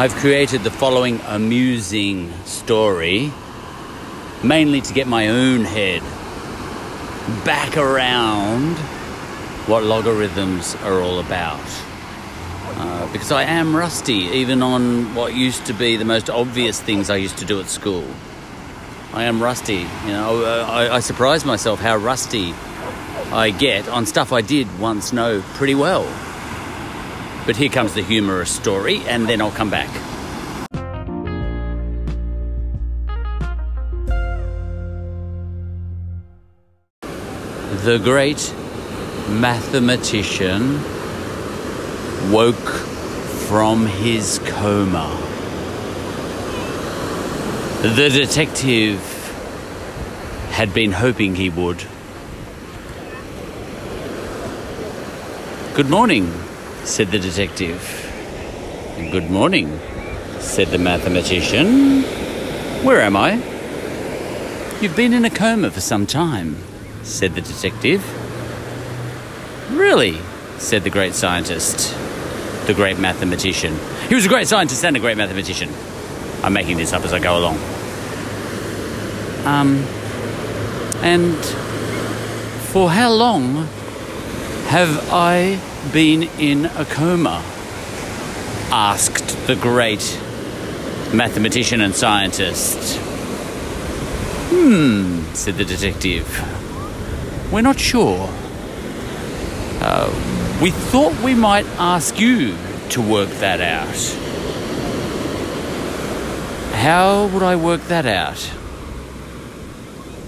[0.00, 3.30] I've created the following amusing story,
[4.42, 6.00] mainly to get my own head
[7.44, 8.78] back around
[9.68, 11.60] what logarithms are all about.
[12.78, 17.10] Uh, because I am rusty, even on what used to be the most obvious things
[17.10, 18.08] I used to do at school.
[19.12, 19.86] I am rusty.
[20.06, 22.54] You know, I, I surprise myself how rusty
[23.32, 26.10] I get on stuff I did once know pretty well.
[27.50, 29.90] But here comes the humorous story, and then I'll come back.
[37.82, 38.54] The great
[39.28, 40.74] mathematician
[42.30, 42.54] woke
[43.48, 45.08] from his coma.
[47.82, 49.00] The detective
[50.52, 51.84] had been hoping he would.
[55.74, 56.32] Good morning,
[56.84, 57.80] said the detective.
[59.10, 59.78] Good morning,
[60.38, 62.02] said the mathematician.
[62.84, 63.34] Where am I?
[64.80, 66.56] You've been in a coma for some time,
[67.02, 68.02] said the detective.
[69.70, 70.18] Really?
[70.58, 71.96] said the great scientist,
[72.66, 73.74] the great mathematician.
[74.08, 75.70] He was a great scientist and a great mathematician.
[76.42, 77.56] I'm making this up as I go along.
[79.46, 79.76] Um,
[81.02, 81.34] and
[82.72, 83.66] for how long
[84.68, 85.58] have I
[85.92, 87.42] been in a coma?
[88.72, 90.20] asked the great
[91.12, 92.98] mathematician and scientist.
[94.52, 96.28] Hmm, said the detective.
[97.52, 98.28] We're not sure.
[99.82, 100.08] Uh,
[100.62, 102.56] we thought we might ask you
[102.90, 103.96] to work that out.
[106.76, 108.50] How would I work that out?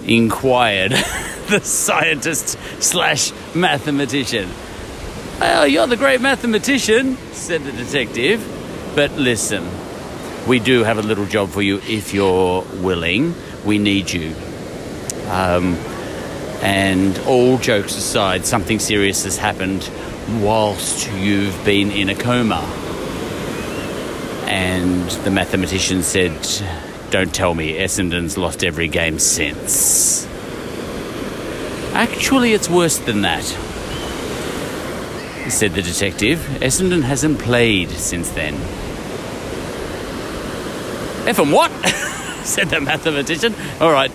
[0.05, 0.91] Inquired
[1.47, 4.49] the scientist slash mathematician.
[5.43, 8.41] Well, you're the great mathematician, said the detective.
[8.95, 9.67] But listen,
[10.47, 13.35] we do have a little job for you if you're willing.
[13.65, 14.33] We need you.
[15.27, 15.73] Um,
[16.63, 19.89] and all jokes aside, something serious has happened
[20.39, 22.61] whilst you've been in a coma.
[24.47, 26.39] And the mathematician said,
[27.09, 30.25] Don't tell me, Essendon's lost every game since.
[31.93, 33.43] Actually, it's worse than that,
[35.49, 36.39] said the detective.
[36.61, 38.53] Essendon hasn't played since then.
[41.27, 41.71] F and what?
[42.43, 43.55] said the mathematician.
[43.79, 44.11] All right,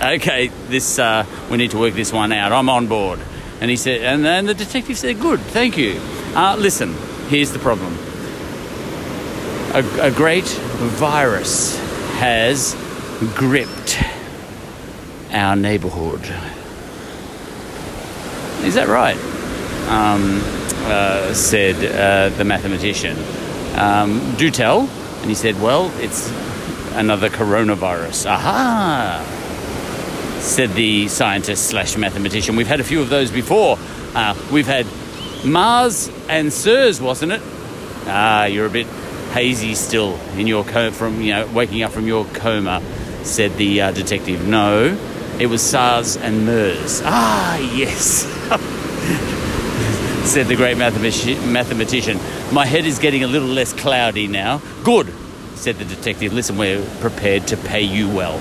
[0.00, 2.52] okay, this uh, we need to work this one out.
[2.52, 3.20] I'm on board.
[3.60, 6.00] And he said, and then the detective said, good, thank you.
[6.34, 6.94] Uh, listen,
[7.28, 7.96] here's the problem.
[9.72, 11.78] A, a great virus
[12.18, 12.74] has
[13.34, 14.02] gripped
[15.30, 16.22] our neighborhood.
[18.64, 19.33] Is that right?
[19.88, 20.40] Um,
[20.86, 23.16] uh, said uh, the mathematician.
[23.76, 24.80] Um, do tell.
[25.20, 26.30] And he said, well, it's
[26.92, 28.26] another coronavirus.
[28.26, 29.24] Aha!
[30.40, 32.56] Said the scientist slash mathematician.
[32.56, 33.78] We've had a few of those before.
[34.14, 34.86] Uh, we've had
[35.44, 37.40] Mars and SIRS, wasn't it?
[38.06, 38.86] Ah, you're a bit
[39.32, 42.82] hazy still in your co- from you know waking up from your coma.
[43.22, 44.46] Said the uh, detective.
[44.46, 44.98] No,
[45.40, 47.00] it was SARS and MERS.
[47.04, 48.24] Ah, yes.
[50.24, 52.18] said the great mathemati- mathematician.
[52.52, 54.60] My head is getting a little less cloudy now.
[54.82, 55.12] Good,
[55.54, 56.32] said the detective.
[56.32, 58.40] Listen, we're prepared to pay you well.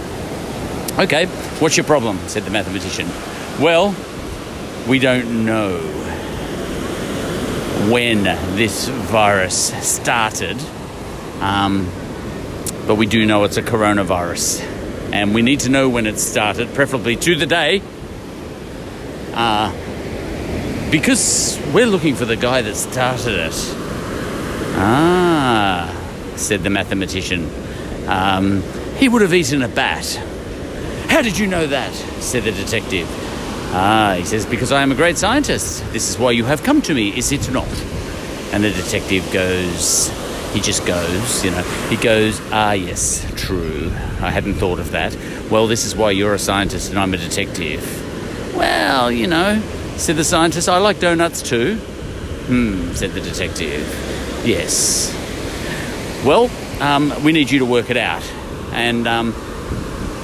[0.99, 1.25] Okay,
[1.59, 2.17] what's your problem?
[2.27, 3.07] said the mathematician.
[3.61, 3.95] Well,
[4.87, 5.77] we don't know
[7.89, 8.23] when
[8.55, 10.57] this virus started,
[11.41, 11.89] um,
[12.87, 14.61] but we do know it's a coronavirus.
[15.11, 17.81] And we need to know when it started, preferably to the day,
[19.33, 19.71] uh,
[20.93, 23.53] because we're looking for the guy that started it.
[24.75, 25.91] Ah,
[26.35, 27.49] said the mathematician.
[28.05, 28.61] Um,
[28.97, 30.05] he would have eaten a bat.
[31.07, 31.91] How did you know that?
[32.21, 33.07] said the detective.
[33.73, 35.83] Ah, he says, because I am a great scientist.
[35.93, 37.67] This is why you have come to me, is it not?
[38.51, 40.11] And the detective goes,
[40.53, 43.87] he just goes, you know, he goes, ah, yes, true.
[44.21, 45.17] I hadn't thought of that.
[45.49, 47.81] Well, this is why you're a scientist and I'm a detective.
[48.55, 49.59] Well, you know,
[49.97, 51.75] said the scientist, I like donuts too.
[51.75, 53.87] Hmm, said the detective.
[54.45, 55.13] Yes.
[56.25, 56.49] Well,
[56.81, 58.23] um, we need you to work it out.
[58.73, 59.33] And, um,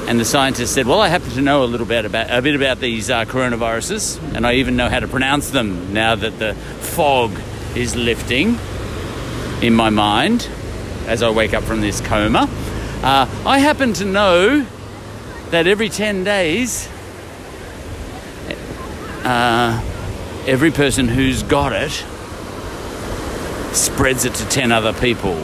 [0.10, 2.56] and the scientist said, "Well, I happen to know a little bit about a bit
[2.56, 6.56] about these uh, coronaviruses, and I even know how to pronounce them now that the
[6.56, 7.32] fog
[7.76, 8.58] is lifting
[9.62, 10.50] in my mind
[11.06, 12.50] as I wake up from this coma.
[13.04, 14.66] Uh, I happen to know
[15.52, 16.90] that every ten days,
[19.30, 19.82] uh,
[20.48, 21.92] every person who's got it
[23.76, 25.38] spreads it to ten other people."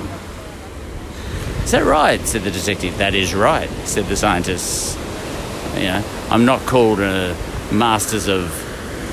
[1.63, 2.19] Is that right?
[2.21, 2.97] said the detective.
[2.99, 4.97] That is right, said the scientist.
[5.75, 7.35] You know, I'm not called a
[7.71, 8.49] masters of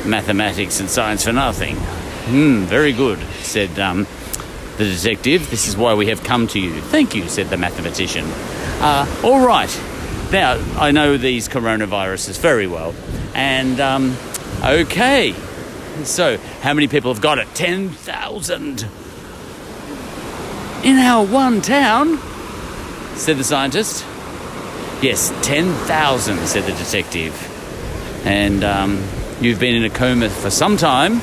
[0.07, 1.77] mathematics and science for nothing.
[1.77, 4.07] Hmm, very good, said um,
[4.77, 5.51] the detective.
[5.51, 6.81] This is why we have come to you.
[6.81, 8.25] Thank you, said the mathematician.
[8.81, 9.81] Uh, all right.
[10.31, 12.95] Now, I know these coronaviruses very well.
[13.35, 14.17] And, um,
[14.63, 15.35] okay.
[16.05, 17.49] So, how many people have got it?
[17.55, 18.87] 10,000.
[20.85, 22.19] In our one town,
[23.17, 24.05] said the scientist.
[25.03, 27.35] Yes, 10,000, said the detective.
[28.27, 29.05] And um,
[29.41, 31.17] you've been in a coma for some time,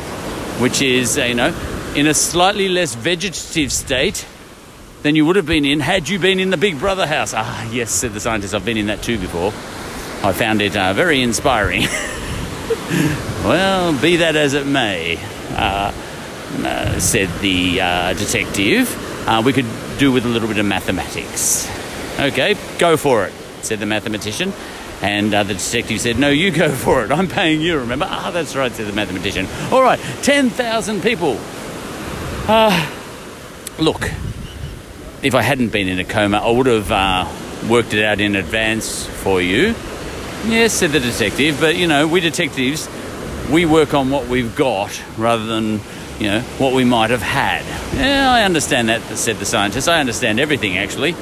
[0.61, 1.53] which is, you know,
[1.95, 4.25] in a slightly less vegetative state
[5.01, 7.33] than you would have been in had you been in the Big Brother house.
[7.35, 8.53] Ah, yes, said the scientist.
[8.53, 9.47] I've been in that too before.
[10.21, 11.83] I found it uh, very inspiring.
[13.43, 15.17] well, be that as it may,
[15.51, 15.91] uh,
[16.63, 19.65] uh, said the uh, detective, uh, we could
[19.97, 21.69] do with a little bit of mathematics.
[22.19, 24.53] Okay, go for it, said the mathematician.
[25.01, 27.11] And uh, the detective said, No, you go for it.
[27.11, 28.05] I'm paying you, remember?
[28.09, 29.47] Ah, that's right, said the mathematician.
[29.71, 31.37] All right, 10,000 people.
[32.47, 32.89] Uh,
[33.77, 34.11] look,
[35.21, 37.31] if I hadn't been in a coma, I would have uh,
[37.69, 39.73] worked it out in advance for you.
[40.45, 42.89] Yes, said the detective, but you know, we detectives,
[43.51, 45.81] we work on what we've got rather than,
[46.19, 47.65] you know, what we might have had.
[47.95, 49.89] Yeah, I understand that, said the scientist.
[49.89, 51.15] I understand everything, actually.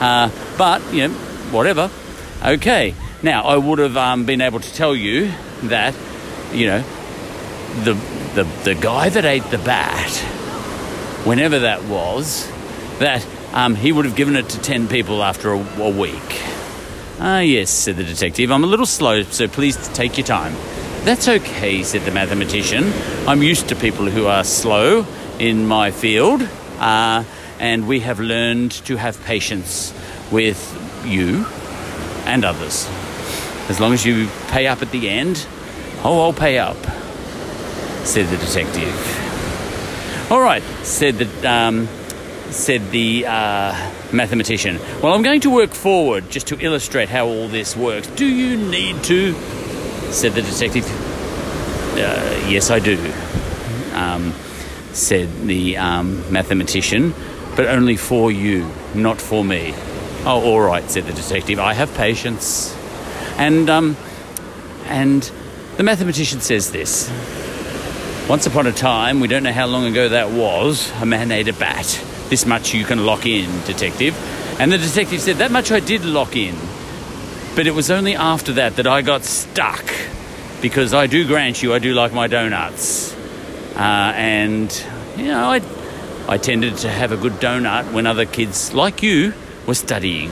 [0.00, 1.14] Uh, but, you know,
[1.50, 1.90] whatever.
[2.44, 2.94] Okay.
[3.22, 5.30] Now, I would have um, been able to tell you
[5.64, 5.94] that,
[6.52, 6.84] you know,
[7.84, 7.94] the,
[8.34, 10.10] the, the guy that ate the bat,
[11.24, 12.50] whenever that was,
[12.98, 16.42] that um, he would have given it to 10 people after a, a week.
[17.24, 18.50] Ah, yes, said the detective.
[18.50, 20.52] I'm a little slow, so please take your time.
[21.04, 22.92] That's okay, said the mathematician.
[23.28, 25.06] I'm used to people who are slow
[25.38, 26.42] in my field,
[26.80, 27.22] uh,
[27.60, 29.94] and we have learned to have patience
[30.32, 30.58] with
[31.06, 31.46] you
[32.26, 32.88] and others.
[33.68, 35.46] As long as you pay up at the end,
[36.02, 36.82] oh, I'll pay up,
[38.04, 40.28] said the detective.
[40.28, 41.86] All right, said the, um,
[42.52, 44.78] said the uh, mathematician.
[45.02, 48.06] Well, I'm going to work forward just to illustrate how all this works.
[48.08, 49.34] Do you need to?
[50.12, 50.84] said the detective.
[51.94, 52.98] Uh, yes, I do,
[53.94, 54.32] um,
[54.92, 57.14] said the um, mathematician,
[57.56, 59.72] but only for you, not for me.
[60.24, 61.58] Oh, all right, said the detective.
[61.58, 62.76] I have patience.
[63.38, 63.96] And, um,
[64.84, 65.22] and
[65.76, 67.10] the mathematician says this.
[68.28, 71.48] Once upon a time, we don't know how long ago that was, a man ate
[71.48, 72.04] a bat.
[72.32, 74.16] This much you can lock in, detective.
[74.58, 76.56] And the detective said, That much I did lock in.
[77.54, 79.84] But it was only after that that I got stuck.
[80.62, 83.14] Because I do grant you, I do like my donuts.
[83.76, 84.86] Uh, and,
[85.18, 85.60] you know, I,
[86.26, 89.34] I tended to have a good donut when other kids like you
[89.66, 90.30] were studying.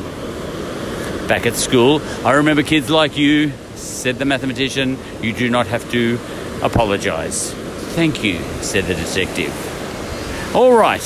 [1.29, 5.91] Back at school, I remember kids like you, said the mathematician, you do not have
[5.91, 6.19] to
[6.63, 7.53] apologize.
[7.93, 9.53] Thank you, said the detective.
[10.57, 11.03] All right,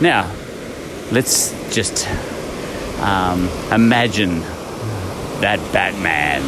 [0.00, 0.30] now
[1.10, 2.08] let's just
[3.00, 4.40] um, imagine
[5.40, 6.42] that Batman,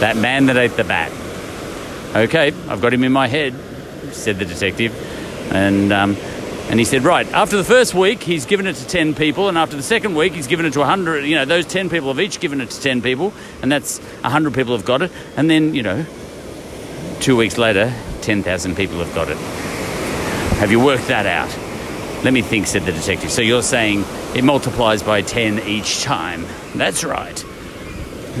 [0.00, 1.12] that man that ate the bat.
[2.14, 3.54] Okay, I've got him in my head,
[4.12, 4.94] said the detective.
[5.52, 6.16] And um,
[6.68, 9.56] and he said, right, after the first week, he's given it to 10 people, and
[9.56, 11.24] after the second week, he's given it to 100.
[11.24, 14.52] You know, those 10 people have each given it to 10 people, and that's 100
[14.52, 15.12] people have got it.
[15.36, 16.04] And then, you know,
[17.20, 19.36] two weeks later, 10,000 people have got it.
[20.58, 21.65] Have you worked that out?
[22.26, 23.30] Let me think, said the detective.
[23.30, 24.04] So you're saying
[24.34, 26.44] it multiplies by 10 each time?
[26.74, 27.38] That's right,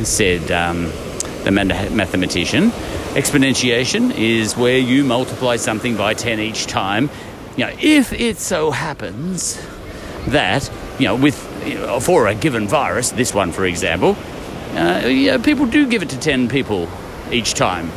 [0.02, 0.90] said um,
[1.44, 2.70] the mathematician.
[3.14, 7.08] Exponentiation is where you multiply something by 10 each time
[7.56, 9.58] you know, if it so happens
[10.26, 14.14] that, you know, with you know, for a given virus, this one for example,
[14.74, 16.86] uh, you know, people do give it to 10 people
[17.32, 17.90] each time.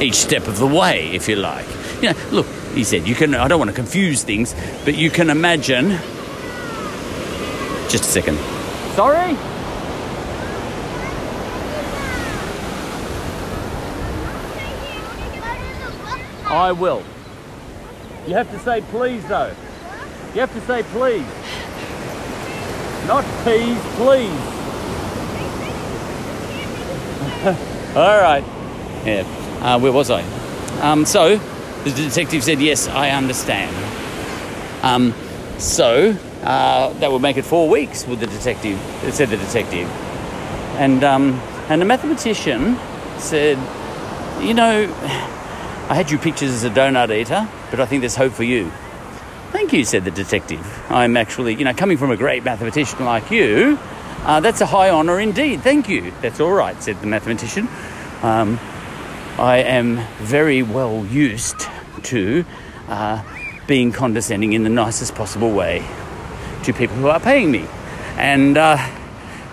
[0.00, 1.66] Each step of the way, if you like.
[2.02, 5.10] You know, look, he said, you can, I don't want to confuse things, but you
[5.10, 5.90] can imagine.
[7.88, 8.38] Just a second.
[8.94, 9.36] Sorry?
[16.46, 17.02] I will.
[18.26, 19.54] You have to say please though.
[20.34, 21.26] You have to say please.
[23.06, 24.52] Not please, please.
[27.96, 28.44] All right.
[29.04, 29.24] Yeah.
[29.60, 30.22] Uh, where was I?
[30.80, 31.40] Um, so
[31.84, 33.74] the detective said, yes, I understand.
[34.84, 35.14] Um,
[35.58, 38.78] so uh, that would make it four weeks with the detective,
[39.12, 39.88] said the detective.
[40.78, 41.32] And, um,
[41.68, 42.76] and the mathematician
[43.18, 43.58] said,
[44.42, 44.84] you know,
[45.88, 48.70] I had you pictures as a donut eater, but I think there's hope for you.
[49.50, 50.66] Thank you, said the detective.
[50.90, 53.78] I'm actually, you know, coming from a great mathematician like you,
[54.24, 55.62] uh, that's a high honour indeed.
[55.62, 56.12] Thank you.
[56.22, 57.68] That's all right, said the mathematician.
[58.22, 58.58] Um,
[59.38, 61.66] I am very well used
[62.04, 62.44] to
[62.88, 63.22] uh,
[63.66, 65.86] being condescending in the nicest possible way
[66.64, 67.66] to people who are paying me.
[68.16, 68.76] And, uh,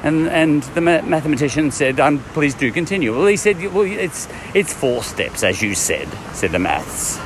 [0.03, 3.15] and, and the ma- mathematician said, um, please do continue.
[3.15, 7.17] Well, he said, well, it's, it's four steps, as you said, said the maths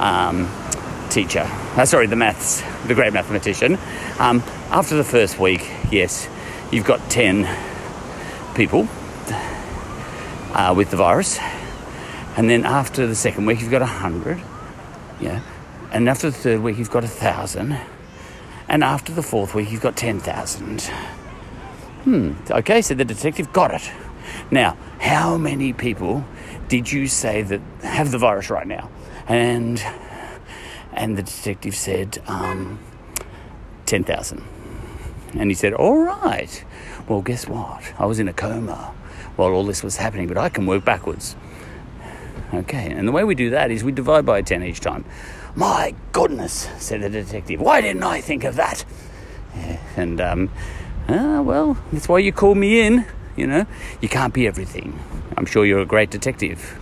[0.00, 0.50] um,
[1.10, 1.44] teacher.
[1.76, 3.78] Uh, sorry, the maths, the great mathematician.
[4.18, 6.28] Um, after the first week, yes,
[6.72, 7.46] you've got 10
[8.54, 8.88] people
[10.52, 11.38] uh, with the virus.
[12.36, 14.40] And then after the second week, you've got 100.
[15.20, 15.40] Yeah.
[15.92, 17.78] And after the third week, you've got 1,000.
[18.68, 20.82] And after the fourth week, you've got 10,000.
[22.04, 22.32] Hmm.
[22.50, 23.52] Okay, said the detective.
[23.52, 23.90] Got it.
[24.50, 26.24] Now, how many people
[26.68, 28.90] did you say that have the virus right now?
[29.28, 29.82] And
[30.92, 32.78] and the detective said, um,
[33.84, 34.42] 10,000.
[35.34, 36.64] And he said, All right.
[37.08, 37.92] Well, guess what?
[37.98, 38.94] I was in a coma
[39.36, 41.36] while all this was happening, but I can work backwards.
[42.54, 45.04] Okay, and the way we do that is we divide by 10 each time.
[45.54, 47.60] My goodness, said the detective.
[47.60, 48.84] Why didn't I think of that?
[49.56, 50.50] Yeah, and, um,
[51.08, 53.04] uh, well, that's why you called me in.
[53.36, 53.66] You know,
[54.00, 54.98] you can't be everything.
[55.36, 56.78] I'm sure you're a great detective.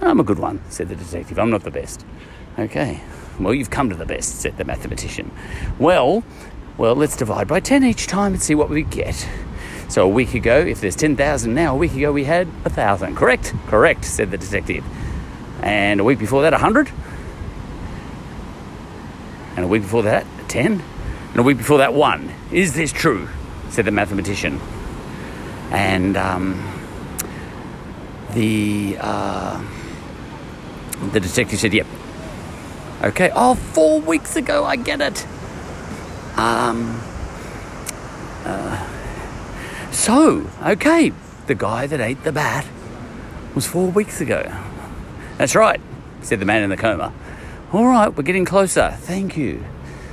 [0.00, 1.38] I'm a good one, said the detective.
[1.38, 2.04] I'm not the best.
[2.58, 3.00] Okay.
[3.38, 5.30] Well, you've come to the best, said the mathematician.
[5.78, 6.24] Well,
[6.76, 9.28] well, let's divide by 10 each time and see what we get.
[9.94, 13.14] So a week ago, if there's 10,000 now, a week ago we had 1,000.
[13.14, 13.54] Correct?
[13.68, 14.84] Correct, said the detective.
[15.62, 16.90] And a week before that, 100.
[19.54, 20.82] And a week before that, 10.
[21.30, 22.28] And a week before that, 1.
[22.50, 23.28] Is this true?
[23.68, 24.60] said the mathematician.
[25.70, 26.60] And um,
[28.32, 29.64] the, uh,
[31.12, 31.86] the detective said, yep,
[33.00, 33.30] Okay.
[33.32, 35.24] Oh, four weeks ago, I get it.
[36.36, 37.00] Um.
[38.44, 38.90] Uh,
[39.94, 41.12] so, okay,
[41.46, 42.66] the guy that ate the bat
[43.54, 44.52] was four weeks ago.
[45.38, 45.80] That's right,
[46.22, 47.12] said the man in the coma.
[47.72, 48.96] All right, we're getting closer.
[49.00, 49.64] Thank you,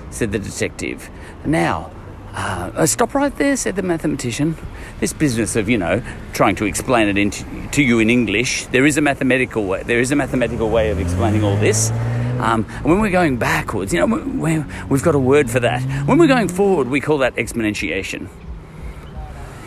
[0.09, 1.09] said the detective.
[1.45, 1.91] Now,
[2.33, 4.55] uh, stop right there, said the mathematician.
[4.99, 6.01] This business of, you know,
[6.33, 9.83] trying to explain it into, to you in English, there is a mathematical way.
[9.83, 11.91] There is a mathematical way of explaining all this.
[12.39, 15.81] Um, when we're going backwards, you know, we have got a word for that.
[16.07, 18.29] When we're going forward, we call that exponentiation.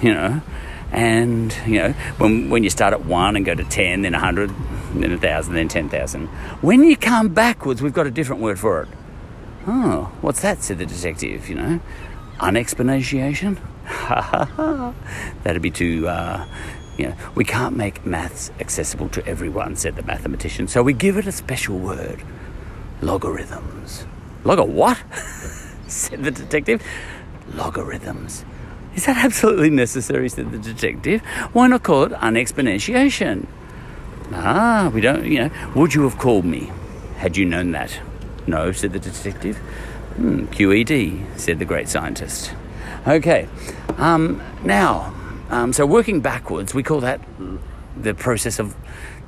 [0.04, 0.42] You know,
[0.92, 4.18] and you know, when when you start at one and go to ten, then a
[4.18, 4.50] hundred,
[4.92, 6.26] then a thousand, then ten thousand.
[6.60, 8.88] When you come backwards, we've got a different word for it.
[9.66, 10.62] Oh, what's that?
[10.62, 11.48] said the detective.
[11.48, 11.80] You know,
[12.38, 13.56] unexponentiation.
[15.42, 16.06] That'd be too.
[16.06, 16.46] Uh,
[16.98, 21.16] you know, we can't make maths accessible to everyone, said the mathematician, so we give
[21.16, 22.22] it a special word
[23.00, 24.04] logarithms.
[24.44, 25.02] Log a what?
[25.88, 26.82] said the detective.
[27.54, 28.44] Logarithms.
[28.94, 30.28] Is that absolutely necessary?
[30.28, 31.20] said the detective.
[31.52, 33.46] Why not call it unexponentiation?
[34.32, 35.50] Ah, we don't, you know.
[35.74, 36.70] Would you have called me
[37.16, 37.98] had you known that?
[38.46, 39.56] No, said the detective.
[40.16, 42.54] Hmm, QED, said the great scientist.
[43.06, 43.48] Okay,
[43.96, 45.14] um, now,
[45.50, 47.20] um, so working backwards, we call that
[47.96, 48.74] the process of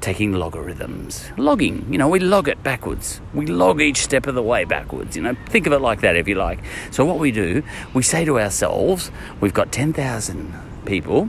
[0.00, 1.24] taking logarithms.
[1.36, 3.20] Logging, you know, we log it backwards.
[3.34, 5.36] We log each step of the way backwards, you know.
[5.46, 6.60] Think of it like that if you like.
[6.90, 7.62] So, what we do,
[7.94, 9.10] we say to ourselves,
[9.40, 11.28] we've got 10,000 people.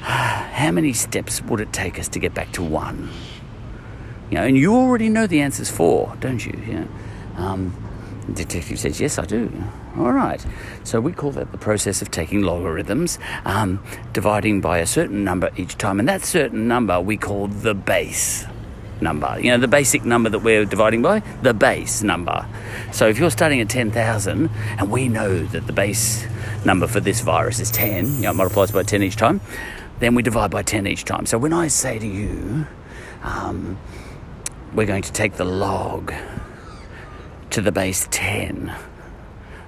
[0.02, 3.10] How many steps would it take us to get back to one?
[4.30, 6.52] You know, and you already know the answer's four, don't you?
[6.52, 6.88] know?
[7.36, 7.74] um,
[8.26, 9.52] the detective says, Yes, I do.
[9.96, 10.44] All right.
[10.82, 13.82] So we call that the process of taking logarithms, um,
[14.12, 16.00] dividing by a certain number each time.
[16.00, 18.44] And that certain number we call the base
[19.00, 19.38] number.
[19.40, 21.20] You know, the basic number that we're dividing by?
[21.42, 22.46] The base number.
[22.92, 26.26] So if you're starting at 10,000 and we know that the base
[26.64, 29.40] number for this virus is 10, you know, it multiplies by 10 each time,
[30.00, 31.26] then we divide by 10 each time.
[31.26, 32.66] So when I say to you,
[33.22, 33.78] um,
[34.74, 36.12] we're going to take the log
[37.50, 38.74] to the base 10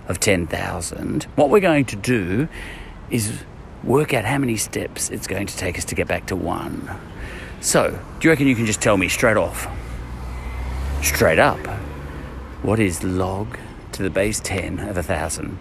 [0.08, 2.48] of 10,000, what we're going to do
[3.10, 3.42] is
[3.82, 6.90] work out how many steps it's going to take us to get back to one.
[7.60, 9.66] So, do you reckon you can just tell me straight off,
[11.02, 11.58] straight up,
[12.62, 13.58] what is log
[13.92, 15.58] to the base 10 of 1,000?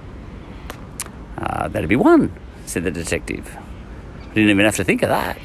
[1.38, 2.34] Uh, that'd be one,
[2.66, 3.56] said the detective.
[4.34, 5.38] Didn't even have to think of that.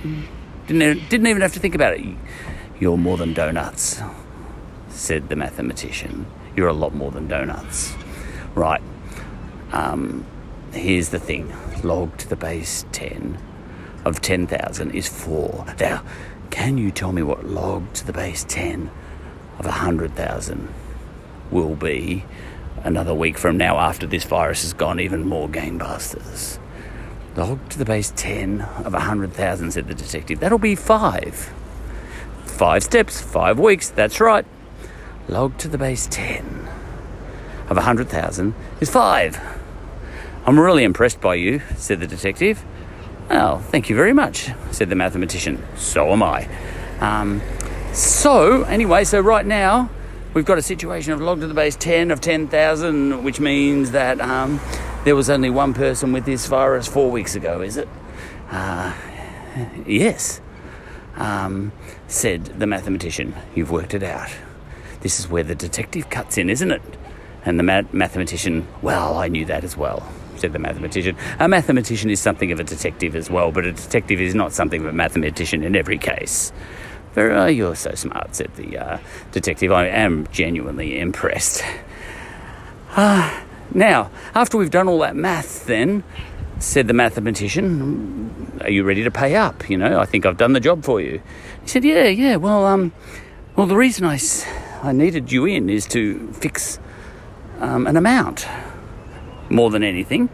[0.67, 2.07] Didn't, didn't even have to think about it.
[2.79, 4.01] You're more than donuts,
[4.89, 6.27] said the mathematician.
[6.57, 7.95] You're a lot more than donuts.
[8.55, 8.83] Right.
[9.73, 10.27] Um,
[10.73, 13.39] here's the thing log to the base 10
[14.05, 15.75] of 10,000 is 4.
[15.79, 16.03] Now,
[16.51, 18.91] can you tell me what log to the base 10
[19.59, 20.69] of 100,000
[21.51, 22.25] will be
[22.83, 26.59] another week from now after this virus has gone even more gangbusters.
[27.37, 30.41] Log to the base 10 of 100,000, said the detective.
[30.41, 31.53] That'll be five.
[32.45, 34.45] Five steps, five weeks, that's right.
[35.29, 36.69] Log to the base 10
[37.69, 39.41] of 100,000 is five.
[40.47, 42.65] I'm really impressed by you, said the detective.
[43.29, 45.63] Well, thank you very much, said the mathematician.
[45.77, 46.49] So am I.
[47.01, 47.43] Um,
[47.93, 49.91] so, anyway, so right now
[50.33, 54.21] we've got a situation of log to the base 10 of 10,000, which means that
[54.21, 54.61] um,
[55.05, 57.89] there was only one person with this virus four weeks ago, is it?
[58.51, 58.95] Uh,
[59.87, 60.41] yes,
[61.17, 61.71] um,
[62.09, 63.35] said the mathematician.
[63.55, 64.31] You've worked it out.
[65.03, 66.83] This is where the detective cuts in, isn't it?
[67.45, 70.07] And the ma- mathematician, well, I knew that as well,
[70.41, 71.17] said the mathematician.
[71.39, 74.81] A mathematician is something of a detective as well, but a detective is not something
[74.81, 76.53] of a mathematician in every case.
[77.15, 78.99] Very, oh, you're so smart, said the uh,
[79.33, 79.73] detective.
[79.73, 81.63] I am genuinely impressed.
[82.97, 83.45] Ah.
[83.73, 86.03] Now, after we've done all that math, then,
[86.59, 89.71] said the mathematician, are you ready to pay up?
[89.71, 91.23] You know, I think I've done the job for you.
[91.63, 92.93] He said, yeah, yeah, well, um,
[93.55, 94.19] well, the reason I,
[94.83, 96.81] I needed you in is to fix
[97.61, 98.47] um, an amount
[99.51, 100.31] more than anything,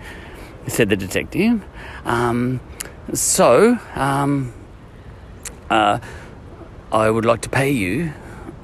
[0.67, 1.65] said the detective.
[2.05, 2.61] Um,
[3.13, 4.53] so, um,
[5.71, 5.99] uh,
[6.93, 8.13] I would like to pay you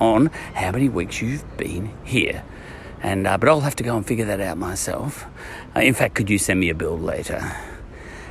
[0.00, 2.44] on how many weeks you've been here.
[3.02, 5.26] And uh, but I'll have to go and figure that out myself.
[5.74, 7.40] Uh, in fact, could you send me a bill later?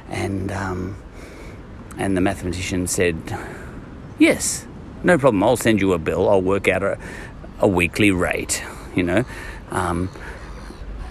[0.10, 0.96] And um,
[1.98, 3.18] and the mathematician said,
[4.18, 4.66] yes,
[5.04, 5.44] no problem.
[5.44, 6.30] I'll send you a bill.
[6.30, 6.98] I'll work out a,
[7.60, 8.64] a weekly rate.
[8.96, 9.26] You know.
[9.72, 10.10] Um,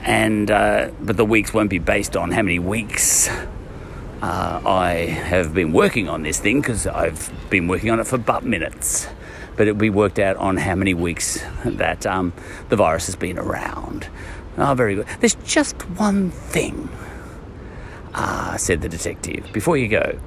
[0.03, 3.29] and uh, but the weeks won't be based on how many weeks
[4.23, 8.19] uh, I have been working on this thing because I've been working on it for
[8.19, 9.09] but minutes
[9.61, 12.33] but it'll be worked out on how many weeks that um,
[12.71, 14.09] the virus has been around.
[14.57, 15.07] Oh, very good.
[15.21, 16.89] There's just one thing,
[18.15, 20.19] ah, said the detective, before you go.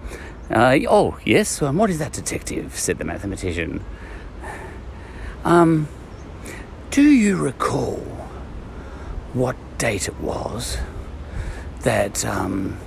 [0.51, 2.77] Uh, oh, yes, um, what is that, detective?
[2.77, 3.83] said the mathematician.
[5.43, 5.87] Um,
[6.91, 7.97] do you recall
[9.33, 10.77] what date it was
[11.81, 12.77] that um,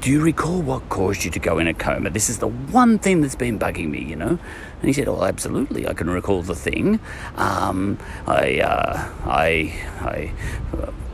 [0.00, 2.10] do you recall what caused you to go in a coma?
[2.10, 4.38] This is the one thing that's been bugging me, you know.
[4.80, 7.00] And he said, "Oh, absolutely, I can recall the thing.
[7.36, 10.32] Um, I, uh, I, I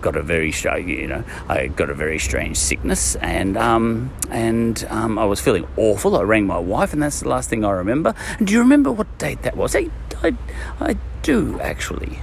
[0.01, 5.19] got a very, you know, I got a very strange sickness, and um, and um,
[5.19, 6.17] I was feeling awful.
[6.17, 8.15] I rang my wife, and that's the last thing I remember.
[8.39, 9.75] And do you remember what date that was?
[9.75, 9.91] I,
[10.23, 10.37] I,
[10.81, 12.21] I do actually,"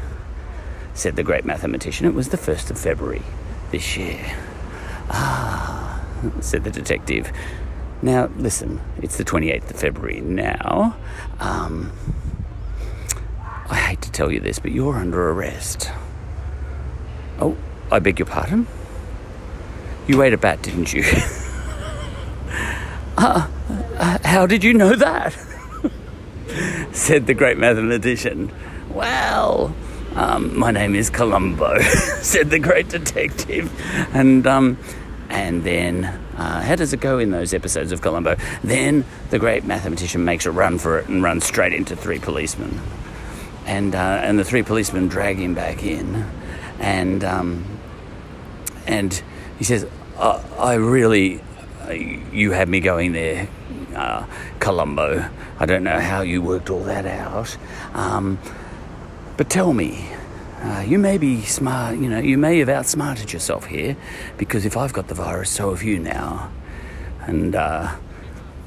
[0.93, 2.05] said the great mathematician.
[2.05, 3.23] It was the first of February
[3.71, 4.19] this year.
[5.09, 5.83] Ah
[6.39, 7.31] said the detective.
[8.01, 10.95] Now, listen, it's the 28th of February now.
[11.39, 11.91] Um,
[13.69, 15.89] I hate to tell you this, but you're under arrest.
[17.39, 17.57] Oh,
[17.91, 18.67] I beg your pardon?
[20.07, 21.03] You ate a bat, didn't you?
[23.17, 23.47] uh,
[23.97, 25.33] uh, how did you know that?
[26.91, 28.51] said the great mathematician.
[28.89, 29.73] Well,
[30.15, 31.79] um, my name is Columbo,
[32.21, 33.71] said the great detective.
[34.13, 34.77] And, um,
[35.29, 38.35] and then, uh, how does it go in those episodes of Columbo?
[38.63, 42.79] Then the great mathematician makes a run for it and runs straight into three policemen.
[43.65, 46.29] And, uh, and the three policemen drag him back in.
[46.79, 47.65] And, um,
[48.85, 49.19] and
[49.57, 49.87] he says,
[50.19, 51.41] I, I really,
[51.87, 53.47] uh, you had me going there,
[53.95, 54.27] uh,
[54.59, 55.27] Columbo.
[55.59, 57.57] I don't know how you worked all that out.
[57.93, 58.37] Um,
[59.37, 60.09] but tell me,
[60.61, 63.97] uh, you may be smart, you know, you may have outsmarted yourself here
[64.37, 66.51] because if I've got the virus, so have you now.
[67.21, 67.95] And uh,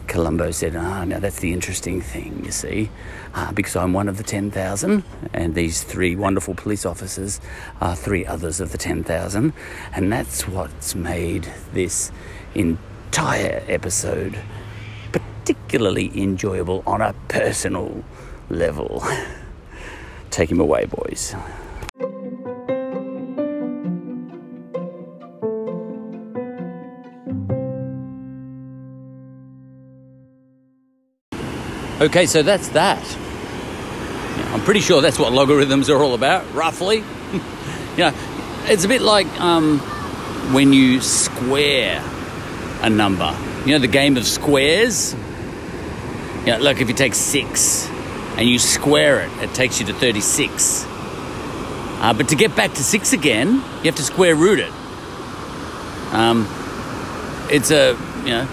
[0.07, 2.91] Columbo said, Ah, now that's the interesting thing, you see,
[3.35, 7.41] uh, because I'm one of the 10,000, and these three wonderful police officers
[7.81, 9.53] are three others of the 10,000,
[9.93, 12.13] and that's what's made this
[12.55, 14.39] entire episode
[15.13, 18.05] particularly enjoyable on a personal
[18.51, 19.03] level.
[20.37, 21.35] Take him away, boys.
[32.03, 33.03] Okay, so that's that.
[34.53, 36.97] I'm pretty sure that's what logarithms are all about, roughly.
[37.33, 38.13] you know,
[38.67, 39.79] it's a bit like um,
[40.53, 42.05] when you square
[42.83, 43.35] a number.
[43.65, 45.15] You know, the game of squares?
[46.45, 47.89] Know, like if you take six
[48.37, 50.85] and you square it, it takes you to 36.
[51.99, 54.73] Uh, but to get back to six again, you have to square root it.
[56.13, 56.47] Um,
[57.51, 58.49] it's a, you know,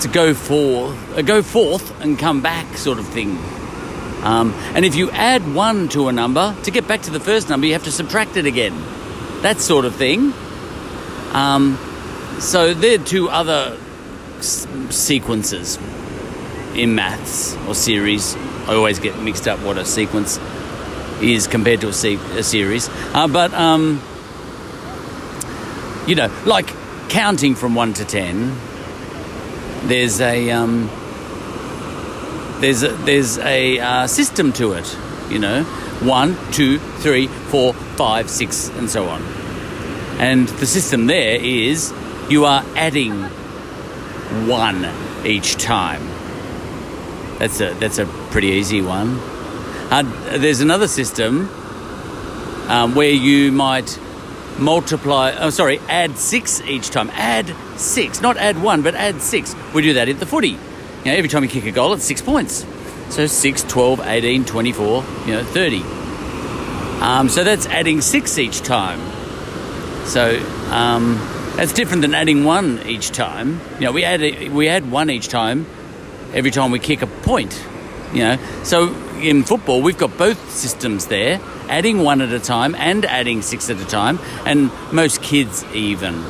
[0.00, 3.38] to go for a go forth and come back sort of thing.
[4.24, 7.48] Um, and if you add one to a number, to get back to the first
[7.48, 8.74] number, you have to subtract it again.
[9.42, 10.32] That sort of thing.
[11.32, 11.78] Um,
[12.40, 13.76] so there are two other
[14.38, 15.78] s- sequences
[16.74, 18.36] in maths or series.
[18.66, 20.38] I always get mixed up what a sequence
[21.20, 22.88] is compared to a, se- a series.
[23.14, 24.00] Uh, but, um,
[26.06, 26.68] you know, like
[27.08, 28.56] counting from 1 to 10,
[29.88, 30.50] there's a.
[30.50, 30.90] Um,
[32.60, 34.96] there's a, there's a uh, system to it,
[35.28, 35.64] you know,
[36.04, 39.20] one, two, three, four, five, six, and so on.
[40.18, 41.92] And the system there is
[42.28, 43.24] you are adding
[44.48, 44.88] one
[45.26, 46.11] each time.
[47.42, 49.18] That's a that's a pretty easy one.
[49.90, 50.04] Uh,
[50.38, 51.48] there's another system
[52.68, 53.98] um, where you might
[54.60, 55.34] multiply.
[55.36, 57.10] Oh, sorry, add six each time.
[57.14, 59.56] Add six, not add one, but add six.
[59.74, 60.50] We do that at the footy.
[60.50, 60.58] You
[61.06, 62.64] know, every time you kick a goal, it's six points.
[63.10, 65.82] So 6, 12, 18, 24, you know, 30.
[67.02, 69.00] Um, so that's adding six each time.
[70.06, 70.38] So
[70.70, 71.16] um,
[71.56, 73.60] that's different than adding one each time.
[73.80, 75.66] You know, we add we add one each time
[76.34, 77.64] every time we kick a point.
[78.12, 82.74] You know, so in football we've got both systems there, adding one at a time
[82.74, 86.22] and adding six at a time, and most kids even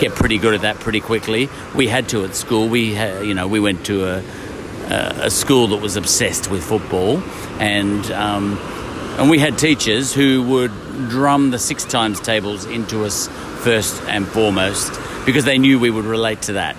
[0.00, 1.48] get pretty good at that pretty quickly.
[1.74, 2.68] We had to at school.
[2.68, 4.22] We ha- you know we went to a
[4.90, 7.18] a school that was obsessed with football,
[7.60, 8.58] and um,
[9.18, 10.72] and we had teachers who would
[11.08, 13.28] drum the six times tables into us
[13.62, 16.76] first and foremost because they knew we would relate to that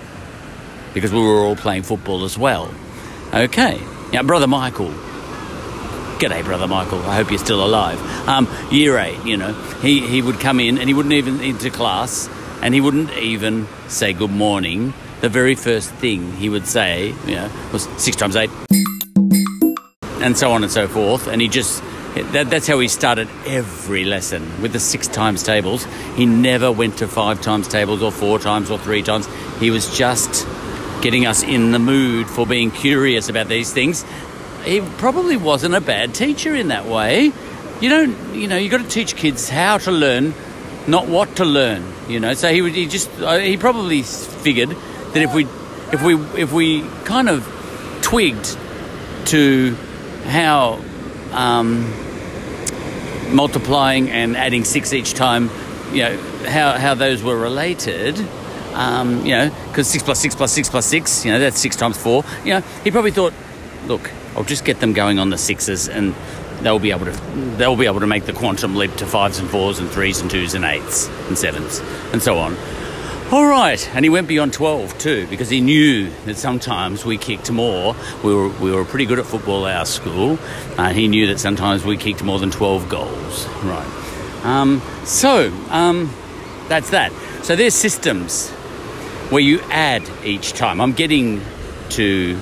[0.94, 2.72] because we were all playing football as well.
[3.32, 3.80] Okay,
[4.12, 4.92] now brother Michael.
[6.18, 6.98] G'day, brother Michael.
[7.04, 7.98] I hope you're still alive.
[8.28, 11.70] Um, year eight, you know, he, he would come in and he wouldn't even into
[11.70, 12.28] class
[12.60, 14.92] and he wouldn't even say good morning.
[15.22, 18.50] The very first thing he would say, you know, was six times eight,
[20.20, 21.26] and so on and so forth.
[21.26, 21.82] And he just
[22.14, 25.86] that, that's how he started every lesson with the six times tables.
[26.16, 29.28] He never went to five times tables or four times or three times.
[29.58, 30.46] He was just
[31.00, 34.04] getting us in the mood for being curious about these things.
[34.64, 37.32] He probably wasn't a bad teacher in that way.
[37.80, 40.34] You don't, you know, you got to teach kids how to learn,
[40.86, 41.82] not what to learn.
[42.08, 45.46] You know, so he would, he just, uh, he probably figured that if we,
[45.92, 47.46] if we, if we kind of
[48.02, 48.56] twigged
[49.26, 49.74] to
[50.24, 50.80] how
[51.32, 51.90] um,
[53.34, 55.50] multiplying and adding six each time,
[55.92, 58.16] you know, how, how those were related,
[58.74, 61.76] um, you know, because six plus six plus six plus six, you know, that's six
[61.76, 62.24] times four.
[62.44, 63.32] You know, he probably thought,
[63.86, 66.14] look, I'll just get them going on the sixes and
[66.62, 67.12] they'll be able to
[67.56, 70.30] they'll be able to make the quantum leap to fives and fours and threes and
[70.30, 71.80] twos and eights and sevens
[72.12, 72.56] and so on.
[73.32, 77.48] All right, and he went beyond 12 too because he knew that sometimes we kicked
[77.52, 77.94] more.
[78.24, 80.36] We were, we were pretty good at football at our school,
[80.76, 83.46] and he knew that sometimes we kicked more than 12 goals.
[83.62, 84.42] Right.
[84.42, 86.12] Um, so, um,
[86.66, 87.12] that's that.
[87.44, 88.50] So there's systems
[89.30, 90.80] where you add each time.
[90.80, 91.40] I'm getting
[91.90, 92.36] to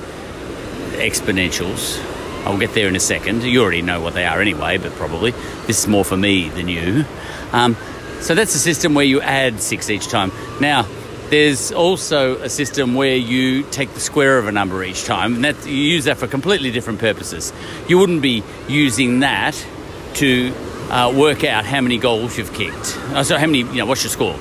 [0.92, 2.02] exponentials.
[2.44, 3.42] I'll get there in a second.
[3.42, 5.32] You already know what they are anyway, but probably
[5.66, 7.04] this is more for me than you.
[7.52, 7.76] Um,
[8.20, 10.32] so that's a system where you add six each time.
[10.60, 10.86] Now,
[11.30, 15.44] there's also a system where you take the square of a number each time, and
[15.44, 17.52] that you use that for completely different purposes.
[17.86, 19.54] You wouldn't be using that
[20.14, 20.54] to
[20.90, 22.96] uh, work out how many goals you've kicked.
[23.12, 24.36] Uh, so how many, you know, what's your score?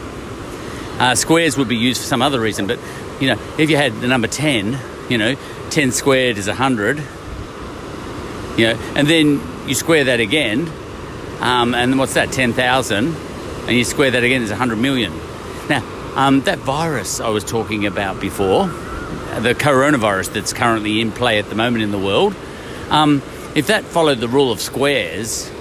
[0.99, 2.79] Uh, squares would be used for some other reason, but
[3.19, 4.77] you know, if you had the number ten,
[5.09, 5.35] you know,
[5.69, 7.01] ten squared is hundred.
[8.57, 10.67] You know, and then you square that again,
[11.39, 12.31] um, and what's that?
[12.31, 13.15] Ten thousand
[13.67, 15.11] and you square that again, there's 100 million.
[15.69, 15.83] Now,
[16.15, 21.49] um, that virus I was talking about before, the coronavirus that's currently in play at
[21.49, 22.33] the moment in the world,
[22.89, 23.21] um,
[23.55, 25.51] if that followed the rule of squares,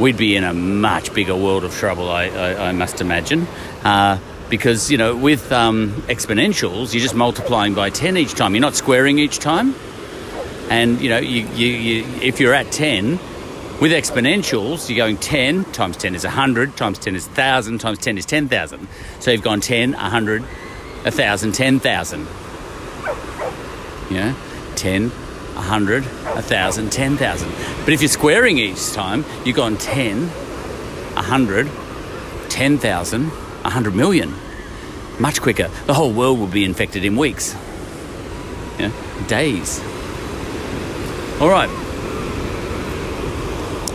[0.00, 3.46] we'd be in a much bigger world of trouble, I, I, I must imagine.
[3.84, 4.18] Uh,
[4.54, 8.54] because, you know, with um, exponentials, you're just multiplying by 10 each time.
[8.54, 9.74] You're not squaring each time.
[10.70, 13.18] And, you know, you, you, you, if you're at 10,
[13.80, 18.16] with exponentials, you're going 10 times 10 is 100, times 10 is 1,000, times 10
[18.16, 18.86] is 10,000.
[19.18, 22.26] So you've gone 10, 100, 1,000, 10,000.
[24.08, 24.34] Yeah,
[24.76, 27.48] 10, 100, 1,000, 10,000.
[27.84, 31.68] But if you're squaring each time, you've gone 10, 100,
[32.50, 34.32] 10,000, 100 million.
[35.18, 35.68] Much quicker.
[35.86, 37.54] The whole world will be infected in weeks.
[38.78, 38.90] Yeah,
[39.28, 39.80] days.
[41.40, 41.70] All right.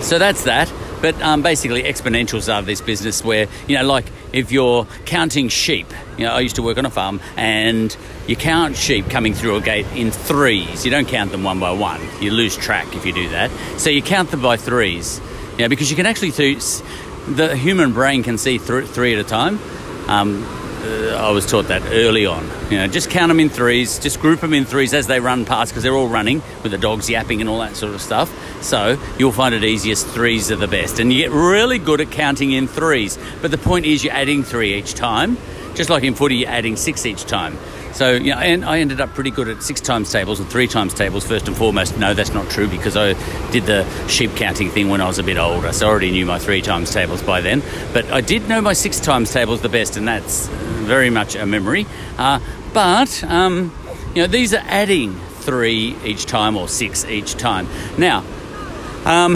[0.02, 0.72] So that's that.
[1.02, 5.88] But um, basically, exponentials are this business where, you know, like if you're counting sheep,
[6.18, 7.96] you know, I used to work on a farm and
[8.28, 10.84] you count sheep coming through a gate in threes.
[10.86, 12.02] You don't count them one by one.
[12.22, 13.50] You lose track if you do that.
[13.80, 15.22] So you count them by threes,
[15.54, 16.82] you know, because you can actually, th-
[17.28, 19.60] the human brain can see th- three at a time.
[20.08, 20.44] Um,
[20.82, 22.50] uh, I was taught that early on.
[22.72, 25.46] You know, just count them in threes, just group them in threes as they run
[25.46, 28.34] past because they're all running with the dogs yapping and all that sort of stuff.
[28.64, 30.08] So you'll find it easiest.
[30.08, 33.18] Threes are the best, and you get really good at counting in threes.
[33.42, 35.38] But the point is, you're adding three each time,
[35.76, 37.58] just like in footy, you're adding six each time.
[38.00, 40.68] So, you know, and I ended up pretty good at six times tables and three
[40.68, 41.98] times tables, first and foremost.
[41.98, 43.12] No, that's not true because I
[43.52, 46.26] did the sheep counting thing when I was a bit older, so I already knew
[46.26, 47.62] my three times tables by then.
[47.92, 51.46] But I did know my six times tables the best, and that's very much a
[51.46, 51.88] memory.
[52.18, 52.40] Uh,
[52.74, 53.74] but, um,
[54.16, 57.68] you know, these are adding three each time or six each time.
[57.98, 58.24] Now,
[59.04, 59.34] um,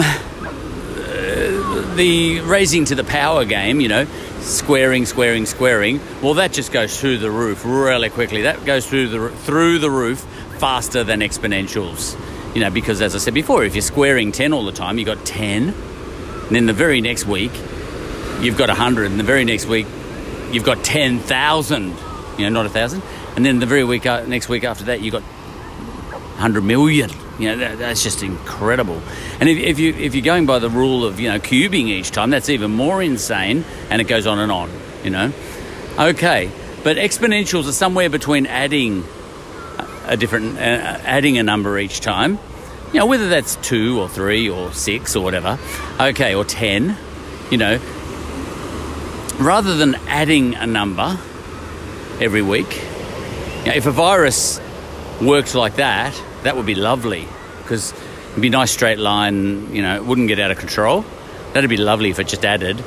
[1.96, 4.06] the raising to the power game, you know,
[4.44, 6.00] squaring, squaring, squaring.
[6.22, 8.42] Well, that just goes through the roof really quickly.
[8.42, 10.20] That goes through the through the roof
[10.58, 12.18] faster than exponentials.
[12.54, 15.04] You know, because as I said before, if you're squaring ten all the time, you
[15.04, 15.70] got ten.
[15.70, 17.52] And then the very next week,
[18.40, 19.86] you've got hundred, and the very next week,
[20.52, 21.94] you've got ten thousand.
[22.38, 23.02] You know, not a thousand.
[23.36, 25.22] And then the very week uh, next week after that, you've got
[26.36, 27.10] hundred million.
[27.38, 29.02] You know, that, that's just incredible.
[29.40, 32.10] And if, if, you if you're going by the rule of you know cubing each
[32.10, 33.64] time, that's even more insane.
[33.90, 34.70] And it goes on and on.
[35.02, 35.32] You know,
[35.98, 36.50] okay.
[36.82, 39.04] But exponentials are somewhere between adding
[40.06, 42.38] a different, uh, adding a number each time.
[42.92, 45.58] You know, whether that's two or three or six or whatever.
[45.98, 46.96] Okay, or ten.
[47.50, 47.78] You know,
[49.38, 51.18] rather than adding a number
[52.20, 52.82] every week.
[53.60, 54.60] You know, if a virus
[55.20, 56.14] worked like that,
[56.44, 57.26] that would be lovely
[57.58, 57.92] because
[58.30, 61.04] it'd be a nice straight line, you know, it wouldn't get out of control.
[61.52, 62.82] That'd be lovely if it just added.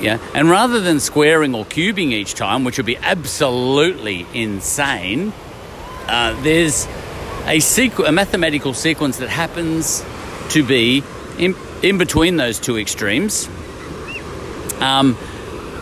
[0.00, 0.18] Yeah.
[0.34, 5.32] And rather than squaring or cubing each time, which would be absolutely insane,
[6.06, 6.86] uh, there's
[7.44, 10.04] a, sequ- a mathematical sequence that happens
[10.50, 11.02] to be
[11.38, 13.48] in, in between those two extremes.
[14.80, 15.16] Um,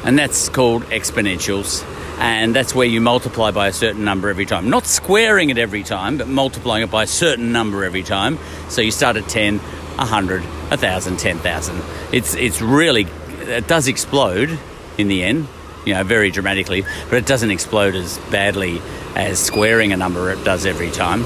[0.04, 1.84] and that's called exponentials
[2.18, 4.70] and that's where you multiply by a certain number every time.
[4.70, 8.38] Not squaring it every time, but multiplying it by a certain number every time.
[8.68, 11.82] So you start at 10, 100, 1,000, 10,000.
[12.12, 13.06] It's, it's really,
[13.40, 14.58] it does explode
[14.96, 15.48] in the end,
[15.84, 18.80] you know, very dramatically, but it doesn't explode as badly
[19.16, 21.22] as squaring a number it does every time.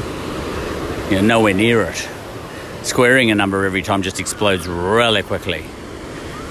[1.11, 2.09] You know, nowhere near it.
[2.83, 5.65] Squaring a number every time just explodes really quickly.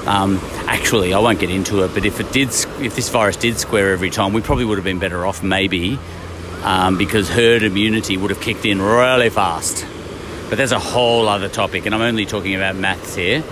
[0.07, 2.47] Um, actually, I won't get into it, but if it did,
[2.81, 5.99] if this virus did square every time, we probably would have been better off, maybe,
[6.63, 9.85] um, because herd immunity would have kicked in really fast.
[10.49, 13.43] But there's a whole other topic, and I'm only talking about maths here.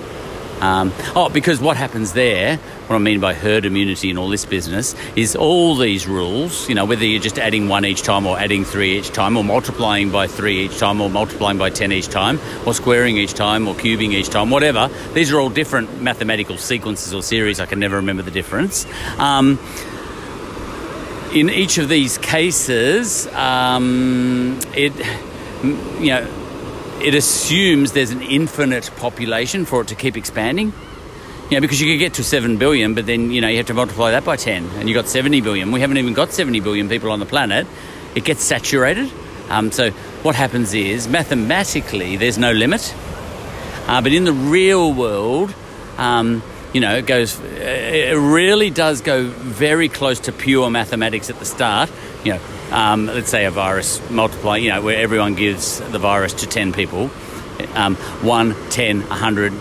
[0.62, 4.46] Um, oh, because what happens there, what I mean by herd immunity and all this
[4.46, 8.40] business, is all these rules, you know, whether you're just adding one each time or
[8.40, 12.08] adding three each time or multiplying by three each time or multiplying by 10 each
[12.08, 16.58] time or squaring each time or cubing each time, whatever, these are all different mathematical
[16.58, 17.60] sequences or series.
[17.60, 18.86] I can never remember the difference.
[19.18, 19.60] Um,
[21.34, 24.94] in each of these cases, um, it,
[26.00, 26.45] you know,
[27.06, 30.74] it assumes there's an infinite population for it to keep expanding.
[31.52, 33.68] You know, because you could get to 7 billion, but then, you know, you have
[33.68, 35.72] to multiply that by 10, and you got 70 billion.
[35.72, 37.68] We haven't even got 70 billion people on the planet.
[38.16, 39.12] It gets saturated.
[39.50, 39.92] Um, so,
[40.24, 42.96] what happens is, mathematically, there's no limit.
[43.86, 45.54] Uh, but in the real world,
[46.00, 46.42] um,
[46.74, 51.46] you know, it goes, it really does go very close to pure mathematics at the
[51.46, 51.92] start.
[52.24, 52.40] You know,
[52.72, 56.74] um, let's say a virus multiply, you know, where everyone gives the virus to 10
[56.74, 57.10] people,
[57.74, 59.54] um, 1, 10, 100,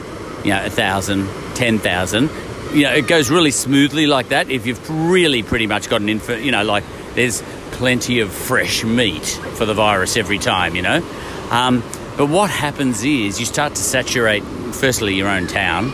[0.44, 2.30] you know, 1,000, 10,000.
[2.72, 6.08] You know, it goes really smoothly like that if you've really pretty much got an
[6.08, 10.82] infant, you know, like there's plenty of fresh meat for the virus every time, you
[10.82, 11.02] know.
[11.50, 11.82] Um,
[12.16, 15.92] but what happens is you start to saturate, firstly, your own town,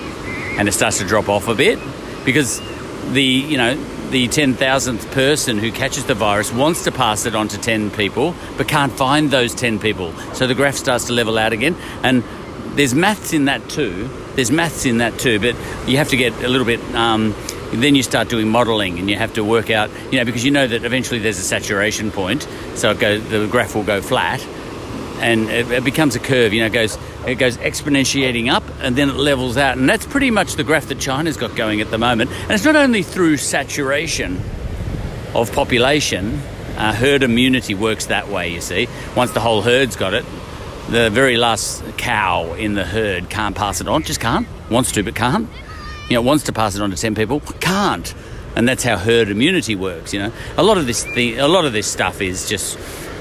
[0.58, 1.78] and it starts to drop off a bit
[2.24, 2.60] because
[3.12, 3.74] the, you know,
[4.10, 8.34] the 10,000th person who catches the virus wants to pass it on to 10 people,
[8.56, 10.12] but can't find those 10 people.
[10.34, 11.76] So the graph starts to level out again.
[12.02, 12.24] And
[12.74, 14.08] there's maths in that too.
[14.34, 15.56] There's maths in that too, but
[15.88, 16.80] you have to get a little bit.
[16.94, 17.34] Um,
[17.72, 20.50] then you start doing modelling, and you have to work out, you know, because you
[20.50, 24.44] know that eventually there's a saturation point, so goes, the graph will go flat,
[25.20, 26.52] and it, it becomes a curve.
[26.52, 30.06] You know, it goes it goes exponentiating up, and then it levels out, and that's
[30.06, 32.30] pretty much the graph that China's got going at the moment.
[32.30, 34.40] And it's not only through saturation
[35.34, 36.40] of population,
[36.76, 38.52] uh, herd immunity works that way.
[38.52, 40.24] You see, once the whole herd's got it,
[40.88, 44.46] the very last cow in the herd can't pass it on, just can't.
[44.70, 45.48] Wants to, but can't.
[46.08, 48.12] You know, wants to pass it on to 10 people, can't.
[48.56, 50.32] And that's how herd immunity works, you know.
[50.56, 52.76] A lot of this thing, a lot of this stuff is just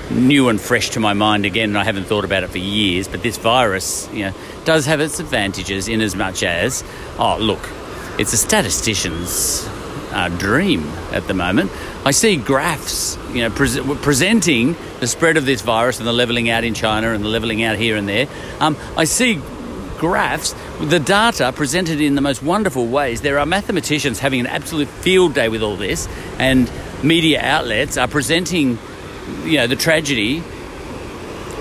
[0.10, 3.08] new and fresh to my mind again, and I haven't thought about it for years.
[3.08, 4.34] But this virus, you know,
[4.66, 6.84] does have its advantages in as much as,
[7.18, 7.70] oh, look,
[8.18, 9.68] it's a statistician's
[10.12, 11.72] uh, dream at the moment.
[12.06, 16.50] I see graphs, you know, pre- presenting the spread of this virus and the leveling
[16.50, 18.28] out in China and the leveling out here and there.
[18.60, 19.42] Um, I see
[19.98, 23.22] graphs, the data presented in the most wonderful ways.
[23.22, 26.08] There are mathematicians having an absolute field day with all this,
[26.40, 26.72] and
[27.04, 28.78] media outlets are presenting,
[29.46, 30.44] you know, the tragedy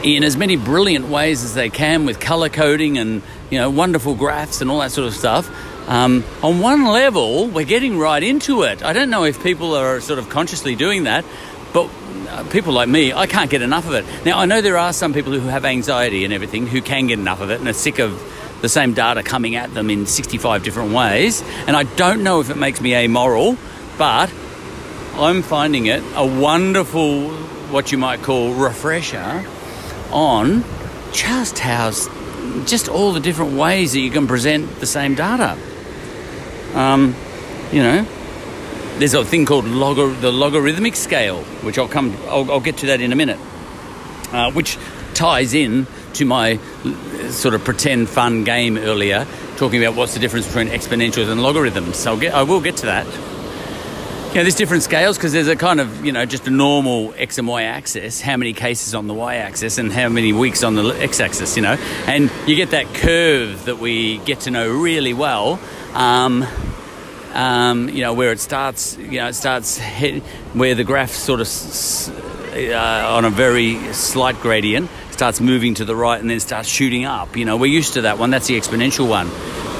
[0.02, 4.14] in as many brilliant ways as they can with color coding and you know wonderful
[4.14, 5.50] graphs and all that sort of stuff.
[5.88, 8.84] Um, on one level, we're getting right into it.
[8.84, 11.24] I don't know if people are sort of consciously doing that,
[11.72, 11.90] but
[12.28, 14.04] uh, people like me, I can't get enough of it.
[14.24, 17.18] Now, I know there are some people who have anxiety and everything who can get
[17.18, 18.22] enough of it and are sick of
[18.60, 21.42] the same data coming at them in 65 different ways.
[21.66, 23.56] And I don't know if it makes me amoral,
[23.96, 24.30] but
[25.14, 27.30] I'm finding it a wonderful,
[27.70, 29.44] what you might call refresher
[30.10, 30.64] on
[31.12, 31.90] just how,
[32.64, 35.56] just all the different ways that you can present the same data.
[36.74, 37.14] Um,
[37.72, 38.06] you know,
[38.98, 43.00] there's a thing called the logarithmic scale, which I'll come, I'll, I'll get to that
[43.00, 43.38] in a minute,
[44.32, 44.78] uh, which
[45.14, 46.58] ties in to my
[47.30, 49.26] sort of pretend fun game earlier,
[49.56, 51.96] talking about what's the difference between exponentials and logarithms.
[51.96, 53.06] So I'll get, I will get to that.
[54.28, 57.14] You know, there's different scales because there's a kind of, you know, just a normal
[57.16, 60.62] X and Y axis, how many cases on the Y axis and how many weeks
[60.62, 64.50] on the X axis, you know, and you get that curve that we get to
[64.50, 65.58] know really well
[65.94, 66.46] um,
[67.32, 71.40] um, you know, where it starts, you know, it starts hit, where the graph sort
[71.40, 71.48] of
[72.54, 77.06] uh, on a very slight gradient starts moving to the right and then starts shooting
[77.06, 77.34] up.
[77.34, 78.30] You know, we're used to that one.
[78.30, 79.30] That's the exponential one.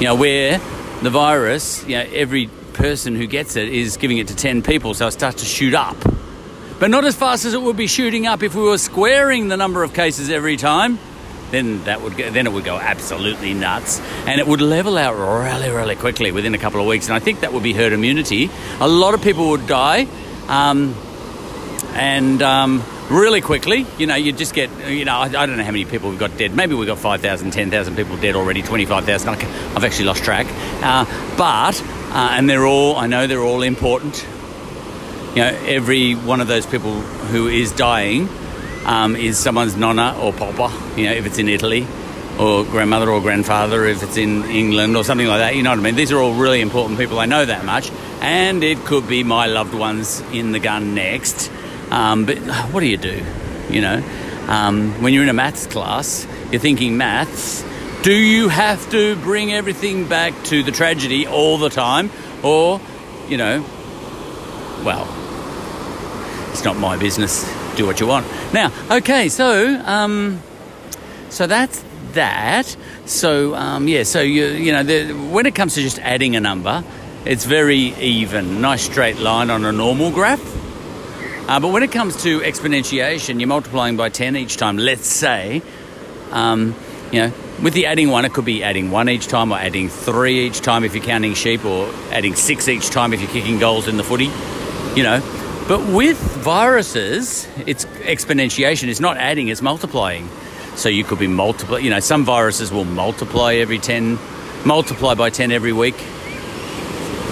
[0.01, 0.57] You know, where
[1.01, 4.93] the virus, you know, every person who gets it is giving it to 10 people,
[4.93, 5.97] so it starts to shoot up.
[6.79, 9.57] But not as fast as it would be shooting up if we were squaring the
[9.57, 10.97] number of cases every time
[11.51, 15.15] then that would go, then it would go absolutely nuts, and it would level out
[15.15, 17.07] really, really quickly within a couple of weeks.
[17.07, 18.49] And I think that would be herd immunity.
[18.79, 20.07] A lot of people would die,
[20.47, 20.95] um,
[21.93, 23.85] and um, really quickly.
[23.97, 24.69] You know, you just get.
[24.89, 26.55] You know, I, I, don't know how many people we've got dead.
[26.55, 28.61] Maybe we've got 5,000, 10,000 people dead already.
[28.61, 29.29] 25,000.
[29.29, 30.47] I've actually lost track.
[30.83, 31.05] Uh,
[31.37, 32.95] but uh, and they're all.
[32.95, 34.25] I know they're all important.
[35.35, 38.27] You know, every one of those people who is dying
[38.85, 41.85] um, is someone's nonna or papa, you know, if it's in Italy,
[42.39, 45.55] or grandmother or grandfather if it's in England or something like that.
[45.55, 45.95] You know what I mean?
[45.95, 47.19] These are all really important people.
[47.19, 47.91] I know that much.
[48.21, 51.51] And it could be my loved ones in the gun next.
[51.91, 52.37] Um, but
[52.71, 53.23] what do you do?
[53.69, 54.03] You know,
[54.47, 57.63] um, when you're in a maths class, you're thinking maths.
[58.01, 62.09] Do you have to bring everything back to the tragedy all the time?
[62.43, 62.79] Or,
[63.27, 63.65] you know,
[64.85, 65.07] well,
[66.51, 67.43] it's not my business
[67.75, 68.25] do what you want.
[68.53, 70.41] Now, okay, so um,
[71.29, 71.83] so that's
[72.13, 72.75] that.
[73.05, 76.39] So um, yeah, so you you know the, when it comes to just adding a
[76.39, 76.83] number,
[77.25, 80.41] it's very even, nice straight line on a normal graph.
[81.49, 84.77] Uh, but when it comes to exponentiation, you're multiplying by 10 each time.
[84.77, 85.63] Let's say,
[86.31, 86.75] um,
[87.11, 89.89] you know, with the adding one, it could be adding one each time or adding
[89.89, 93.59] three each time if you're counting sheep or adding six each time if you're kicking
[93.59, 94.29] goals in the footy.
[94.95, 95.19] You know,
[95.67, 98.87] but with viruses, it's exponentiation.
[98.87, 100.27] It's not adding, it's multiplying.
[100.75, 104.17] So you could be multiply, you know, some viruses will multiply every 10,
[104.65, 105.95] multiply by 10 every week.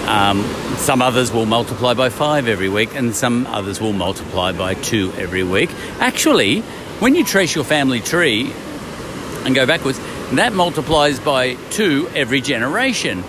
[0.06, 0.42] Um,
[0.76, 5.12] some others will multiply by five every week, and some others will multiply by two
[5.16, 5.70] every week.
[5.98, 6.60] Actually,
[7.00, 8.52] when you trace your family tree
[9.44, 9.98] and go backwards,
[10.36, 13.24] that multiplies by two every generation.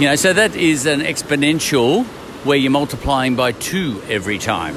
[0.00, 2.04] You know, so that is an exponential
[2.44, 4.74] where you're multiplying by two every time.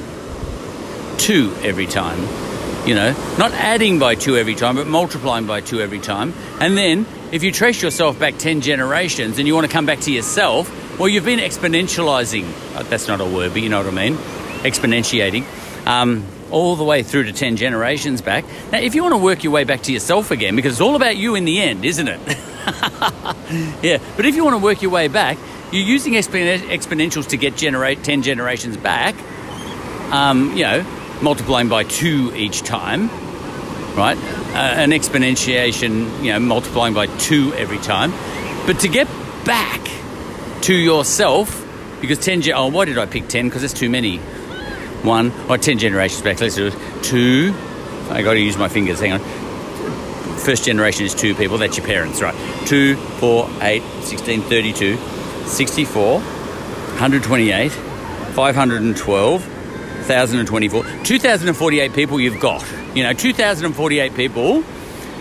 [1.18, 2.20] Two every time.
[2.86, 6.34] You know, not adding by two every time, but multiplying by two every time.
[6.60, 10.00] And then, if you trace yourself back 10 generations and you want to come back
[10.00, 12.44] to yourself, well, you've been exponentializing.
[12.76, 14.16] Uh, that's not a word, but you know what I mean.
[14.62, 15.44] Exponentiating.
[15.86, 18.44] Um, all the way through to 10 generations back.
[18.72, 20.96] Now, if you want to work your way back to yourself again, because it's all
[20.96, 22.20] about you in the end, isn't it?
[23.82, 25.38] yeah, but if you want to work your way back,
[25.70, 29.14] you're using exponentials to get generate 10 generations back,
[30.12, 30.84] um, you know,
[31.20, 33.08] multiplying by two each time,
[33.96, 34.16] right?
[34.54, 38.12] Uh, an exponentiation, you know, multiplying by two every time.
[38.66, 39.08] But to get
[39.44, 39.80] back
[40.62, 41.60] to yourself,
[42.00, 43.48] because 10, ge- oh, why did I pick 10?
[43.48, 44.20] Because that's too many.
[45.04, 46.70] One, or 10 generations back, let's do.
[47.02, 47.54] Two,
[48.10, 49.20] I got to use my fingers, hang on.
[50.38, 52.34] first generation is two people, that's your parents, right?
[52.66, 54.96] 2, 4, 8, 16, 32,
[55.46, 59.46] 64, 128, 512,
[60.08, 62.64] 1,024, 2,048 people you've got.
[62.94, 64.62] You know, 2,048 people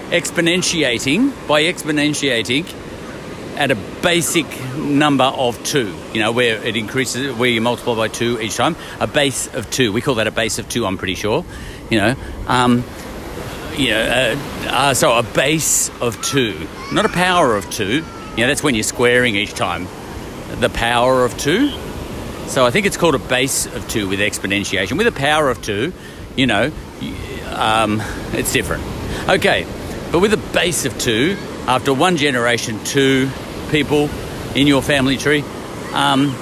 [0.09, 2.65] exponentiating by exponentiating
[3.57, 4.45] at a basic
[4.75, 8.75] number of two, you know, where it increases, where you multiply by two each time,
[8.99, 9.91] a base of two.
[9.93, 11.45] We call that a base of two, I'm pretty sure,
[11.89, 12.15] you know.
[12.47, 12.83] Um,
[13.75, 18.03] you know, uh, uh, so a base of two, not a power of two.
[18.35, 19.87] You know, that's when you're squaring each time.
[20.59, 21.69] The power of two.
[22.47, 24.97] So I think it's called a base of two with exponentiation.
[24.97, 25.93] With a power of two,
[26.35, 26.71] you know,
[27.49, 28.01] um,
[28.33, 28.83] it's different.
[29.29, 29.65] Okay,
[30.11, 31.37] but with a base of two,
[31.67, 33.29] after one generation, two
[33.73, 34.07] people
[34.53, 35.43] in your family tree,
[35.93, 36.35] um,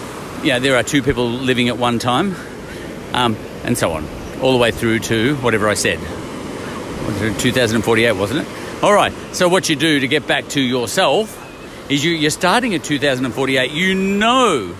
[0.43, 2.35] yeah, there are two people living at one time,
[3.13, 4.05] um, and so on,
[4.41, 5.97] all the way through to whatever I said.
[7.39, 8.83] 2048, wasn't it?
[8.83, 11.37] All right, so what you do to get back to yourself
[11.89, 13.71] is you, you're starting at 2048.
[13.71, 14.75] You know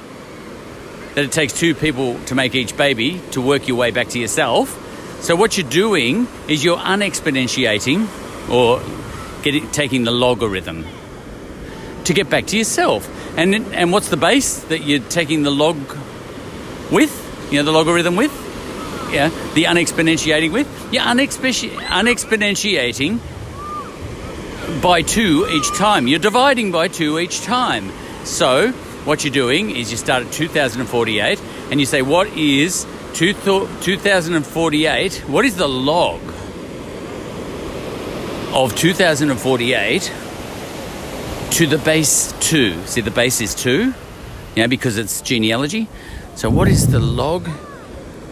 [1.15, 4.19] that it takes two people to make each baby to work your way back to
[4.19, 4.77] yourself.
[5.23, 8.81] So what you're doing is you're unexponentiating or
[9.41, 10.85] getting, taking the logarithm
[12.05, 13.09] to get back to yourself.
[13.37, 15.77] And and what's the base that you're taking the log
[16.91, 17.49] with?
[17.51, 18.31] You know, the logarithm with?
[19.11, 20.67] Yeah, the unexponentiating with?
[20.93, 23.19] You're unexponentiating
[24.81, 26.07] by two each time.
[26.07, 27.91] You're dividing by two each time.
[28.23, 28.71] So
[29.03, 31.41] what you're doing is you start at 2048
[31.71, 35.15] and you say, what is 2048?
[35.27, 36.21] What is the log
[38.53, 40.13] of 2048
[41.51, 42.85] to the base 2?
[42.85, 43.93] See, the base is 2,
[44.55, 45.87] yeah, because it's genealogy.
[46.35, 47.47] So what is the log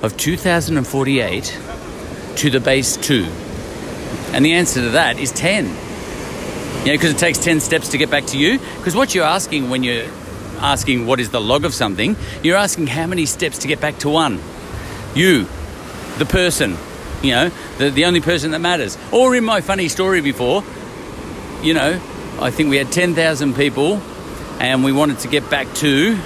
[0.01, 1.59] of 2048
[2.38, 3.26] to the base 2?
[4.34, 5.65] And the answer to that is 10.
[6.86, 8.57] Yeah, because it takes 10 steps to get back to you.
[8.78, 10.07] Because what you're asking when you're
[10.59, 13.97] asking what is the log of something, you're asking how many steps to get back
[13.99, 14.39] to one.
[15.13, 15.45] You,
[16.17, 16.78] the person,
[17.22, 18.97] you know, the, the only person that matters.
[19.11, 20.63] Or in my funny story before,
[21.61, 21.99] you know,
[22.42, 24.02] I think we had 10,000 people
[24.60, 26.18] and we wanted to get back to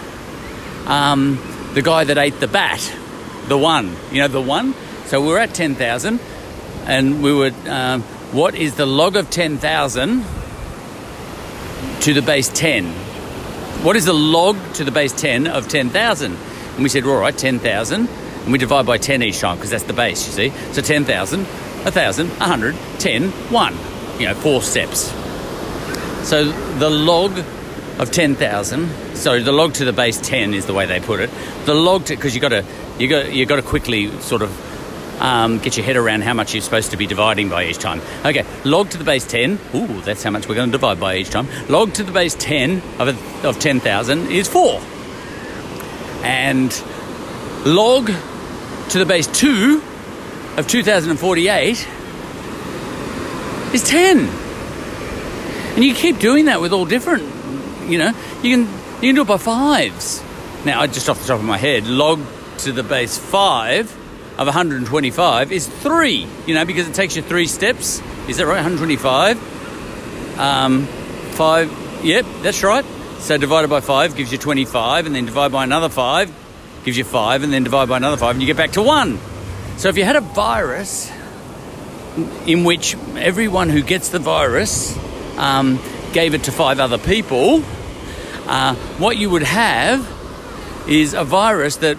[0.86, 1.40] um,
[1.74, 2.94] the guy that ate the bat,
[3.48, 4.74] the one, you know, the one.
[5.06, 6.20] So we were at 10,000
[6.86, 8.02] and we were, um,
[8.32, 10.24] what is the log of 10,000
[12.02, 12.94] to the base 10?
[13.84, 16.32] what is the log to the base 10 of 10,000?
[16.76, 18.08] And we said, all right, 10,000.
[18.08, 20.74] And we divide by 10 each time because that's the base, you see.
[20.74, 23.78] So 10,000, 1,000, 100, 10, 1.
[24.20, 25.23] You know, four steps.
[26.24, 26.46] So
[26.80, 27.38] the log
[28.00, 31.30] of 10,000, so the log to the base 10 is the way they put it.
[31.66, 32.66] The log to, because you've got to,
[32.98, 36.54] you got, you got to quickly sort of um, get your head around how much
[36.54, 38.02] you're supposed to be dividing by each time.
[38.26, 39.60] Okay, log to the base 10.
[39.76, 41.48] Ooh, that's how much we're going to divide by each time.
[41.70, 44.82] Log to the base 10 of, of 10,000 is 4.
[46.24, 46.84] And
[47.66, 48.08] log
[48.90, 49.82] to the base 2
[50.58, 51.88] of 2048
[53.74, 54.43] is 10.
[55.76, 57.24] And you keep doing that with all different,
[57.90, 58.14] you know,
[58.44, 58.62] you can,
[59.02, 60.24] you can do it by fives.
[60.66, 62.22] Now, just off the top of my head, log
[62.60, 63.92] to the base 5
[64.38, 68.02] of 125 is three, you know, because it takes you three steps.
[68.28, 68.56] Is that right?
[68.56, 70.40] 125.
[70.40, 71.72] Um, five,
[72.04, 72.86] yep, that's right.
[73.20, 76.32] So divided by five gives you 25, and then divide by another five
[76.84, 79.20] gives you five, and then divide by another five, and you get back to one.
[79.78, 81.12] So if you had a virus
[82.46, 84.98] in which everyone who gets the virus
[85.38, 85.80] um,
[86.14, 87.64] gave it to five other people,
[88.48, 90.08] uh, what you would have
[90.88, 91.98] is a virus that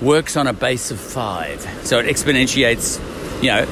[0.00, 1.62] works on a base of five.
[1.84, 2.98] So it exponentiates,
[3.42, 3.66] you know,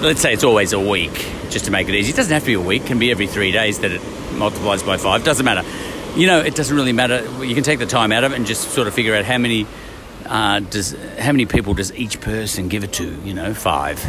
[0.00, 1.12] let's say it's always a week,
[1.50, 2.10] just to make it easy.
[2.10, 4.00] It doesn't have to be a week, it can be every three days that it
[4.34, 5.24] multiplies by five.
[5.24, 5.62] Doesn't matter.
[6.16, 7.24] You know, it doesn't really matter.
[7.44, 9.38] You can take the time out of it and just sort of figure out how
[9.38, 9.66] many
[10.26, 13.04] uh, does how many people does each person give it to?
[13.22, 14.02] You know, five.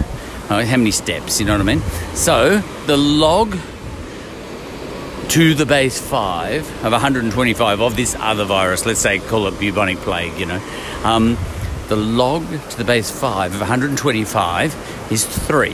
[0.47, 1.39] How many steps?
[1.39, 1.81] You know what I mean?
[2.13, 3.57] So the log
[5.33, 9.97] to the base five of 125 of this other virus, let's say call it bubonic
[9.97, 10.61] plague, you know,
[11.03, 11.35] um,
[11.87, 15.69] the log to the base 5 of 125 is 3.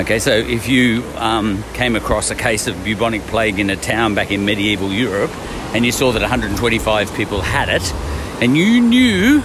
[0.00, 4.14] Okay, so if you um, came across a case of bubonic plague in a town
[4.14, 5.32] back in medieval Europe
[5.74, 7.92] and you saw that 125 people had it,
[8.40, 9.42] and you knew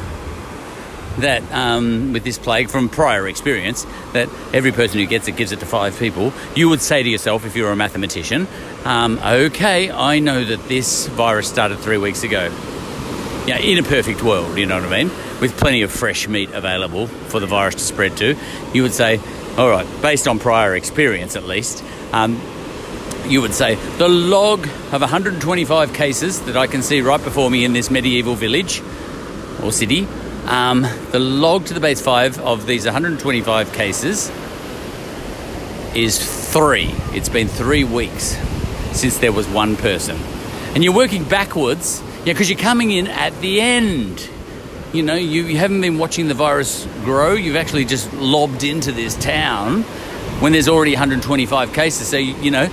[1.20, 5.51] that um, with this plague from prior experience, that every person who gets it gives
[5.51, 8.47] it to five people, you would say to yourself, if you're a mathematician,
[8.86, 12.49] um, okay, I know that this virus started three weeks ago.
[13.47, 16.51] Know, in a perfect world, you know what I mean, with plenty of fresh meat
[16.51, 18.38] available for the virus to spread to,
[18.74, 19.20] you would say,
[19.57, 21.84] all right, based on prior experience at least,
[22.14, 22.39] um,
[23.28, 27.66] you would say the log of 125 cases that I can see right before me
[27.66, 28.82] in this medieval village
[29.64, 30.07] or city,
[30.51, 30.81] um,
[31.11, 34.29] the log to the base 5 of these 125 cases
[35.95, 36.93] is three.
[37.13, 38.37] It's been three weeks
[38.91, 40.17] since there was one person.
[40.75, 44.29] And you're working backwards, yeah, because you're coming in at the end.
[44.91, 48.91] You know, you, you haven't been watching the virus grow, you've actually just lobbed into
[48.91, 49.83] this town
[50.41, 52.07] when there's already 125 cases.
[52.07, 52.67] So, you, you know,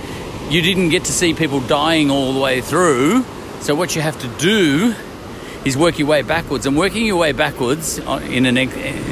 [0.49, 3.23] you didn't get to see people dying all the way through.
[3.61, 4.93] So, what you have to do
[5.69, 6.65] is work your way backwards.
[6.65, 8.57] And working your way backwards on, in an,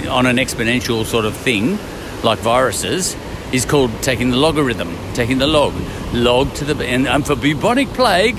[0.08, 1.78] on an exponential sort of thing,
[2.24, 3.16] like viruses,
[3.54, 5.74] is called taking the logarithm, taking the log,
[6.14, 8.38] log to the and, and for bubonic plague,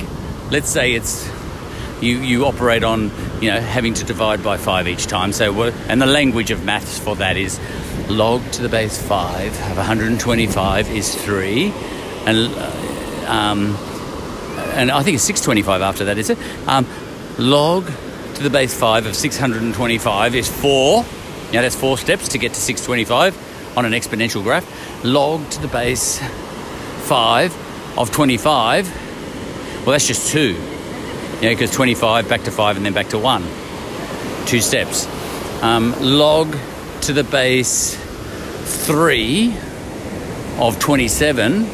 [0.51, 1.31] let's say it's
[2.03, 3.11] you you operate on
[3.41, 5.33] you know having to divide by five each time.
[5.33, 7.59] So and the language of maths for that is
[8.11, 11.73] log to the base five of 125 is three,
[12.27, 13.77] and uh, um,
[14.75, 16.39] and I think it's 625 after that, is it?
[16.67, 16.87] Um,
[17.39, 17.89] log
[18.39, 21.03] to the base five of 625 is four.
[21.53, 24.65] Now that's four steps to get to 625 on an exponential graph,
[25.05, 26.19] log to the base
[27.09, 28.89] 5 of 25,
[29.85, 30.41] well, that's just 2.
[30.41, 30.59] You know,
[31.41, 33.43] because 25 back to 5 and then back to 1.
[34.47, 35.07] Two steps.
[35.63, 36.57] Um, log
[37.03, 37.97] to the base
[38.87, 39.55] 3
[40.59, 41.69] of 27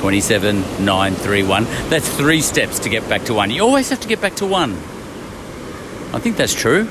[0.00, 1.64] 27, 9, 3, 1.
[1.90, 3.50] That's three steps to get back to 1.
[3.50, 4.89] You always have to get back to 1.
[6.12, 6.88] I think that's true.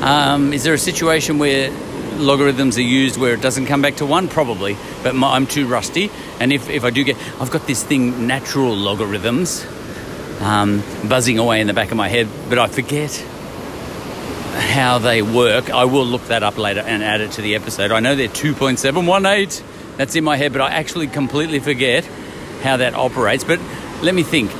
[0.00, 1.70] Um, is there a situation where
[2.16, 4.28] logarithms are used where it doesn't come back to one?
[4.28, 6.10] Probably, but my, I'm too rusty.
[6.40, 9.64] And if, if I do get, I've got this thing, natural logarithms,
[10.40, 13.12] um, buzzing away in the back of my head, but I forget
[14.52, 15.70] how they work.
[15.70, 17.92] I will look that up later and add it to the episode.
[17.92, 19.96] I know they're 2.718.
[19.96, 22.04] That's in my head, but I actually completely forget
[22.62, 23.44] how that operates.
[23.44, 23.60] But
[24.02, 24.50] let me think.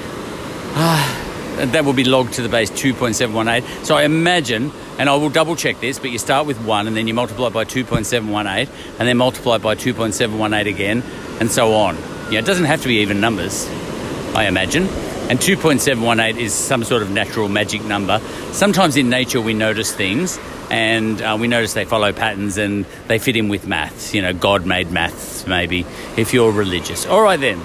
[0.74, 1.21] Ah,
[1.56, 3.84] that will be logged to the base 2.718.
[3.84, 6.96] So I imagine and I will double check this, but you start with 1 and
[6.96, 11.02] then you multiply by 2.718 and then multiply by 2.718 again
[11.40, 11.96] and so on.
[12.30, 13.68] Yeah, it doesn't have to be even numbers,
[14.34, 14.86] I imagine.
[15.28, 18.18] And 2.718 is some sort of natural magic number.
[18.52, 20.38] Sometimes in nature we notice things
[20.70, 24.14] and uh, we notice they follow patterns and they fit in with maths.
[24.14, 25.86] You know, God made maths, maybe,
[26.16, 27.06] if you're religious.
[27.06, 27.60] All right, then.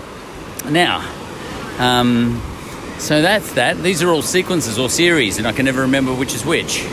[0.69, 1.09] Now,
[1.79, 2.41] um,
[2.99, 3.77] so that's that.
[3.77, 6.85] These are all sequences or series, and I can never remember which is which.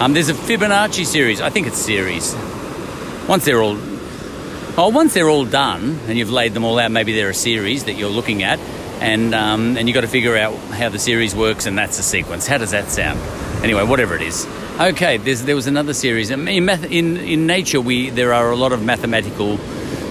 [0.00, 1.40] Um, there's a Fibonacci series.
[1.40, 2.34] I think it's series.
[3.28, 3.78] Once they're all,
[4.76, 7.84] oh, once they're all done and you've laid them all out, maybe they're a series
[7.84, 8.58] that you're looking at,
[9.00, 12.02] and um, and you've got to figure out how the series works, and that's a
[12.02, 12.46] sequence.
[12.46, 13.20] How does that sound?
[13.62, 14.46] Anyway, whatever it is.
[14.80, 16.30] Okay, there was another series.
[16.30, 19.58] In, math, in in nature, we there are a lot of mathematical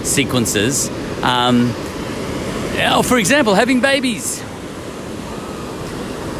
[0.02, 0.88] sequences.
[1.22, 1.72] Um,
[2.80, 4.42] oh, for example, having babies.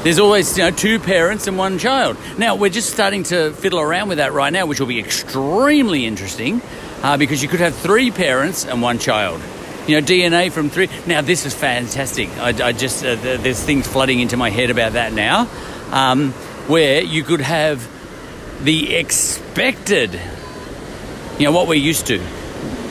[0.04, 2.18] There's always you know two parents and one child.
[2.36, 6.04] Now we're just starting to fiddle around with that right now, which will be extremely
[6.04, 6.60] interesting
[7.02, 9.40] uh, because you could have three parents and one child.
[9.86, 10.90] You know, DNA from three.
[11.06, 12.28] Now this is fantastic.
[12.36, 15.48] I, I just uh, there's things flooding into my head about that now,
[15.90, 16.32] um,
[16.68, 17.88] where you could have
[18.62, 20.20] the expected.
[21.38, 22.22] You know what we're used to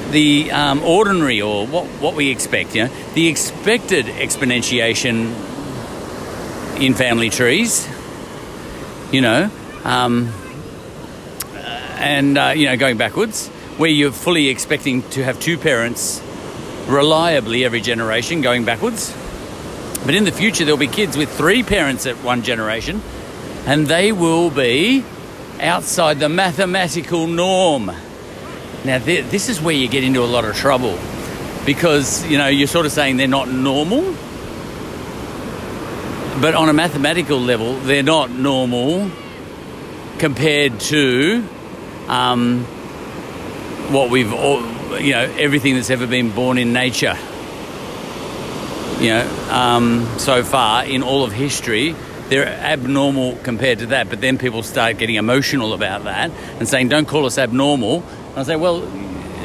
[0.09, 5.52] the um, ordinary or what, what we expect, you know, the expected exponentiation
[6.85, 7.87] in family trees,
[9.11, 9.49] you know,
[9.85, 10.31] um,
[11.97, 16.21] and, uh, you know, going backwards, where you're fully expecting to have two parents
[16.87, 19.15] reliably every generation going backwards.
[20.05, 23.01] But in the future, there'll be kids with three parents at one generation,
[23.65, 25.05] and they will be
[25.61, 27.91] outside the mathematical norm.
[28.83, 30.99] Now, th- this is where you get into a lot of trouble
[31.65, 34.13] because, you know, you're sort of saying they're not normal
[36.43, 39.09] but on a mathematical level, they're not normal
[40.17, 41.41] compared to
[42.09, 42.65] um,
[43.93, 44.59] what we've all,
[44.99, 47.17] you know, everything that's ever been born in nature.
[48.99, 51.95] You know, um, so far in all of history,
[52.27, 54.09] they're abnormal compared to that.
[54.09, 56.29] But then people start getting emotional about that
[56.59, 58.81] and saying, "Don't call us abnormal." And I say, "Well,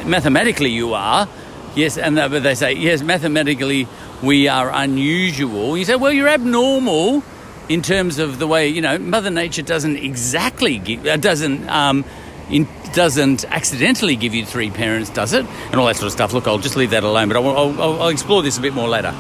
[0.04, 1.28] mathematically you are."
[1.76, 3.86] Yes, and but they say, "Yes, mathematically
[4.22, 5.76] we are unusual.
[5.76, 7.22] You say, well, you're abnormal
[7.68, 12.04] in terms of the way, you know, Mother Nature doesn't exactly give, uh, doesn't, um,
[12.50, 15.44] in, doesn't accidentally give you three parents, does it?
[15.44, 16.32] And all that sort of stuff.
[16.32, 18.88] Look, I'll just leave that alone, but I'll, I'll, I'll explore this a bit more
[18.88, 19.14] later.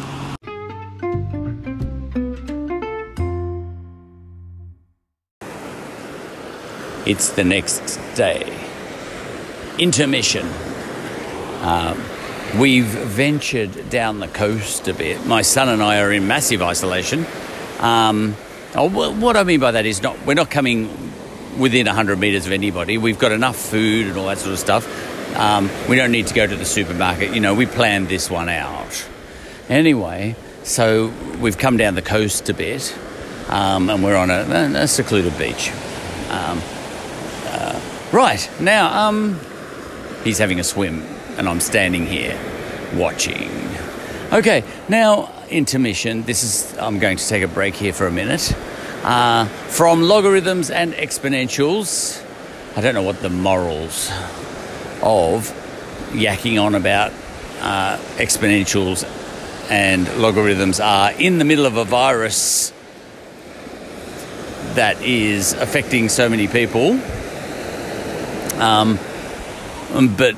[7.06, 8.52] It's the next day.
[9.78, 10.46] intermission.
[11.62, 11.94] Uh,
[12.56, 15.26] we've ventured down the coast a bit.
[15.26, 17.26] My son and I are in massive isolation.
[17.78, 18.36] Um,
[18.74, 20.88] oh, what I mean by that is not we're not coming
[21.58, 22.98] within 100 metres of anybody.
[22.98, 25.36] We've got enough food and all that sort of stuff.
[25.36, 27.34] Um, we don't need to go to the supermarket.
[27.34, 29.06] You know, we planned this one out.
[29.68, 32.96] Anyway, so we've come down the coast a bit
[33.48, 35.70] um, and we're on a, a secluded beach.
[36.30, 36.60] Um,
[37.44, 37.80] uh,
[38.12, 39.38] right, now um,
[40.24, 42.38] he's having a swim and I'm standing here
[42.94, 43.50] watching.
[44.32, 46.24] Okay, now intermission.
[46.24, 48.52] This is, I'm going to take a break here for a minute.
[49.04, 52.22] Uh, from logarithms and exponentials,
[52.76, 54.10] I don't know what the morals
[55.02, 55.54] of
[56.10, 57.12] yakking on about
[57.60, 59.04] uh, exponentials
[59.70, 62.72] and logarithms are in the middle of a virus
[64.74, 66.92] that is affecting so many people.
[68.60, 68.98] Um,
[70.16, 70.34] but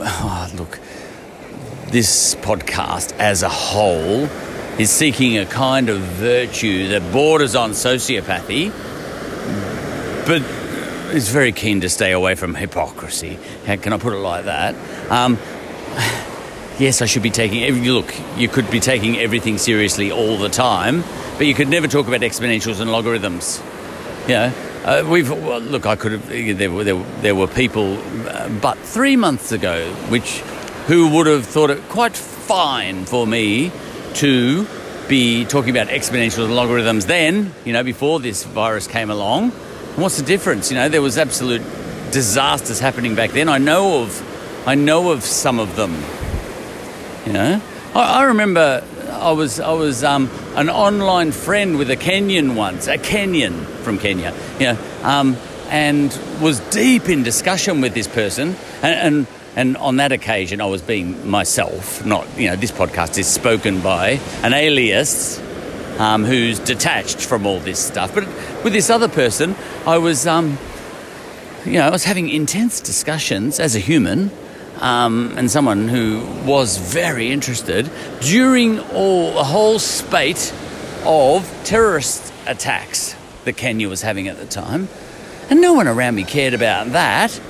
[0.00, 0.78] oh, look,
[1.90, 4.24] this podcast as a whole
[4.78, 8.70] is seeking a kind of virtue that borders on sociopathy,
[10.26, 10.42] but
[11.14, 13.38] is very keen to stay away from hypocrisy.
[13.64, 14.74] Can I put it like that?
[15.10, 15.38] Um,
[16.78, 17.64] yes, I should be taking.
[17.64, 21.02] every Look, you could be taking everything seriously all the time,
[21.38, 23.62] but you could never talk about exponentials and logarithms.
[24.28, 24.52] You know,
[24.84, 25.86] uh, we've well, look.
[25.86, 26.28] I could have.
[26.28, 27.98] There were there, there were people,
[28.28, 30.40] uh, but three months ago, which
[30.86, 33.70] who would have thought it quite fine for me
[34.14, 34.66] to
[35.08, 39.44] be talking about exponentials and logarithms then, you know, before this virus came along.
[39.44, 40.70] And what's the difference?
[40.70, 41.62] You know, there was absolute
[42.10, 43.48] disasters happening back then.
[43.48, 45.94] I know of, I know of some of them.
[47.26, 47.62] You know,
[47.94, 52.86] I, I remember I was I was um, an online friend with a Kenyan once,
[52.86, 54.34] a Kenyan from Kenya.
[54.60, 55.36] Know, um,
[55.70, 59.26] and was deep in discussion with this person, and, and
[59.58, 63.80] and on that occasion, I was being myself, not, you know, this podcast is spoken
[63.80, 65.40] by an alias
[65.98, 68.14] um, who's detached from all this stuff.
[68.14, 68.26] But
[68.62, 70.58] with this other person, I was, um,
[71.64, 74.30] you know, I was having intense discussions as a human
[74.80, 80.52] um, and someone who was very interested during all a whole spate
[81.04, 83.14] of terrorist attacks
[83.44, 84.88] that Kenya was having at the time.
[85.50, 87.40] And no one around me cared about that.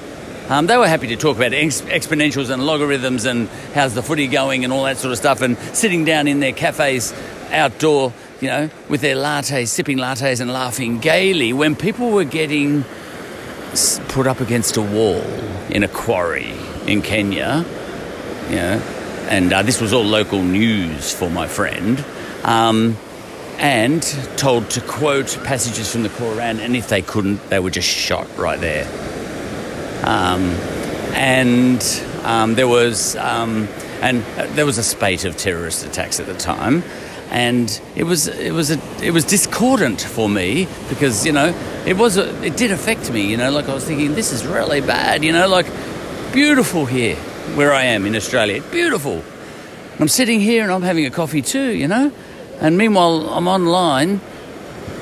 [0.48, 4.28] Um, they were happy to talk about ex- exponentials and logarithms and how's the footy
[4.28, 7.12] going and all that sort of stuff, and sitting down in their cafes
[7.50, 12.84] outdoor, you know, with their lattes, sipping lattes and laughing gaily when people were getting
[14.08, 15.20] put up against a wall
[15.68, 16.54] in a quarry
[16.88, 17.64] in Kenya,
[18.48, 18.82] you know,
[19.28, 22.04] and uh, this was all local news for my friend.
[22.44, 22.96] Um,
[23.58, 24.02] and
[24.36, 28.26] told to quote passages from the Quran, and if they couldn't, they were just shot
[28.38, 28.86] right there.
[30.04, 30.50] Um,
[31.14, 31.82] and
[32.22, 33.68] um, there was um,
[34.00, 34.22] and
[34.54, 36.84] there was a spate of terrorist attacks at the time,
[37.30, 41.52] and it was it was a, it was discordant for me because you know
[41.84, 43.28] it was a, it did affect me.
[43.28, 45.24] You know, like I was thinking this is really bad.
[45.24, 45.66] You know, like
[46.32, 47.16] beautiful here
[47.56, 49.22] where I am in Australia, beautiful.
[49.98, 51.70] I'm sitting here and I'm having a coffee too.
[51.74, 52.12] You know,
[52.60, 54.20] and meanwhile I'm online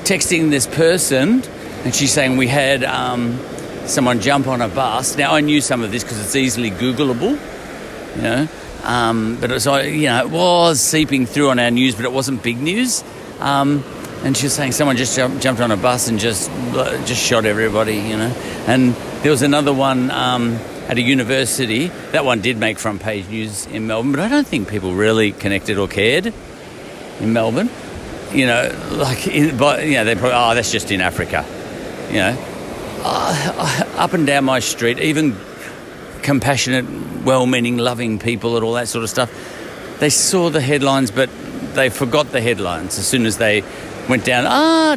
[0.04, 1.42] texting this person,
[1.84, 2.84] and she's saying we had.
[2.84, 3.38] Um,
[3.88, 5.16] someone jump on a bus.
[5.16, 7.38] Now I knew some of this because it's easily Googleable,
[8.16, 8.48] you know.
[8.82, 12.12] Um, but it was, you know, it was seeping through on our news, but it
[12.12, 13.02] wasn't big news.
[13.40, 13.84] Um,
[14.22, 16.50] and she was saying someone just jumped, jumped on a bus and just
[17.06, 18.32] just shot everybody, you know.
[18.66, 20.58] And there was another one um,
[20.88, 21.88] at a university.
[22.12, 25.32] That one did make front page news in Melbourne, but I don't think people really
[25.32, 26.32] connected or cared
[27.20, 27.70] in Melbourne.
[28.32, 31.44] You know, like, in, but you know, they probably oh, that's just in Africa,
[32.08, 32.52] you know
[33.06, 35.36] uh, up and down my street, even
[36.22, 36.84] compassionate,
[37.24, 39.30] well meaning, loving people and all that sort of stuff,
[40.00, 41.30] they saw the headlines, but
[41.74, 43.62] they forgot the headlines as soon as they
[44.08, 44.44] went down.
[44.46, 44.96] Ah,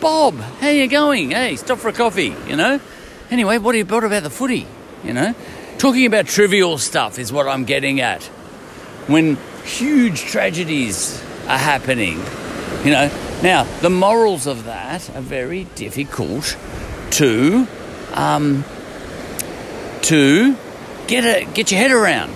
[0.00, 1.30] Bob, how you going?
[1.30, 2.80] Hey, stop for a coffee, you know?
[3.30, 4.66] Anyway, what, do you, what about the footy,
[5.04, 5.34] you know?
[5.78, 8.22] Talking about trivial stuff is what I'm getting at.
[9.06, 12.18] When huge tragedies are happening,
[12.84, 13.10] you know?
[13.42, 16.56] Now, the morals of that are very difficult
[17.12, 17.66] to
[18.14, 18.64] um,
[20.02, 20.56] to
[21.06, 22.32] get a, get your head around.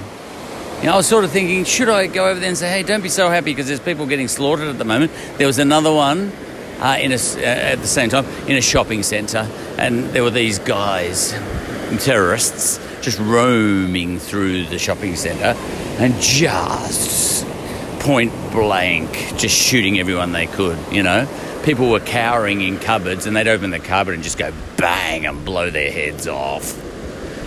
[0.79, 2.83] You know, I was sort of thinking, should I go over there and say, "Hey,
[2.83, 5.93] don't be so happy because there's people getting slaughtered at the moment." There was another
[5.93, 6.33] one
[6.81, 10.31] uh, in a, uh, at the same time in a shopping centre, and there were
[10.31, 11.33] these guys,
[11.97, 15.59] terrorists, just roaming through the shopping centre
[15.99, 17.47] and just
[18.01, 20.79] point blank, just shooting everyone they could.
[20.93, 21.27] You know,
[21.65, 25.45] people were cowering in cupboards and they'd open the cupboard and just go bang and
[25.45, 26.77] blow their heads off.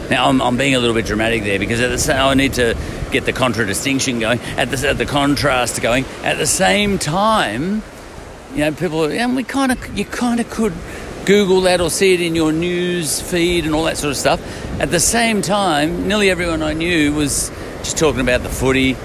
[0.09, 2.53] Now I'm, I'm being a little bit dramatic there because at the same, I need
[2.53, 2.75] to
[3.11, 6.05] get the contradistinction going, at the, at the contrast going.
[6.23, 7.81] At the same time,
[8.53, 10.73] you know, people, and we kind of, you kind of could
[11.25, 14.41] Google that or see it in your news feed and all that sort of stuff.
[14.79, 17.49] At the same time, nearly everyone I knew was
[17.79, 18.95] just talking about the footy.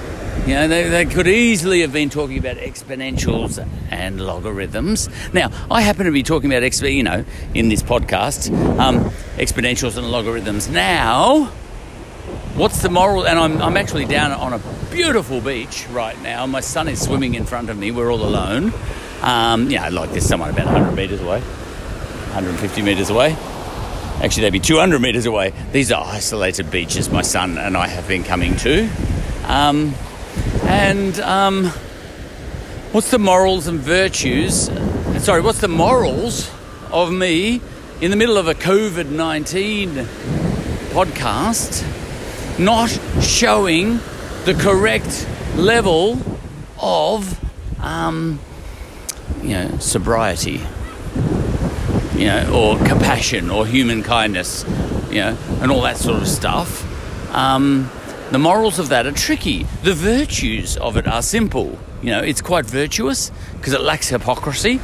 [0.46, 3.58] You know, they, they could easily have been talking about exponentials
[3.90, 5.08] and logarithms.
[5.32, 9.96] Now, I happen to be talking about, exp- you know, in this podcast, um, exponentials
[9.96, 10.68] and logarithms.
[10.68, 11.46] Now,
[12.54, 13.26] what's the moral?
[13.26, 14.60] And I'm, I'm actually down on a
[14.90, 16.46] beautiful beach right now.
[16.46, 17.90] My son is swimming in front of me.
[17.90, 18.72] We're all alone.
[19.22, 21.42] Um, yeah, like there's someone about 100 metres away,
[22.26, 23.36] 150 metres away.
[24.22, 25.52] Actually, they'd be 200 metres away.
[25.72, 28.88] These are isolated beaches my son and I have been coming to.
[29.44, 29.94] Um,
[30.62, 31.66] and um,
[32.92, 34.70] what's the morals and virtues?
[35.18, 36.50] Sorry, what's the morals
[36.90, 37.60] of me
[38.00, 39.90] in the middle of a COVID 19
[40.92, 41.84] podcast
[42.58, 42.88] not
[43.20, 44.00] showing
[44.44, 46.18] the correct level
[46.80, 47.38] of,
[47.82, 48.40] um,
[49.42, 50.60] you know, sobriety,
[52.16, 54.64] you know, or compassion or human kindness,
[55.10, 56.84] you know, and all that sort of stuff.
[57.34, 57.90] Um,
[58.30, 59.64] the morals of that are tricky.
[59.82, 61.78] The virtues of it are simple.
[62.02, 64.80] You know, it's quite virtuous because it lacks hypocrisy.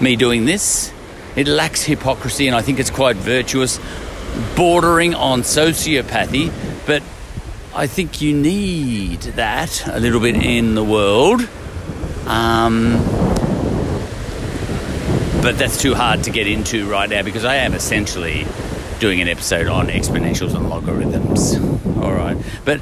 [0.00, 0.92] Me doing this,
[1.36, 3.78] it lacks hypocrisy, and I think it's quite virtuous,
[4.56, 6.52] bordering on sociopathy.
[6.86, 7.02] But
[7.74, 11.48] I think you need that a little bit in the world.
[12.26, 12.96] Um,
[15.46, 18.44] but that's too hard to get into right now because I am essentially
[18.98, 21.54] doing an episode on exponentials and logarithms.
[22.02, 22.36] All right.
[22.64, 22.80] But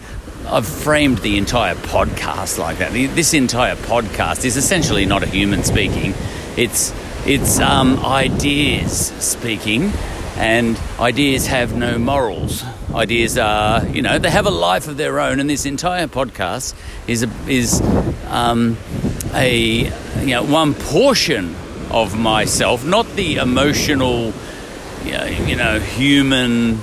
[0.49, 2.93] I've framed the entire podcast like that.
[2.93, 6.15] This entire podcast is essentially not a human speaking.
[6.57, 6.95] It's
[7.27, 9.93] it's um, ideas speaking,
[10.39, 12.65] and ideas have no morals.
[12.95, 16.75] Ideas are, you know, they have a life of their own, and this entire podcast
[17.07, 17.83] is a, is
[18.29, 18.79] um,
[19.35, 19.85] a
[20.21, 21.55] you know one portion
[21.91, 24.33] of myself, not the emotional
[25.05, 26.83] you know, human,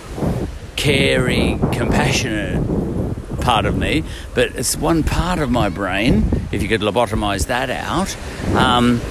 [0.76, 2.62] caring, compassionate
[3.42, 4.04] part of me,
[4.36, 8.16] but it's one part of my brain, if you could lobotomize that out,
[8.56, 9.02] um,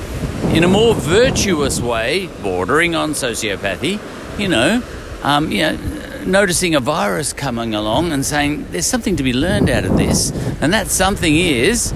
[0.54, 3.98] in a more virtuous way, bordering on sociopathy,
[4.38, 4.82] you know,
[5.22, 5.78] um, you know,
[6.24, 10.30] noticing a virus coming along and saying there's something to be learned out of this,
[10.60, 11.92] and that something is,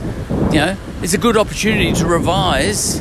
[0.50, 3.00] you know, it's a good opportunity to revise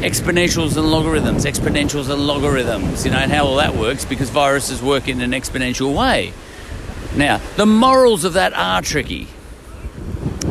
[0.00, 4.82] exponentials and logarithms, exponentials and logarithms, you know, and how all that works because viruses
[4.82, 6.32] work in an exponential way.
[7.14, 9.28] Now, the morals of that are tricky.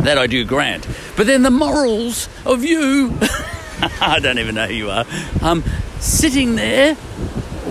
[0.04, 0.88] That I do grant.
[1.18, 3.18] But then the morals of you,
[4.02, 5.06] I don't even know who you are,
[5.42, 5.64] um,
[6.00, 6.96] sitting there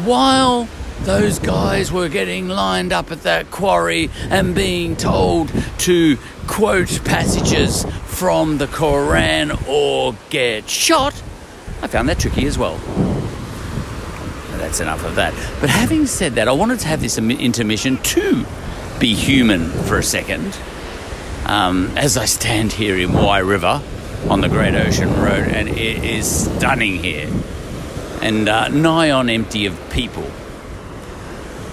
[0.05, 0.69] while
[1.03, 7.85] those guys were getting lined up at that quarry and being told to quote passages
[8.07, 11.15] from the Koran or get shot
[11.81, 12.77] I found that tricky as well.
[14.59, 15.33] That's enough of that.
[15.61, 18.45] But having said that, I wanted to have this intermission to
[18.99, 20.59] be human for a second.
[21.47, 23.81] Um, as I stand here in Wye River
[24.29, 27.31] on the Great Ocean Road, and it is stunning here
[28.21, 30.29] and uh, nigh on empty of people.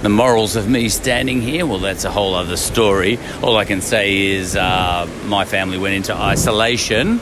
[0.02, 3.18] The morals of me standing here, well, that's a whole other story.
[3.42, 7.20] All I can say is uh, my family went into isolation.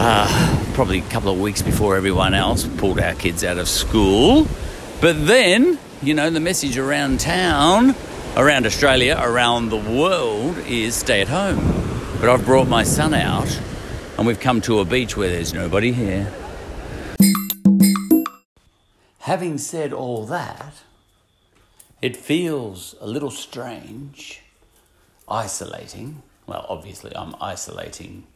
[0.00, 4.46] Uh, probably a couple of weeks before everyone else, pulled our kids out of school.
[5.00, 7.96] But then, you know, the message around town,
[8.36, 11.58] around Australia, around the world is stay at home.
[12.20, 13.60] But I've brought my son out
[14.16, 16.32] and we've come to a beach where there's nobody here.
[19.22, 20.74] Having said all that,
[22.00, 24.42] it feels a little strange,
[25.28, 26.22] isolating.
[26.46, 28.28] Well, obviously, I'm isolating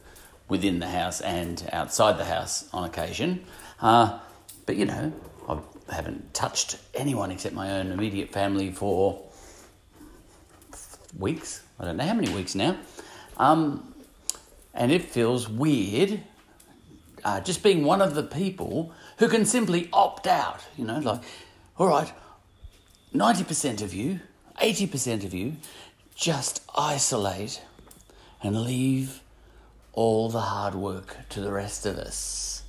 [0.49, 3.45] within the house and outside the house on occasion.
[3.81, 4.19] Uh,
[4.67, 5.13] but you know,
[5.49, 9.23] I haven't touched anyone except my own immediate family for
[11.19, 11.63] weeks.
[11.79, 12.77] I don't know how many weeks now.
[13.37, 13.95] Um,
[14.75, 16.21] and it feels weird
[17.25, 20.61] uh, just being one of the people who can simply opt out.
[20.77, 21.23] You know, like,
[21.79, 22.13] all right,
[23.15, 24.21] 90% of you,
[24.61, 25.57] 80% of you,
[26.15, 27.63] just isolate
[28.43, 29.22] and leave
[29.93, 32.63] all the hard work to the rest of us.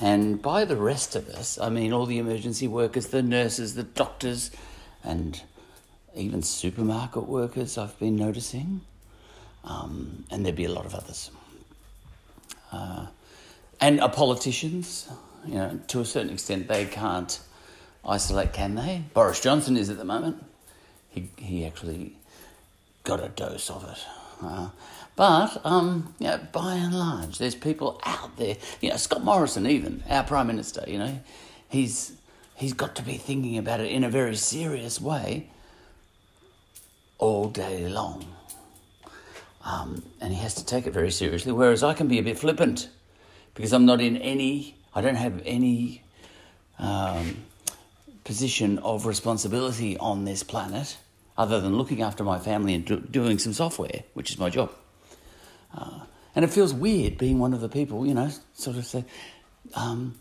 [0.00, 3.82] And by the rest of us, I mean all the emergency workers, the nurses, the
[3.82, 4.50] doctors,
[5.04, 5.40] and
[6.14, 8.82] even supermarket workers, I've been noticing.
[9.64, 11.30] Um, and there'd be a lot of others.
[12.72, 13.06] Uh,
[13.80, 15.08] and politicians,
[15.46, 17.40] you know, to a certain extent, they can't
[18.04, 19.04] isolate, can they?
[19.14, 20.44] Boris Johnson is at the moment.
[21.10, 22.16] He, he actually
[23.04, 23.98] got a dose of it.
[24.42, 24.68] Uh,
[25.16, 28.56] but, um, you know, by and large, there's people out there.
[28.80, 31.20] You know, Scott Morrison, even, our Prime Minister, you know,
[31.68, 32.12] he's,
[32.54, 35.50] he's got to be thinking about it in a very serious way
[37.18, 38.24] all day long.
[39.64, 42.38] Um, and he has to take it very seriously, whereas I can be a bit
[42.38, 42.88] flippant
[43.54, 46.02] because I'm not in any, I don't have any
[46.78, 47.36] um,
[48.24, 50.96] position of responsibility on this planet
[51.36, 54.72] other than looking after my family and do, doing some software, which is my job.
[55.76, 56.00] Uh,
[56.34, 59.04] and it feels weird being one of the people, you know, sort of say,
[59.74, 60.14] um,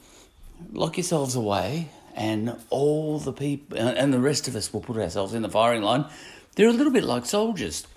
[0.74, 5.34] lock yourselves away, and all the people, and the rest of us will put ourselves
[5.34, 6.06] in the firing line.
[6.56, 7.88] They're a little bit like soldiers,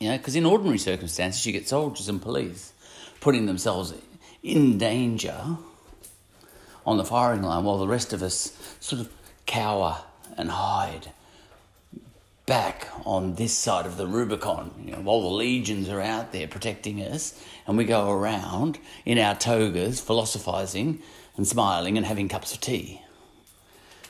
[0.00, 2.72] you know, because in ordinary circumstances, you get soldiers and police
[3.20, 3.94] putting themselves
[4.42, 5.56] in danger
[6.86, 9.12] on the firing line while the rest of us sort of
[9.46, 9.98] cower
[10.36, 11.12] and hide
[12.48, 16.48] back on this side of the Rubicon, you know, while the legions are out there
[16.48, 21.02] protecting us, and we go around in our togas, philosophizing
[21.36, 23.02] and smiling and having cups of tea.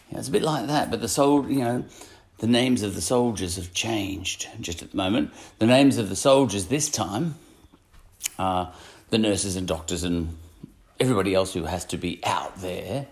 [0.09, 1.84] You know, it's a bit like that, but the soul, you know,
[2.39, 5.32] the names of the soldiers have changed just at the moment.
[5.59, 7.34] The names of the soldiers this time
[8.39, 8.72] are
[9.11, 10.36] the nurses and doctors and
[11.01, 13.09] everybody else who has to be out there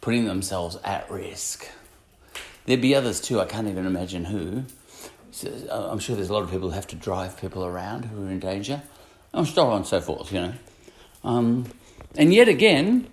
[0.00, 1.68] putting themselves at risk.
[2.66, 4.64] There'd be others too, I can't even imagine who.
[5.32, 8.06] So, uh, I'm sure there's a lot of people who have to drive people around
[8.06, 8.82] who are in danger,
[9.32, 10.52] and so on and so forth, you know.
[11.22, 11.66] Um,
[12.16, 13.06] and yet again,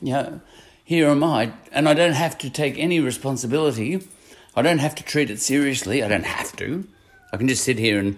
[0.00, 0.40] you know,
[0.84, 4.06] here am I, and I don't have to take any responsibility.
[4.54, 6.02] I don't have to treat it seriously.
[6.02, 6.86] I don't have to.
[7.32, 8.16] I can just sit here and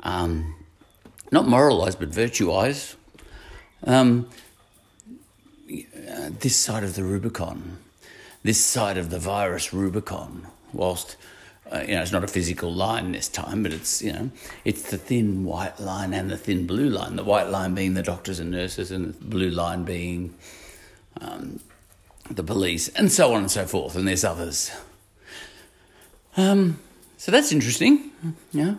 [0.00, 0.54] um,
[1.30, 2.96] not moralize, but virtuize.
[3.86, 4.30] Um,
[6.40, 7.78] this side of the Rubicon,
[8.44, 11.16] this side of the virus Rubicon, whilst
[11.72, 14.30] uh, you know it's not a physical line this time, but it's you know
[14.64, 17.16] it's the thin white line and the thin blue line.
[17.16, 20.34] The white line being the doctors and nurses, and the blue line being
[21.20, 21.58] um,
[22.30, 23.96] the police, and so on and so forth.
[23.96, 24.70] And there's others.
[26.36, 26.78] Um,
[27.16, 28.10] so that's interesting.
[28.52, 28.74] Yeah,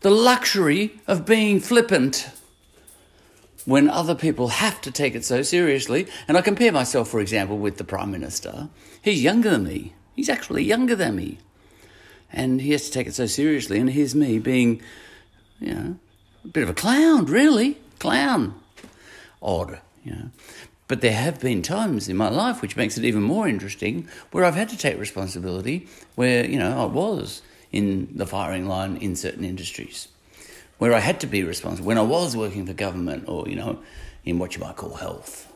[0.00, 2.30] the luxury of being flippant
[3.64, 6.06] when other people have to take it so seriously.
[6.28, 8.68] And I compare myself, for example, with the Prime Minister.
[9.02, 9.94] He's younger than me.
[10.14, 11.38] He's actually younger than me.
[12.32, 13.78] And he has to take it so seriously.
[13.78, 14.82] And here's me being,
[15.60, 15.96] you know,
[16.44, 17.78] a bit of a clown, really.
[17.98, 18.54] Clown.
[19.40, 20.30] Odd, you know.
[20.88, 24.44] But there have been times in my life, which makes it even more interesting, where
[24.44, 25.86] I've had to take responsibility,
[26.16, 30.08] where, you know, I was in the firing line in certain industries
[30.82, 33.78] where I had to be responsible when I was working for government or, you know,
[34.24, 35.46] in what you might call health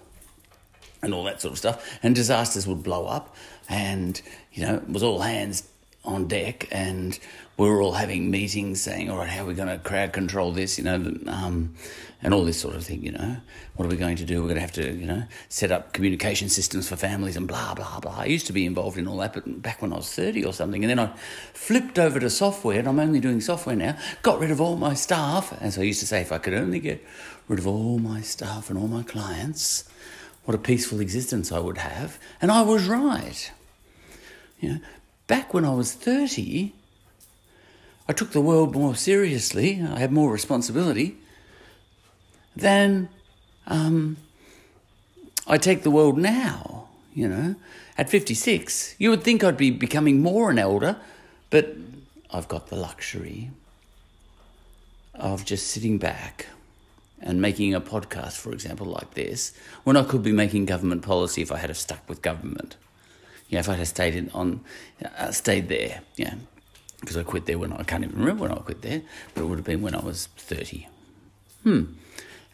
[1.02, 1.98] and all that sort of stuff.
[2.00, 3.34] And disasters would blow up
[3.68, 4.22] and,
[4.52, 5.68] you know, it was all hands
[6.04, 7.18] on deck and
[7.56, 10.52] we were all having meetings saying, all right, how are we going to crowd control
[10.52, 10.96] this, you know,
[11.26, 11.74] um,
[12.22, 13.36] and all this sort of thing, you know.
[13.76, 14.40] What are we going to do?
[14.40, 17.74] We're going to have to, you know, set up communication systems for families and blah,
[17.74, 18.18] blah, blah.
[18.18, 20.52] I used to be involved in all that, but back when I was 30 or
[20.52, 20.84] something.
[20.84, 21.14] And then I
[21.54, 24.92] flipped over to software, and I'm only doing software now, got rid of all my
[24.92, 25.56] staff.
[25.62, 27.02] As I used to say, if I could only get
[27.48, 29.88] rid of all my staff and all my clients,
[30.44, 32.18] what a peaceful existence I would have.
[32.42, 33.50] And I was right.
[34.60, 34.80] You know,
[35.26, 36.72] back when I was 30,
[38.08, 41.16] I took the world more seriously, I had more responsibility,
[42.54, 43.08] then
[43.66, 44.16] um,
[45.46, 47.56] I take the world now, you know.
[47.98, 50.96] At 56, you would think I'd be becoming more an elder,
[51.50, 51.74] but
[52.30, 53.50] I've got the luxury
[55.14, 56.46] of just sitting back
[57.20, 59.52] and making a podcast, for example, like this,
[59.82, 62.76] when I could be making government policy if I had have stuck with government.
[63.48, 64.60] Yeah, if I had stayed in, on,
[65.18, 66.34] uh, stayed there, yeah
[67.00, 69.02] because I quit there when I, I can't even remember when I quit there,
[69.34, 70.88] but it would have been when I was 30.
[71.62, 71.84] Hmm.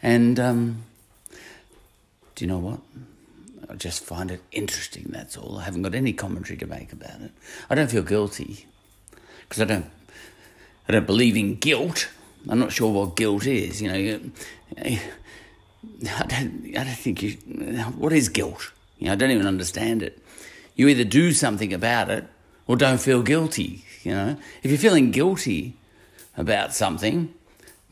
[0.01, 0.83] And um,
[2.35, 2.79] do you know what?
[3.69, 5.57] I just find it interesting, that's all.
[5.57, 7.31] I haven't got any commentary to make about it.
[7.69, 8.67] I don't feel guilty
[9.41, 9.89] because I don't,
[10.87, 12.09] I don't believe in guilt.
[12.49, 13.81] I'm not sure what guilt is.
[13.81, 14.29] You know,
[14.77, 17.31] I don't, I don't think you.
[17.97, 18.71] What is guilt?
[18.99, 20.19] You know, I don't even understand it.
[20.75, 22.25] You either do something about it
[22.67, 23.85] or don't feel guilty.
[24.03, 25.75] You know, if you're feeling guilty
[26.37, 27.33] about something,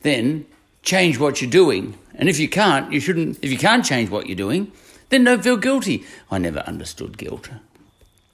[0.01, 0.45] then
[0.83, 1.97] change what you're doing.
[2.15, 3.39] And if you can't, you shouldn't.
[3.41, 4.71] If you can't change what you're doing,
[5.09, 6.05] then don't feel guilty.
[6.29, 7.49] I never understood guilt,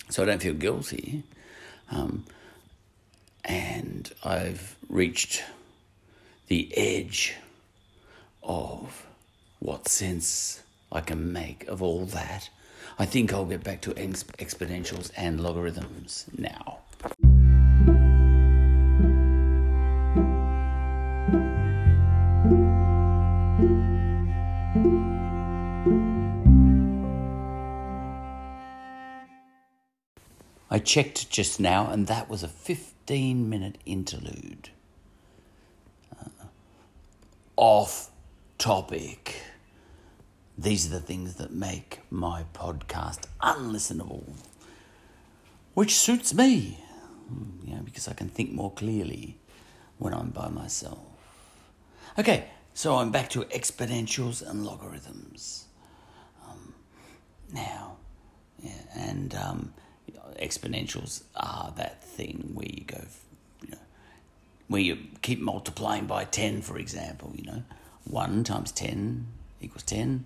[0.09, 1.23] so I don't feel guilty.
[1.91, 2.25] Um,
[3.45, 5.43] and I've reached
[6.47, 7.35] the edge
[8.43, 9.05] of
[9.59, 12.49] what sense I can make of all that.
[12.99, 16.79] I think I'll get back to ex- exponentials and logarithms now.
[30.69, 34.69] I checked just now, and that was a 15 minute interlude.
[36.19, 36.45] Uh,
[37.55, 38.09] off
[38.57, 39.41] topic.
[40.57, 44.23] These are the things that make my podcast unlistenable,
[45.75, 46.79] which suits me,
[47.63, 49.37] you know, because I can think more clearly
[49.99, 50.99] when I'm by myself.
[52.17, 55.65] Okay, so I'm back to exponentials and logarithms.
[56.47, 56.73] Um,
[57.53, 57.97] now,
[58.59, 59.73] yeah, and um,
[60.39, 63.01] exponentials are that thing where you go,
[63.63, 63.77] you know,
[64.67, 67.63] where you keep multiplying by 10, for example, you know,
[68.05, 69.27] 1 times 10
[69.61, 70.25] equals 10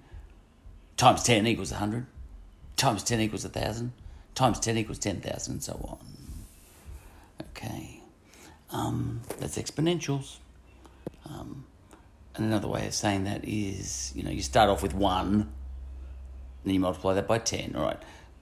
[1.02, 2.06] times 10 equals 100,
[2.78, 3.92] times 10 equals 1,000,
[4.36, 5.98] times 10 equals 10,000, and so on.
[7.50, 8.02] Okay,
[8.70, 10.38] um, that's exponentials.
[11.28, 11.66] Um,
[12.36, 15.52] and another way of saying that is, you know, you start off with 1,
[16.66, 18.00] then you multiply that by 10, all right.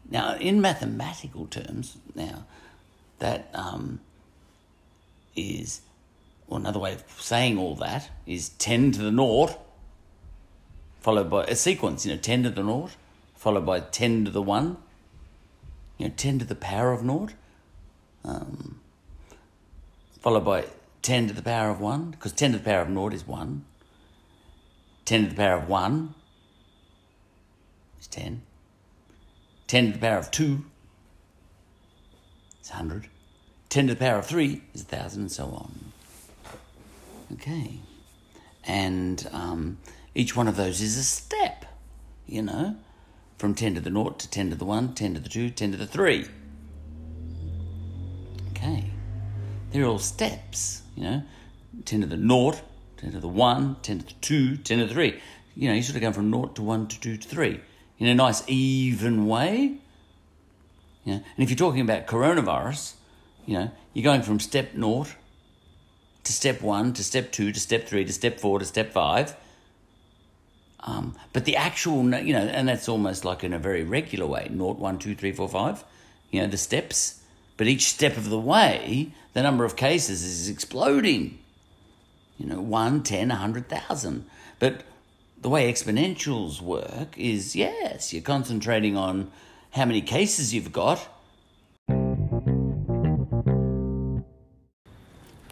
[0.10, 2.46] Now, in mathematical terms, now,
[3.20, 4.00] that um,
[5.36, 5.82] is,
[6.48, 9.58] well, another way of saying all that is 10 to the naught
[11.00, 12.96] followed by a sequence, you know, 10 to the naught,
[13.36, 14.78] followed by 10 to the 1,
[15.98, 17.34] you know, 10 to the power of naught,
[18.24, 18.80] um,
[20.20, 20.66] followed by
[21.02, 23.66] 10 to the power of 1, because 10 to the power of naught is 1,
[25.06, 26.14] 10 to the power of 1
[28.00, 28.42] is 10,
[29.70, 30.66] 10 to the power of 2
[32.60, 33.08] is 100,
[33.70, 35.94] 10 to the power of 3 is 1,000, and so on.
[37.34, 37.78] Okay.
[38.64, 39.78] And um,
[40.16, 41.66] each one of those is a step,
[42.26, 42.78] you know,
[43.38, 45.72] from 10 to the 0 to 10 to the 1, 10 to the 2, 10
[45.74, 46.26] to the 3.
[48.50, 48.90] Okay.
[49.70, 51.22] They're all steps, you know,
[51.86, 52.56] 10 to the 0,
[52.98, 55.22] 10 to the 1, 10 to the 2, 10 to the 3.
[55.56, 57.60] You know, you sort of go from 0 to 1 to 2 to 3
[58.00, 59.78] in a nice even way.
[61.06, 62.94] You know, and if you're talking about coronavirus,
[63.46, 65.06] you know, you're going from step 0
[66.24, 69.36] to step 1 to step 2 to step 3 to step 4 to step 5
[70.82, 74.48] um, but the actual, you know, and that's almost like in a very regular way,
[74.50, 75.84] naught, one, two, three, four, five,
[76.32, 77.22] you know, the steps.
[77.58, 81.40] But each step of the way, the number of cases is exploding.
[82.38, 84.26] You know, one, ten, a hundred thousand.
[84.60, 84.84] But
[85.42, 89.32] the way exponentials work is yes, you're concentrating on
[89.72, 91.08] how many cases you've got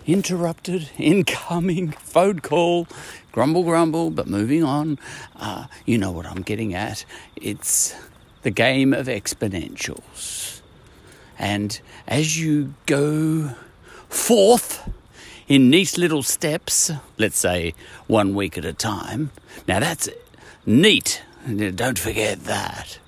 [0.07, 2.87] interrupted, incoming, phone call,
[3.31, 4.97] grumble, grumble, but moving on.
[5.35, 7.05] Uh, you know what I'm getting at.
[7.35, 7.93] It's
[8.41, 10.61] the game of exponentials.
[11.37, 13.51] And as you go
[14.09, 14.89] forth
[15.47, 17.73] in neat little steps, let's say
[18.07, 19.31] one week at a time,
[19.67, 20.09] now that's
[20.65, 21.21] neat.
[21.75, 22.99] Don't forget that.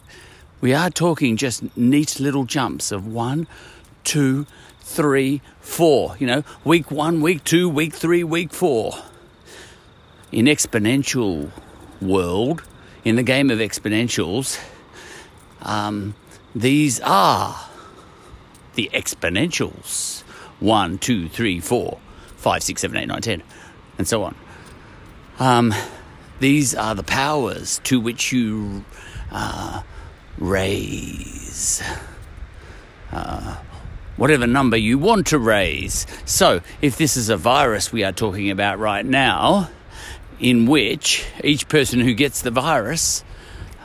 [0.62, 3.48] We are talking just neat little jumps of one,
[4.04, 4.46] two,
[4.82, 6.16] three, four.
[6.20, 8.94] You know, week one, week two, week three, week four.
[10.32, 11.52] In exponential
[12.02, 12.64] world,
[13.04, 14.60] in the game of exponentials,
[15.62, 16.16] um,
[16.56, 17.68] these are
[18.76, 20.22] the exponentials.
[20.60, 22.00] One, two, three, four,
[22.40, 23.44] five, six, seven, eight, nine, ten,
[23.98, 24.36] and so on.
[25.40, 25.74] Um,
[26.40, 28.84] these are the powers to which you
[29.32, 29.84] uh,
[30.38, 31.84] raise.
[33.12, 33.58] Uh,
[34.18, 36.06] whatever number you want to raise.
[36.26, 39.70] So, if this is a virus we are talking about right now,
[40.40, 43.24] in which each person who gets the virus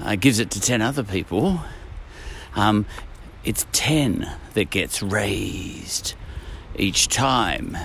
[0.00, 1.60] uh, gives it to 10 other people,
[2.54, 2.86] um,
[3.44, 6.14] it's 10 that gets raised
[6.76, 7.76] each time.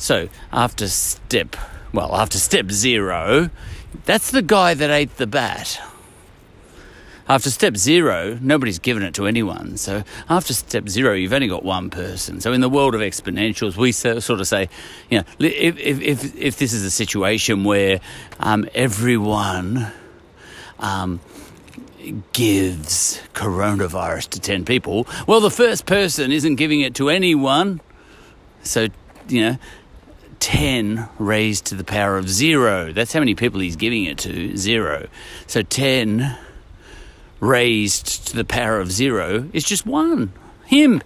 [0.00, 1.56] So, after step,
[1.92, 3.50] well, after step zero,
[4.06, 5.78] that's the guy that ate the bat.
[7.28, 9.76] After step zero, nobody's given it to anyone.
[9.76, 12.40] So after step zero, you've only got one person.
[12.40, 14.70] So in the world of exponentials, we sort of say,
[15.10, 18.00] you know, if, if, if, this is a situation where
[18.40, 19.92] um, everyone
[20.78, 21.20] um,
[22.32, 27.80] gives coronavirus to 10 people, well, the first person isn't giving it to anyone.
[28.62, 28.88] So,
[29.28, 29.58] you know,
[30.40, 32.92] 10 raised to the power of zero.
[32.92, 35.08] That's how many people he's giving it to, zero.
[35.46, 36.36] So 10
[37.38, 40.32] raised to the power of zero is just one.
[40.66, 41.02] Him.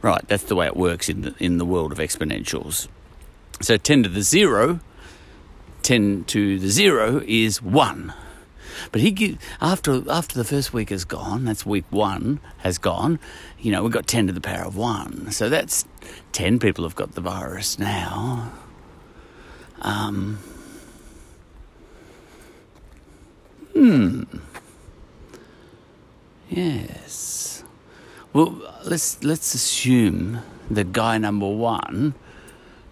[0.00, 2.88] Right, that's the way it works in the, in the world of exponentials.
[3.60, 4.80] So 10 to the zero,
[5.82, 8.12] 10 to the zero is 1.
[8.90, 13.18] But he after after the first week is gone, that's week one has gone.
[13.58, 15.84] You know, we've got ten to the power of one, so that's
[16.32, 18.52] ten people have got the virus now.
[19.82, 20.38] Um,
[23.72, 24.22] hmm.
[26.48, 27.64] Yes.
[28.32, 32.14] Well, let's let's assume that guy number one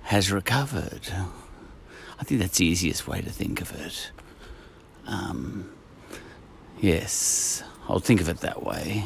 [0.02, 1.08] has recovered.
[2.18, 4.10] I think that's the easiest way to think of it.
[5.06, 5.70] Um,
[6.80, 9.04] yes, I'll think of it that way.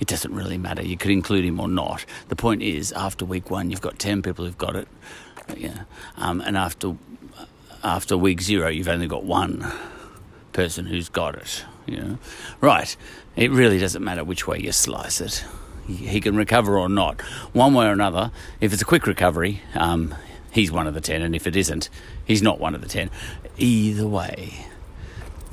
[0.00, 0.82] It doesn't really matter.
[0.82, 2.04] You could include him or not.
[2.28, 4.88] The point is, after week one, you've got ten people who've got it,
[5.56, 5.84] yeah,
[6.16, 6.96] um, and after
[7.82, 9.70] after week zero, you've only got one
[10.52, 11.64] person who's got it.
[11.86, 12.18] Know,
[12.62, 12.96] right?
[13.36, 15.44] It really doesn't matter which way you slice it.
[15.86, 17.20] He can recover or not,
[17.52, 18.30] one way or another.
[18.58, 20.14] If it's a quick recovery, um,
[20.50, 21.90] he's one of the ten, and if it isn't,
[22.24, 23.10] he's not one of the ten.
[23.58, 24.66] Either way,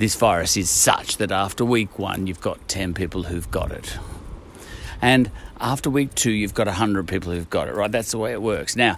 [0.02, 3.96] this virus is such that after week one, you've got 10 people who've got it.
[5.00, 5.30] And
[5.60, 7.90] after week two, you've got 100 people who've got it, right?
[7.90, 8.74] That's the way it works.
[8.74, 8.96] Now,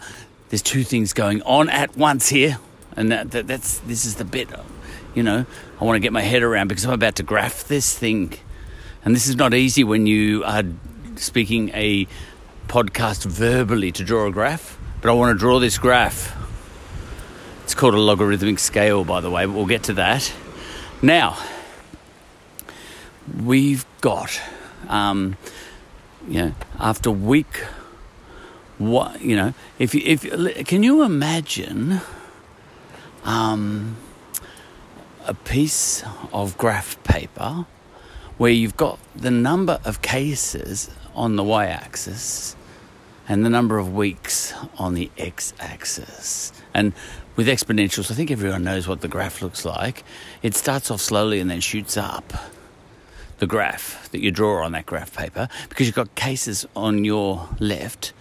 [0.49, 2.59] there's two things going on at once here,
[2.97, 4.49] and that, that, that's this is the bit,
[5.15, 5.45] you know,
[5.79, 8.33] I want to get my head around because I'm about to graph this thing.
[9.05, 10.63] And this is not easy when you are
[11.17, 12.07] speaking a
[12.67, 16.35] podcast verbally to draw a graph, but I want to draw this graph.
[17.63, 20.33] It's called a logarithmic scale, by the way, but we'll get to that.
[21.05, 21.37] Now,
[23.43, 24.41] we've got,
[24.89, 25.37] um,
[26.27, 27.59] you know, after week,
[28.79, 30.23] what you know, if if
[30.67, 32.01] can you imagine,
[33.23, 33.99] um,
[35.27, 36.03] a piece
[36.33, 37.67] of graph paper
[38.39, 42.57] where you've got the number of cases on the y-axis
[43.29, 46.95] and the number of weeks on the x-axis, and
[47.37, 50.05] with exponentials, I think everyone knows what the graph looks like.
[50.43, 52.33] It starts off slowly and then shoots up.
[53.39, 57.49] The graph that you draw on that graph paper, because you've got cases on your
[57.59, 58.13] left,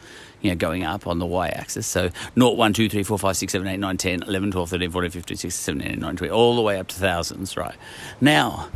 [0.42, 1.86] you know, going up on the y axis.
[1.86, 4.92] So 0, 1, 2, 3, 4, 5, 6, 7, 8, 9, 10, 11, 12, 13,
[4.92, 7.76] 14, 15, 16, 17, 18, 19, 20, all the way up to thousands, right?
[8.20, 8.70] Now,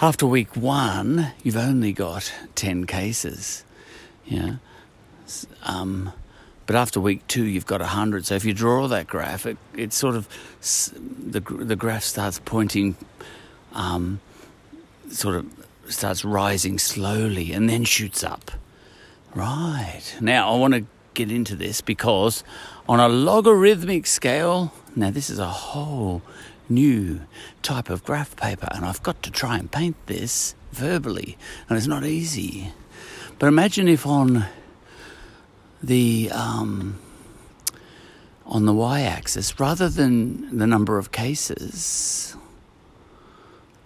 [0.00, 3.64] after week one, you've only got 10 cases.
[4.24, 4.56] Yeah.
[5.62, 6.12] Um,
[6.66, 8.26] but after week two, you've got 100.
[8.26, 10.28] So if you draw that graph, it, it sort of,
[10.92, 12.96] the, the graph starts pointing,
[13.72, 14.20] um,
[15.08, 15.46] sort of
[15.88, 18.50] starts rising slowly and then shoots up.
[19.34, 20.16] Right.
[20.20, 22.42] Now, I want to get into this because
[22.88, 26.22] on a logarithmic scale, now this is a whole
[26.68, 27.20] new
[27.62, 31.38] type of graph paper, and I've got to try and paint this verbally,
[31.68, 32.72] and it's not easy.
[33.38, 34.46] But imagine if on
[35.82, 36.98] the um,
[38.44, 42.36] on the y-axis rather than the number of cases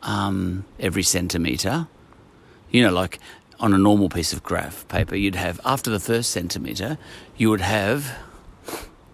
[0.02, 1.88] um, every centimeter.
[2.70, 3.18] You know, like
[3.58, 6.98] on a normal piece of graph paper, you'd have after the first centimeter,
[7.36, 8.16] you would have,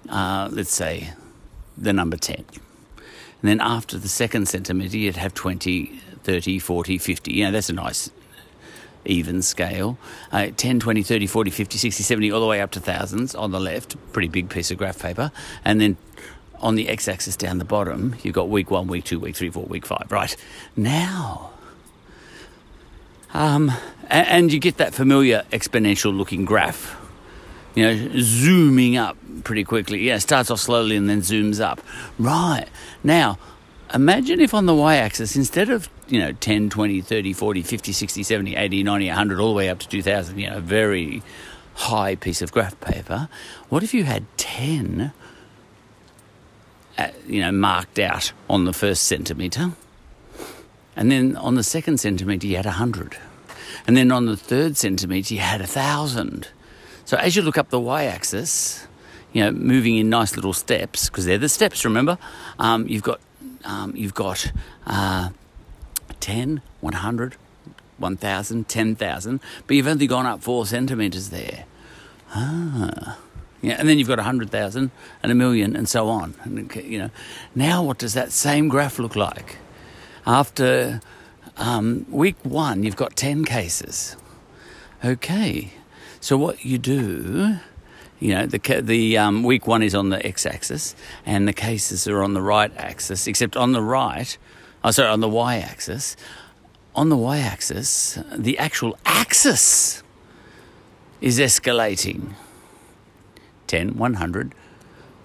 [0.09, 1.13] uh, let's say,
[1.77, 2.37] the number 10.
[2.37, 5.87] And then after the second centimeter, you'd have 20,
[6.23, 7.33] 30, 40, 50.
[7.33, 8.11] You know, that's a nice
[9.07, 9.99] even scale.
[10.33, 13.53] Uh, 10, 20, 30, 40, 50, 60, 70, all the way up to thousands on
[13.53, 13.97] the left.
[14.13, 15.33] Pretty big piece of graph paper.
[15.65, 15.97] And then
[16.61, 19.51] on the x axis down the bottom, you've got week one, week two, week three,
[19.51, 20.11] four, week five.
[20.11, 20.37] Right.
[20.77, 21.51] Now,
[23.35, 23.71] um,
[24.09, 26.97] and, and you get that familiar exponential looking graph
[27.77, 29.99] you know, zooming up pretty quickly.
[30.01, 31.81] Yeah, starts off slowly and then zooms up.
[32.19, 32.67] Right.
[33.05, 33.39] Now,
[33.97, 37.93] imagine if on the y axis, instead of, you know, 10, 20, 30, 40, 50,
[37.93, 41.23] 60, 70, 80, 90, 100, all the way up to 2000, you know, very
[41.75, 43.29] high piece of graph paper,
[43.69, 45.13] what if you had 10,
[46.99, 49.73] uh, you know, marked out on the first centimetre?
[50.95, 53.19] And then on the second centimetre, you had 100.
[53.87, 56.49] And then on the third centimetre, you had 1,000.
[57.05, 58.87] So as you look up the y axis,
[59.33, 62.17] you know, moving in nice little steps, because they're the steps, remember,
[62.59, 63.21] um, you've got
[63.67, 64.53] um, you've got
[64.87, 65.31] uh,
[66.21, 67.37] 10, 100,
[67.99, 71.65] 1,000, 10,000, but you've only gone up four centimetres there.
[72.35, 73.19] Ah.
[73.63, 74.91] Yeah, and then you've got 100,000
[75.23, 76.35] and a million and so on.
[76.45, 77.11] And, you know,
[77.55, 79.57] now what does that same graph look like?
[80.27, 81.01] After
[81.57, 84.17] um, week one, you've got 10 cases.
[85.05, 85.73] Okay,
[86.21, 87.59] so what you do
[88.19, 90.95] you know, the the um, week one is on the x-axis,
[91.25, 93.27] and the cases are on the right axis.
[93.27, 94.37] Except on the right,
[94.83, 96.17] oh sorry, on the y-axis.
[96.95, 100.03] On the y-axis, the actual axis
[101.21, 102.33] is escalating.
[103.67, 104.55] 10, 100,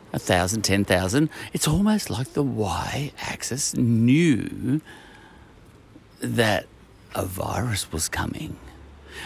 [0.10, 1.30] 1,000, 10,000.
[1.54, 4.82] It's almost like the y axis knew
[6.20, 6.66] that
[7.16, 8.58] a virus was coming.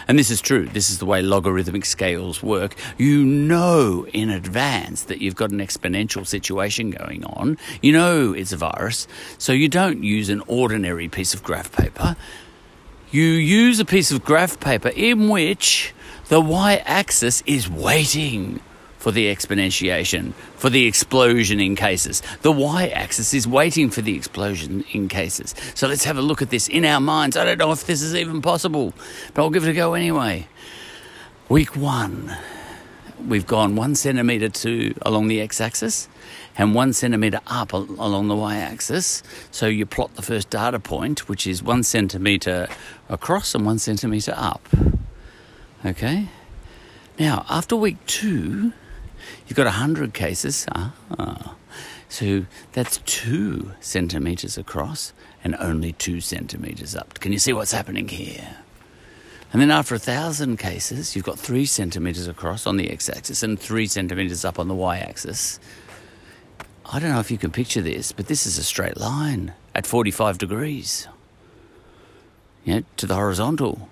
[0.08, 0.66] And this is true.
[0.66, 2.74] This is the way logarithmic scales work.
[2.98, 7.58] You know in advance that you've got an exponential situation going on.
[7.82, 9.06] You know it's a virus.
[9.38, 12.16] So you don't use an ordinary piece of graph paper.
[13.10, 15.94] You use a piece of graph paper in which
[16.28, 18.60] the y axis is waiting
[19.06, 22.24] for the exponentiation, for the explosion in cases.
[22.42, 25.54] The y axis is waiting for the explosion in cases.
[25.76, 27.36] So let's have a look at this in our minds.
[27.36, 28.92] I don't know if this is even possible,
[29.32, 30.48] but I'll give it a go anyway.
[31.48, 32.36] Week one,
[33.24, 36.08] we've gone one centimetre to along the x-axis
[36.58, 39.22] and one centimetre up along the y-axis.
[39.52, 42.66] So you plot the first data point, which is one centimetre
[43.08, 44.68] across and one centimetre up.
[45.84, 46.26] Okay.
[47.20, 48.72] Now after week two,
[49.46, 50.66] You've got 100 cases.
[50.70, 51.54] Ah.
[52.08, 55.12] So that's two centimetres across
[55.42, 57.18] and only two centimetres up.
[57.20, 58.56] Can you see what's happening here?
[59.52, 63.42] And then after a thousand cases, you've got three centimetres across on the x axis
[63.42, 65.58] and three centimetres up on the y axis.
[66.84, 69.86] I don't know if you can picture this, but this is a straight line at
[69.86, 71.08] 45 degrees
[72.64, 73.88] you know, to the horizontal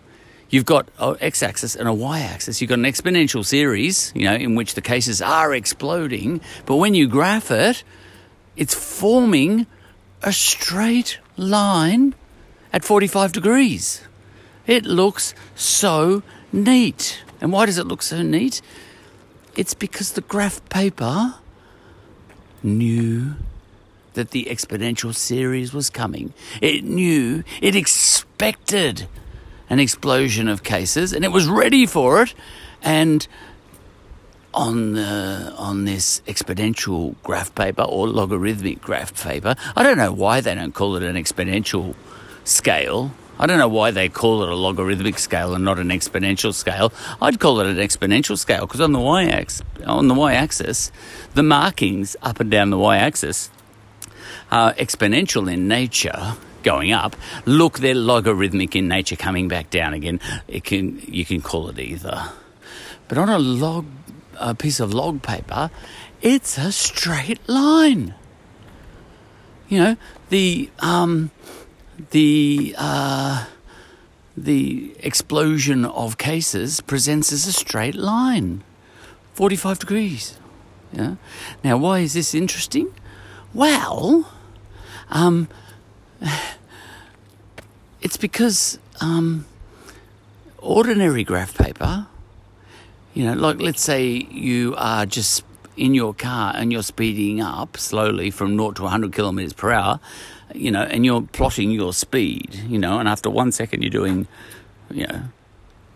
[0.55, 2.61] you've got an x-axis and a y-axis.
[2.61, 6.41] You've got an exponential series, you know, in which the cases are exploding.
[6.65, 7.83] But when you graph it,
[8.57, 9.67] it's forming
[10.23, 12.15] a straight line
[12.73, 14.03] at 45 degrees.
[14.65, 16.23] It looks so
[16.53, 17.25] neat.
[17.41, 18.63] And why does it look so neat?
[19.57, 21.35] It's because the graph paper
[22.63, 23.35] knew
[24.15, 26.33] that the exponential series was coming.
[26.61, 29.09] It knew, it expected
[29.71, 32.35] an explosion of cases, and it was ready for it.
[32.83, 33.27] And
[34.53, 40.41] on the on this exponential graph paper or logarithmic graph paper, I don't know why
[40.41, 41.95] they don't call it an exponential
[42.45, 43.13] scale.
[43.37, 46.93] I don't know why they call it a logarithmic scale and not an exponential scale.
[47.21, 50.93] I'd call it an exponential scale because on the y-axis, on the y-axis,
[51.35, 53.51] the markings up and down the y-axis
[54.53, 57.15] are exponential in nature going up.
[57.47, 60.19] Look, they're logarithmic in nature, coming back down again.
[60.49, 62.33] It can you can call it either.
[63.07, 63.87] But on a log,
[64.41, 65.71] a piece of log paper,
[66.21, 68.15] it's a straight line.
[69.69, 69.97] You know
[70.31, 71.31] the um,
[72.11, 73.47] the uh,
[74.37, 78.65] the explosion of cases presents as a straight line,
[79.35, 80.39] forty-five degrees.
[80.93, 81.17] Yeah.
[81.63, 82.95] Now, why is this interesting?
[83.53, 84.31] Well,
[85.11, 85.49] um,
[88.01, 89.47] it's because um,
[90.59, 92.07] ordinary graph paper,
[93.13, 95.45] you know, like let's say you are just
[95.77, 100.01] in your car and you're speeding up slowly from 0 to 100 kilometers per hour,
[100.55, 104.27] you know, and you're plotting your speed, you know, and after one second you're doing,
[104.91, 105.23] you know,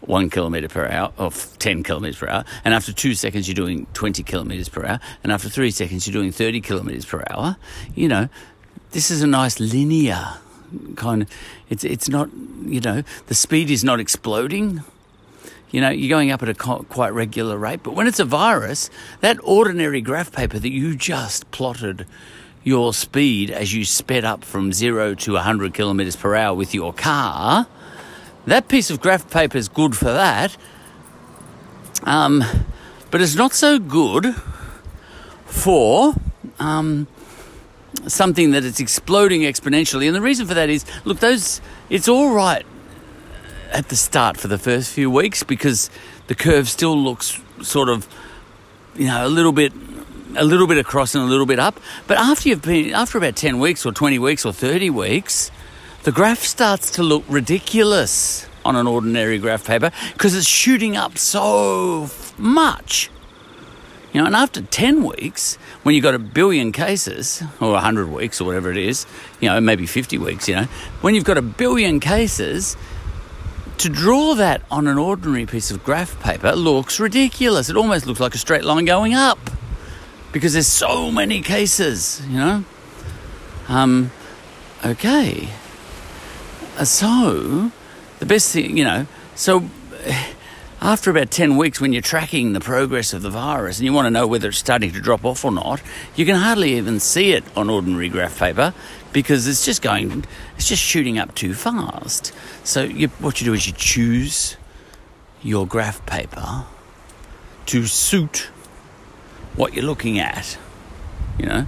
[0.01, 3.87] one kilometer per hour or 10 kilometers per hour and after two seconds you're doing
[3.95, 7.57] 20 kilometers per hour and after three seconds you're doing 30 kilometers per hour
[7.95, 8.29] you know
[8.93, 10.35] this is a nice linear
[10.97, 11.31] kind of
[11.71, 12.29] it's it's not
[12.65, 14.83] you know the speed is not exploding.
[15.71, 18.91] You know you're going up at a quite regular rate but when it's a virus
[19.21, 22.07] that ordinary graph paper that you just plotted
[22.65, 26.93] your speed as you sped up from 0 to 100 kilometers per hour with your
[26.93, 27.67] car
[28.49, 30.57] that piece of graph paper is good for that.
[32.05, 32.43] Um,
[33.11, 34.35] but it's not so good
[35.45, 36.15] for
[36.59, 37.07] um,
[38.07, 40.07] something that it's exploding exponentially.
[40.07, 41.61] And the reason for that is look, those,
[41.91, 42.65] it's all right
[43.73, 45.91] at the start for the first few weeks because
[46.27, 48.09] the curve still looks sort of,
[48.95, 49.73] you know, a little bit.
[50.37, 53.35] A little bit across and a little bit up, but after you've been after about
[53.35, 55.51] ten weeks or twenty weeks or thirty weeks,
[56.03, 61.17] the graph starts to look ridiculous on an ordinary graph paper because it's shooting up
[61.17, 63.11] so much.
[64.13, 65.59] You know, and after 10 weeks,
[65.89, 69.07] when you've got a billion cases, or 100 weeks, or whatever it is,
[69.41, 70.65] you know, maybe 50 weeks, you know,
[71.01, 72.77] when you've got a billion cases,
[73.79, 77.71] to draw that on an ordinary piece of graph paper looks ridiculous.
[77.71, 79.39] It almost looks like a straight line going up
[80.31, 82.65] because there's so many cases, you know.
[83.67, 84.11] Um,
[84.85, 85.49] okay.
[86.77, 87.73] Uh, so,
[88.19, 89.71] the best thing, you know, so
[90.81, 94.07] after about 10 weeks, when you're tracking the progress of the virus and you want
[94.07, 95.83] to know whether it's starting to drop off or not,
[96.15, 98.73] you can hardly even see it on ordinary graph paper
[99.13, 100.25] because it's just going,
[100.57, 102.33] it's just shooting up too fast.
[102.65, 104.57] So, you, what you do is you choose
[105.43, 106.65] your graph paper
[107.67, 108.51] to suit
[109.57, 110.59] what you're looking at,
[111.39, 111.67] you know.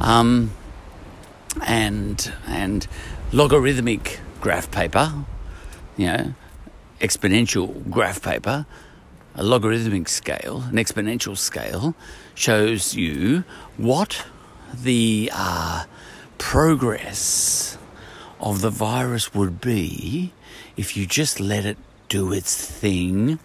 [0.00, 0.50] Um,
[1.66, 2.86] and and
[3.32, 5.12] logarithmic graph paper,
[5.96, 6.34] you know,
[7.00, 8.66] exponential graph paper,
[9.34, 11.94] a logarithmic scale, an exponential scale,
[12.34, 13.44] shows you
[13.76, 14.24] what
[14.74, 15.84] the uh,
[16.38, 17.78] progress
[18.40, 20.32] of the virus would be
[20.76, 21.76] if you just let it
[22.08, 23.38] do its thing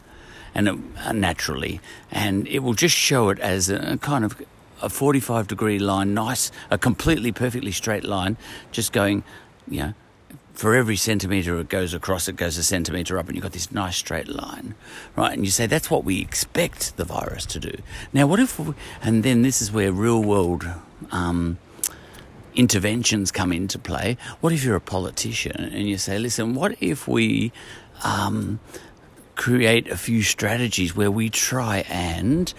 [0.56, 1.82] and it, uh, naturally,
[2.12, 4.40] and it will just show it as a, a kind of
[4.82, 8.38] a 45 degree line, nice, a completely perfectly straight line,
[8.72, 9.24] just going,
[9.68, 9.94] you know,
[10.54, 13.72] for every centimetre it goes across, it goes a centimetre up, and you've got this
[13.72, 14.76] nice straight line,
[15.16, 15.34] right?
[15.34, 17.76] And you say that's what we expect the virus to do.
[18.14, 20.66] Now, what if, we, and then this is where real world
[21.12, 21.58] um,
[22.56, 24.18] interventions come into play.
[24.42, 27.52] What if you're a politician and you say, listen, what if we
[28.04, 28.60] um,
[29.36, 32.54] create a few strategies where we try and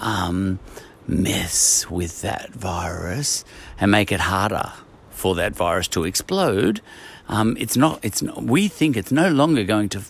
[0.00, 0.58] um,
[1.06, 3.44] mess with that virus
[3.80, 4.72] and make it harder
[5.10, 6.80] for that virus to explode?
[7.28, 8.00] Um, it's not.
[8.02, 10.02] It's not, we think it's no longer going to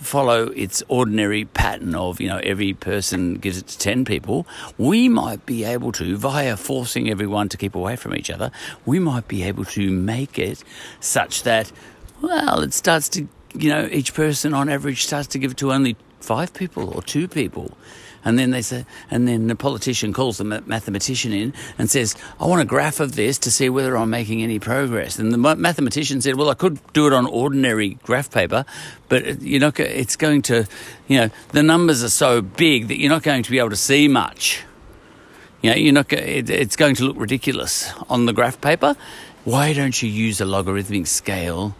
[0.00, 4.46] follow its ordinary pattern of you know every person gives it to 10 people
[4.78, 8.52] we might be able to via forcing everyone to keep away from each other
[8.86, 10.62] we might be able to make it
[11.00, 11.72] such that
[12.22, 15.72] well it starts to you know each person on average starts to give it to
[15.72, 17.76] only five people or two people
[18.24, 22.46] and then they say, and then the politician calls the mathematician in and says, "I
[22.46, 26.20] want a graph of this to see whether I'm making any progress." And the mathematician
[26.20, 28.64] said, "Well, I could do it on ordinary graph paper,
[29.08, 30.66] but you know, it's going to,
[31.06, 33.76] you know, the numbers are so big that you're not going to be able to
[33.76, 34.62] see much.
[35.62, 36.12] You know, you're not.
[36.12, 38.96] It's going to look ridiculous on the graph paper.
[39.44, 41.74] Why don't you use a logarithmic scale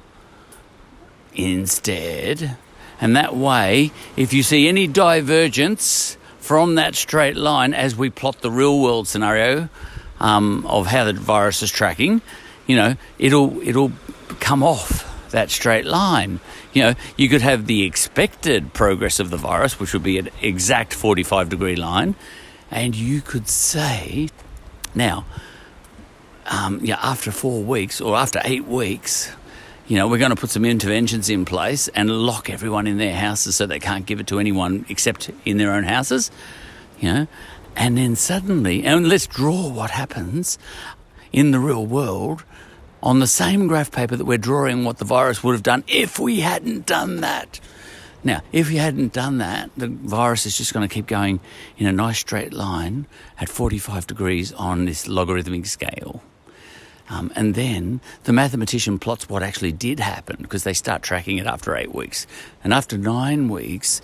[1.35, 2.57] instead?"
[3.01, 6.17] And that way, if you see any divergence
[6.49, 9.69] from that straight line as we plot the real world scenario
[10.19, 12.23] um, of how the virus is tracking,
[12.67, 13.93] you know, it'll it'll
[14.41, 16.41] come off that straight line.
[16.73, 20.31] You know, you could have the expected progress of the virus, which would be an
[20.41, 22.15] exact 45 degree line,
[22.71, 24.31] and you could say,
[24.95, 25.27] now,
[26.47, 29.31] um, yeah, after four weeks or after eight weeks,
[29.89, 33.15] you know, we're going to put some interventions in place and lock everyone in their
[33.15, 36.31] houses so they can't give it to anyone except in their own houses,
[37.01, 37.27] you know.
[37.75, 40.59] And then suddenly, and let's draw what happens
[41.33, 42.45] in the real world
[43.03, 46.19] on the same graph paper that we're drawing what the virus would have done if
[46.19, 47.59] we hadn't done that.
[48.23, 51.41] Now, if we hadn't done that, the virus is just going to keep going
[51.79, 53.07] in a nice straight line
[53.41, 56.21] at 45 degrees on this logarithmic scale.
[57.11, 61.47] Um, and then the mathematician plots what actually did happen because they start tracking it
[61.47, 62.27] after eight weeks.
[62.63, 64.03] And after nine weeks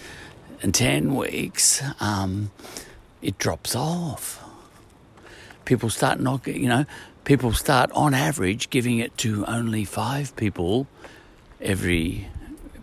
[0.63, 2.51] and 10 weeks, um,
[3.21, 4.43] it drops off.
[5.65, 6.87] People start not, you know,
[7.25, 10.87] people start on average giving it to only five people
[11.61, 12.29] every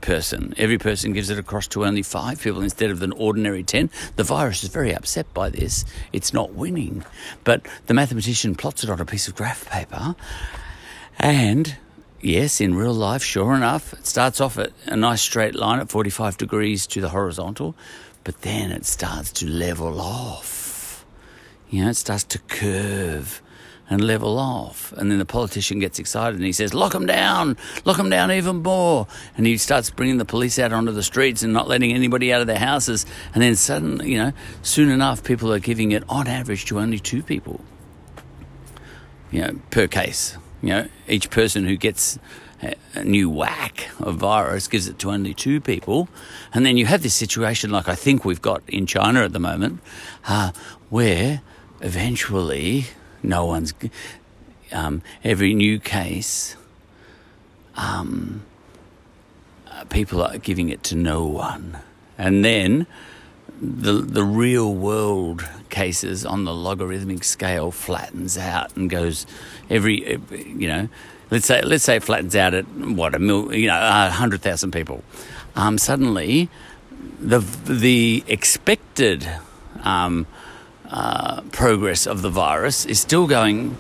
[0.02, 0.54] person.
[0.58, 3.90] Every person gives it across to only five people instead of an ordinary 10.
[4.16, 5.86] The virus is very upset by this.
[6.12, 7.06] It's not winning.
[7.44, 10.16] But the mathematician plots it on a piece of graph paper.
[11.20, 11.78] And
[12.20, 15.90] yes, in real life, sure enough, it starts off at a nice straight line at
[15.90, 17.76] 45 degrees to the horizontal,
[18.24, 21.06] but then it starts to level off.
[21.70, 23.42] You know, it starts to curve
[23.92, 24.94] and level off.
[24.94, 28.32] And then the politician gets excited and he says, Lock them down, lock them down
[28.32, 29.06] even more.
[29.36, 32.40] And he starts bringing the police out onto the streets and not letting anybody out
[32.40, 33.06] of their houses.
[33.34, 34.32] And then suddenly, you know,
[34.62, 37.60] soon enough, people are giving it on average to only two people,
[39.30, 40.38] you know, per case.
[40.62, 42.18] You know, each person who gets
[42.94, 46.08] a new whack of virus gives it to only two people.
[46.54, 49.40] And then you have this situation like I think we've got in China at the
[49.40, 49.82] moment,
[50.28, 50.54] uh,
[50.90, 51.42] where
[51.82, 52.86] eventually
[53.24, 53.74] no one's.
[54.72, 56.56] Um, every new case,
[57.76, 58.44] um,
[59.68, 61.78] uh, people are giving it to no one,
[62.18, 62.88] and then
[63.62, 69.28] the the real world cases on the logarithmic scale flattens out and goes
[69.70, 70.90] every, you know
[71.30, 74.42] let's say let's say it flattens out at what a mil you know a hundred
[74.42, 75.04] thousand people
[75.56, 76.50] um, suddenly
[77.20, 79.30] the the expected
[79.84, 80.26] um,
[80.92, 83.78] uh, progress of the virus is still going,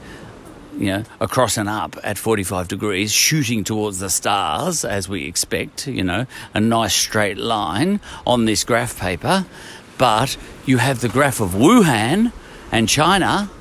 [0.78, 5.88] you know, across and up at 45 degrees, shooting towards the stars as we expect,
[5.88, 9.46] you know, a nice straight line on this graph paper.
[9.98, 12.32] But you have the graph of Wuhan
[12.72, 13.52] and China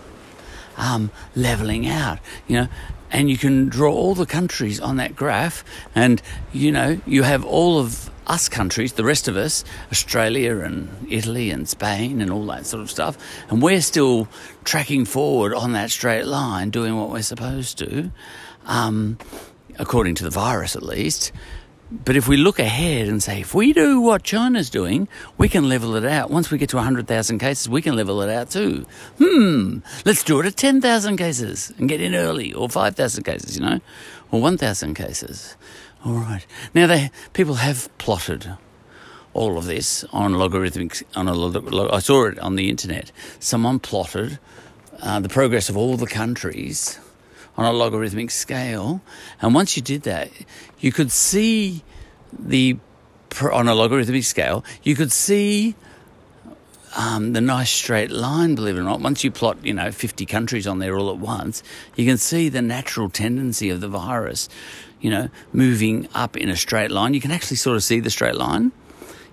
[0.77, 2.69] um, leveling out, you know,
[3.11, 5.65] and you can draw all the countries on that graph,
[5.95, 6.23] and
[6.53, 11.51] you know, you have all of us countries, the rest of us, Australia and Italy
[11.51, 13.17] and Spain and all that sort of stuff,
[13.49, 14.29] and we're still
[14.65, 18.11] tracking forward on that straight line, doing what we're supposed to.
[18.67, 19.19] Um,
[19.81, 21.33] according to the virus at least.
[21.93, 25.69] But if we look ahead and say, if we do what China's doing, we can
[25.69, 26.31] level it out.
[26.31, 28.87] Once we get to 100,000 cases, we can level it out too.
[29.19, 33.65] Hmm, let's do it at 10,000 cases and get in early, or 5,000 cases, you
[33.65, 33.81] know,
[34.31, 35.57] or 1,000 cases.
[36.05, 36.47] All right.
[36.75, 38.57] Now, they, people have plotted
[39.33, 41.07] all of this on logarithmic.
[41.15, 43.13] On a log, I saw it on the internet.
[43.39, 44.39] Someone plotted
[45.03, 46.99] uh, the progress of all the countries
[47.57, 49.03] on a logarithmic scale.
[49.43, 50.31] And once you did that,
[50.79, 51.85] you could see
[52.39, 52.79] the
[53.53, 55.77] on a logarithmic scale, you could see
[56.97, 59.01] um, the nice straight line, believe it or not.
[59.01, 61.63] Once you plot, you know, 50 countries on there all at once,
[61.95, 64.49] you can see the natural tendency of the virus,
[65.01, 67.15] you know, moving up in a straight line.
[67.15, 68.73] You can actually sort of see the straight line,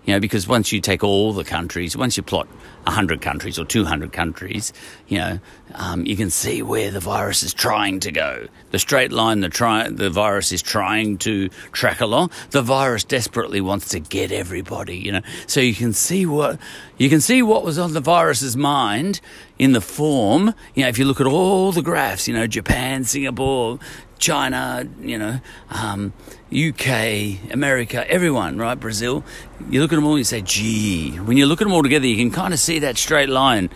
[0.06, 2.48] you know, because once you take all the countries, once you plot
[2.84, 4.72] 100 countries or 200 countries,
[5.10, 5.40] you know,
[5.76, 8.48] um, you can see where the virus is trying to go.
[8.72, 13.60] The straight line the, try- the virus is trying to track along, the virus desperately
[13.60, 15.22] wants to get everybody, you know.
[15.46, 16.58] So you can see what,
[16.98, 19.20] you can see what was on the virus's mind
[19.60, 23.04] in the form, you know, if you look at all the graphs, you know, Japan,
[23.04, 23.80] Singapore,
[24.20, 25.40] China, you know,
[25.70, 26.14] um,
[26.52, 28.80] UK, America, everyone, right?
[28.80, 29.24] Brazil.
[29.70, 31.18] You look at them all, you say, gee.
[31.18, 33.70] When you look at them all together, you can kind of see that straight line.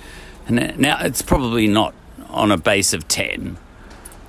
[0.47, 1.93] And now it's probably not
[2.29, 3.57] on a base of 10,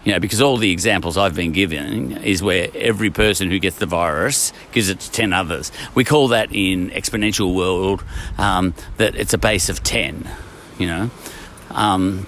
[0.04, 3.76] you know, because all the examples I've been given is where every person who gets
[3.76, 5.70] the virus gives it to 10 others.
[5.94, 8.04] We call that in exponential world
[8.38, 10.28] um, that it's a base of 10,
[10.78, 11.10] you know.
[11.70, 12.26] Um,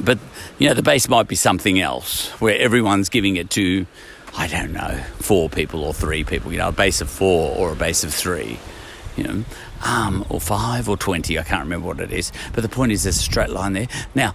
[0.00, 0.18] but
[0.58, 3.86] you know, the base might be something else where everyone's giving it to,
[4.36, 7.72] I don't know, four people or three people, you know, a base of four or
[7.72, 8.58] a base of three,
[9.16, 9.44] you know,
[9.84, 12.32] um, or five or 20, I can't remember what it is.
[12.52, 13.88] But the point is, there's a straight line there.
[14.14, 14.34] Now,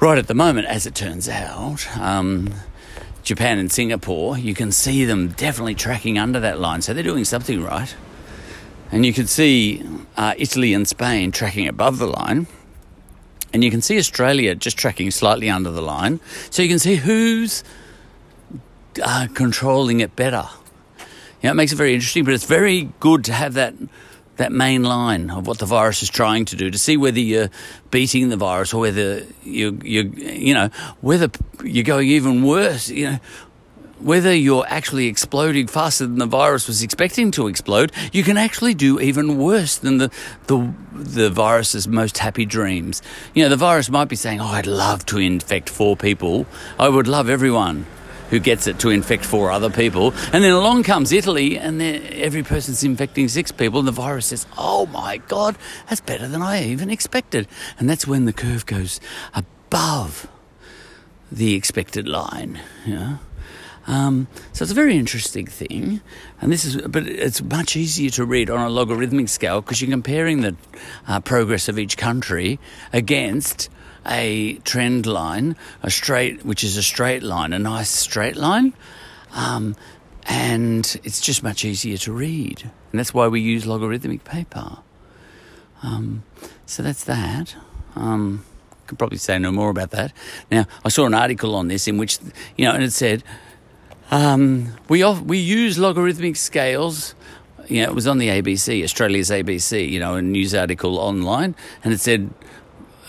[0.00, 2.54] right at the moment, as it turns out, um,
[3.22, 6.82] Japan and Singapore, you can see them definitely tracking under that line.
[6.82, 7.94] So they're doing something right.
[8.92, 9.84] And you can see
[10.16, 12.46] uh, Italy and Spain tracking above the line.
[13.52, 16.20] And you can see Australia just tracking slightly under the line.
[16.50, 17.64] So you can see who's
[19.02, 20.48] uh, controlling it better.
[21.42, 23.74] You know, it makes it very interesting, but it's very good to have that
[24.36, 27.48] that main line of what the virus is trying to do to see whether you're
[27.90, 30.68] beating the virus or whether you you you know
[31.00, 31.30] whether
[31.64, 32.90] you're going even worse.
[32.90, 33.18] You know,
[33.98, 38.74] whether you're actually exploding faster than the virus was expecting to explode, you can actually
[38.74, 40.10] do even worse than the,
[40.46, 43.02] the, the virus's most happy dreams.
[43.34, 46.46] You know, the virus might be saying, Oh, I'd love to infect four people.
[46.78, 47.86] I would love everyone
[48.30, 50.12] who gets it to infect four other people.
[50.32, 54.26] And then along comes Italy, and then every person's infecting six people, and the virus
[54.26, 55.56] says, Oh my God,
[55.88, 57.48] that's better than I even expected.
[57.78, 59.00] And that's when the curve goes
[59.32, 60.28] above
[61.30, 62.60] the expected line.
[62.84, 63.18] You know?
[63.86, 66.00] Um, so it's a very interesting thing,
[66.40, 69.90] and this is, but it's much easier to read on a logarithmic scale because you're
[69.90, 70.56] comparing the
[71.06, 72.58] uh, progress of each country
[72.92, 73.68] against
[74.04, 78.72] a trend line, a straight, which is a straight line, a nice straight line,
[79.32, 79.76] um,
[80.24, 84.78] and it's just much easier to read, and that's why we use logarithmic paper.
[85.84, 86.24] Um,
[86.66, 87.54] so that's that.
[87.94, 88.44] Um,
[88.86, 90.12] could probably say no more about that.
[90.50, 92.18] Now, I saw an article on this in which,
[92.56, 93.22] you know, and it said
[94.10, 97.14] um, we off, we use logarithmic scales.
[97.68, 99.88] You know, it was on the ABC, Australia's ABC.
[99.88, 102.30] You know, a news article online, and it said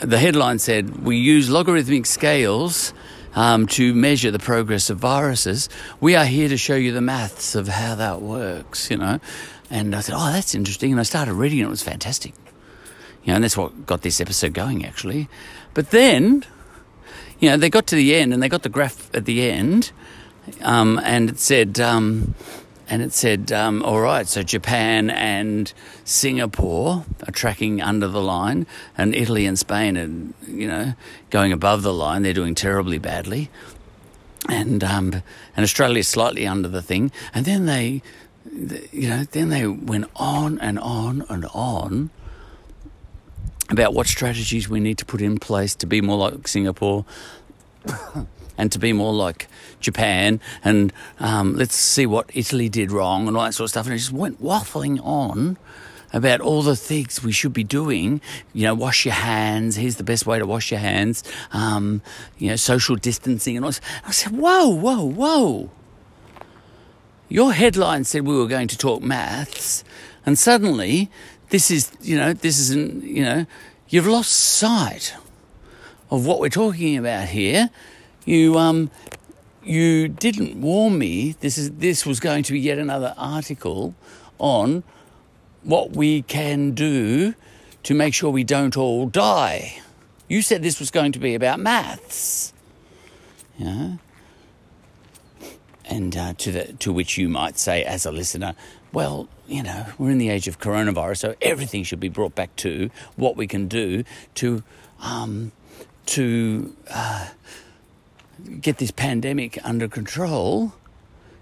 [0.01, 2.93] the headline said we use logarithmic scales.
[3.35, 5.69] Um, to measure the progress of viruses,
[5.99, 9.19] we are here to show you the maths of how that works, you know.
[9.69, 10.91] And I said, oh, that's interesting.
[10.91, 12.33] And I started reading it, it was fantastic.
[13.23, 15.29] You know, and that's what got this episode going, actually.
[15.75, 16.45] But then,
[17.39, 19.91] you know, they got to the end and they got the graph at the end,
[20.61, 22.35] um, and it said, um,
[22.89, 25.71] and it said, um, all right, so Japan and
[26.05, 28.65] Singapore are tracking under the line,
[28.97, 30.93] and Italy and Spain are, you know,
[31.29, 32.23] going above the line.
[32.23, 33.49] They're doing terribly badly,
[34.47, 35.21] and um,
[35.55, 37.11] and Australia is slightly under the thing.
[37.33, 38.01] And then they,
[38.91, 42.09] you know, then they went on and on and on
[43.69, 47.05] about what strategies we need to put in place to be more like Singapore
[48.57, 49.47] and to be more like
[49.79, 53.85] Japan, and um, let's see what Italy did wrong and all that sort of stuff.
[53.85, 55.57] And it just went waffling on
[56.13, 58.21] about all the things we should be doing.
[58.53, 59.75] You know, wash your hands.
[59.75, 61.23] Here's the best way to wash your hands.
[61.51, 62.01] Um,
[62.37, 63.69] you know, social distancing and all.
[63.69, 63.81] This.
[64.05, 65.69] I said, whoa, whoa, whoa.
[67.29, 69.83] Your headline said we were going to talk maths,
[70.25, 71.11] and suddenly
[71.49, 73.45] this is, you know, this isn't, you know,
[73.89, 75.15] you've lost sight
[76.09, 77.69] of what we're talking about here.
[78.25, 78.91] You, um,
[79.67, 81.35] you didn't warn me.
[81.39, 83.93] This is this was going to be yet another article
[84.39, 84.83] on
[85.63, 87.35] what we can do
[87.83, 89.81] to make sure we don't all die.
[90.27, 92.53] You said this was going to be about maths.
[93.57, 93.97] Yeah.
[95.85, 98.55] And uh, to the to which you might say, as a listener,
[98.91, 102.55] well, you know, we're in the age of coronavirus, so everything should be brought back
[102.57, 104.03] to what we can do
[104.35, 104.63] to
[104.99, 105.51] um,
[106.07, 107.29] to uh,
[108.47, 110.73] get this pandemic under control.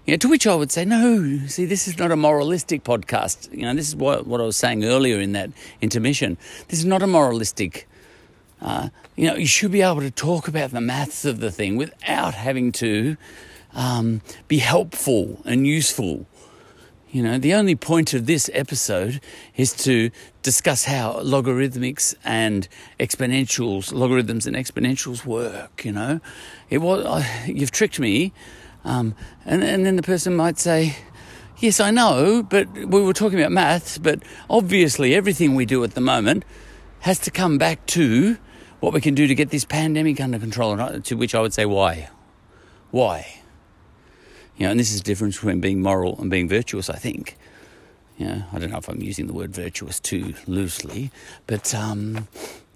[0.04, 3.52] You know, to which I would say, no, see, this is not a moralistic podcast.
[3.52, 5.50] You know, this is what, what I was saying earlier in that
[5.80, 6.38] intermission.
[6.68, 7.88] This is not a moralistic.
[8.60, 11.76] Uh, you know, you should be able to talk about the maths of the thing
[11.76, 13.16] without having to
[13.74, 16.26] um, be helpful and useful
[17.16, 19.22] you know, the only point of this episode
[19.56, 20.10] is to
[20.42, 22.68] discuss how logarithmics and
[23.00, 25.82] exponentials, logarithms and exponentials work.
[25.82, 26.20] You know,
[26.68, 28.34] it was uh, you've tricked me,
[28.84, 29.14] um,
[29.46, 30.94] and and then the person might say,
[31.56, 33.96] "Yes, I know, but we were talking about maths.
[33.96, 36.44] But obviously, everything we do at the moment
[37.00, 38.36] has to come back to
[38.80, 41.64] what we can do to get this pandemic under control." To which I would say,
[41.64, 42.10] "Why?
[42.90, 43.40] Why?"
[44.56, 47.36] You know, and this is the difference between being moral and being virtuous, I think.
[48.16, 51.10] You know, I don't know if I'm using the word virtuous too loosely,
[51.46, 52.28] but, um,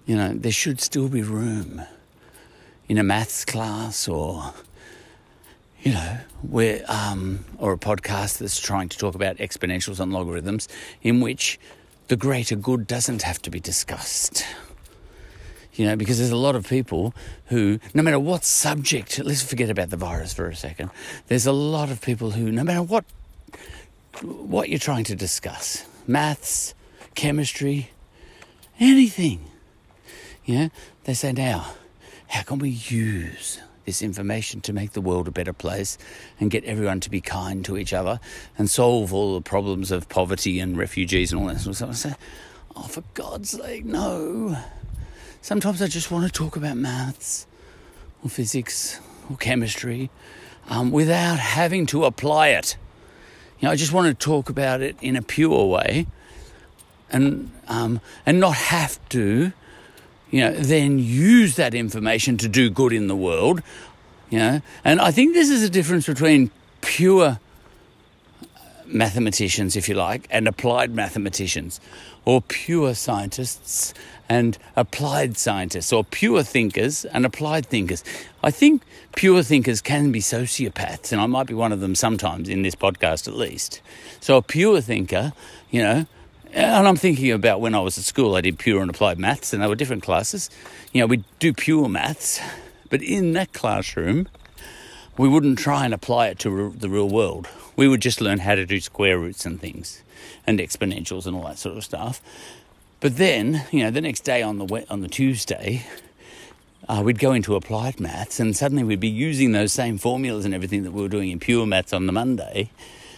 [0.05, 1.81] you know, there should still be room
[2.87, 4.53] in a maths class or,
[5.81, 10.67] you know, where, um, or a podcast that's trying to talk about exponentials and logarithms
[11.01, 11.59] in which
[12.09, 14.45] the greater good doesn't have to be discussed.
[15.81, 17.11] You know, because there's a lot of people
[17.47, 20.91] who, no matter what subject, let's forget about the virus for a second.
[21.25, 23.03] There's a lot of people who, no matter what
[24.21, 26.75] what you're trying to discuss, maths,
[27.15, 27.89] chemistry,
[28.79, 29.43] anything,
[30.45, 30.69] you know,
[31.05, 31.73] they say now,
[32.27, 35.97] how can we use this information to make the world a better place
[36.39, 38.19] and get everyone to be kind to each other
[38.55, 41.89] and solve all the problems of poverty and refugees and all that sort of stuff.
[41.89, 42.15] I say,
[42.75, 44.55] oh, for God's sake, no.
[45.43, 47.47] Sometimes I just want to talk about maths
[48.23, 50.11] or physics or chemistry
[50.69, 52.77] um, without having to apply it.
[53.59, 56.05] You know, I just want to talk about it in a pure way
[57.09, 59.51] and um, and not have to,
[60.29, 63.63] you know, then use that information to do good in the world.
[64.29, 66.51] You know, and I think this is a difference between
[66.81, 67.39] pure
[68.85, 71.81] mathematicians, if you like, and applied mathematicians,
[72.25, 73.93] or pure scientists
[74.31, 78.01] and applied scientists, or pure thinkers and applied thinkers.
[78.41, 78.81] I think
[79.13, 82.73] pure thinkers can be sociopaths, and I might be one of them sometimes in this
[82.73, 83.81] podcast at least.
[84.21, 85.33] So, a pure thinker,
[85.69, 86.05] you know,
[86.53, 89.51] and I'm thinking about when I was at school, I did pure and applied maths,
[89.51, 90.49] and they were different classes.
[90.93, 92.39] You know, we'd do pure maths,
[92.89, 94.29] but in that classroom,
[95.17, 97.49] we wouldn't try and apply it to the real world.
[97.75, 100.03] We would just learn how to do square roots and things,
[100.47, 102.21] and exponentials and all that sort of stuff.
[103.01, 105.87] But then, you know, the next day on the on the Tuesday,
[106.87, 110.53] uh, we'd go into applied maths, and suddenly we'd be using those same formulas and
[110.53, 112.69] everything that we were doing in pure maths on the Monday,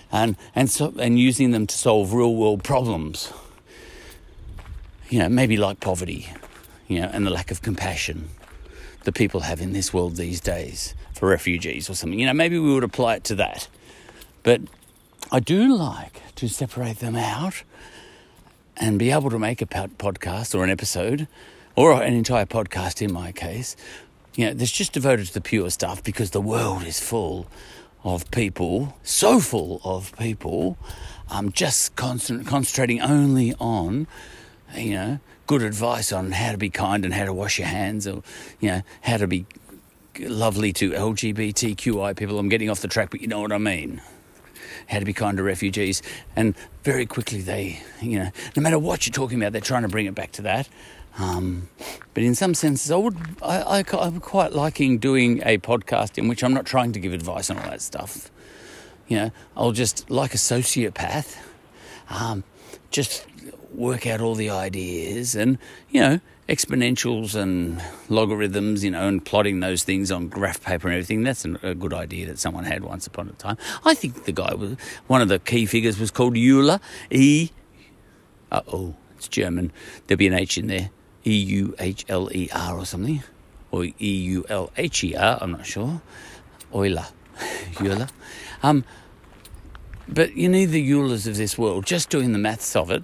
[0.10, 3.34] and and so and using them to solve real world problems.
[5.10, 6.30] You know, maybe like poverty,
[6.88, 8.30] you know, and the lack of compassion
[9.04, 12.18] that people have in this world these days for refugees or something.
[12.18, 13.68] You know, maybe we would apply it to that.
[14.44, 14.62] But
[15.30, 17.64] I do like to separate them out
[18.78, 21.28] and be able to make a podcast or an episode
[21.76, 23.76] or an entire podcast in my case,
[24.36, 27.48] you know, that's just devoted to the pure stuff because the world is full
[28.04, 30.78] of people, so full of people,
[31.30, 34.08] um, just constant, concentrating only on,
[34.76, 38.08] you know, good advice on how to be kind and how to wash your hands
[38.08, 38.24] or,
[38.60, 39.46] you know, how to be
[40.20, 42.40] lovely to LGBTQI people.
[42.40, 44.02] I'm getting off the track, but you know what I mean.
[44.88, 46.02] How to be kind to refugees.
[46.36, 49.90] And very quickly, they, you know, no matter what you're talking about, they're trying to
[49.90, 50.70] bring it back to that.
[51.18, 51.70] Um,
[52.14, 56.28] but in some senses, I would, I, I, am quite liking doing a podcast in
[56.28, 58.32] which I'm not trying to give advice on all that stuff.
[59.08, 61.38] You know, I'll just, like a sociopath,
[62.10, 62.44] um,
[62.90, 63.28] just
[63.72, 66.20] work out all the ideas and, you know,
[66.54, 71.24] exponentials and logarithms, you know, and plotting those things on graph paper and everything.
[71.24, 73.58] That's a good idea that someone had once upon a time.
[73.84, 74.78] I think the guy was,
[75.08, 76.80] one of the key figures was called Euler.
[77.10, 77.50] E,
[78.52, 79.72] uh oh, it's German.
[80.06, 80.92] There'll be an H in there.
[81.26, 83.24] E U H L E R or something.
[83.72, 86.02] Or E U L H E R, I'm not sure.
[86.74, 87.08] Euler.
[87.82, 88.08] Euler.
[88.62, 88.86] Um,
[90.08, 93.04] but you need the Eulers of this world just doing the maths of it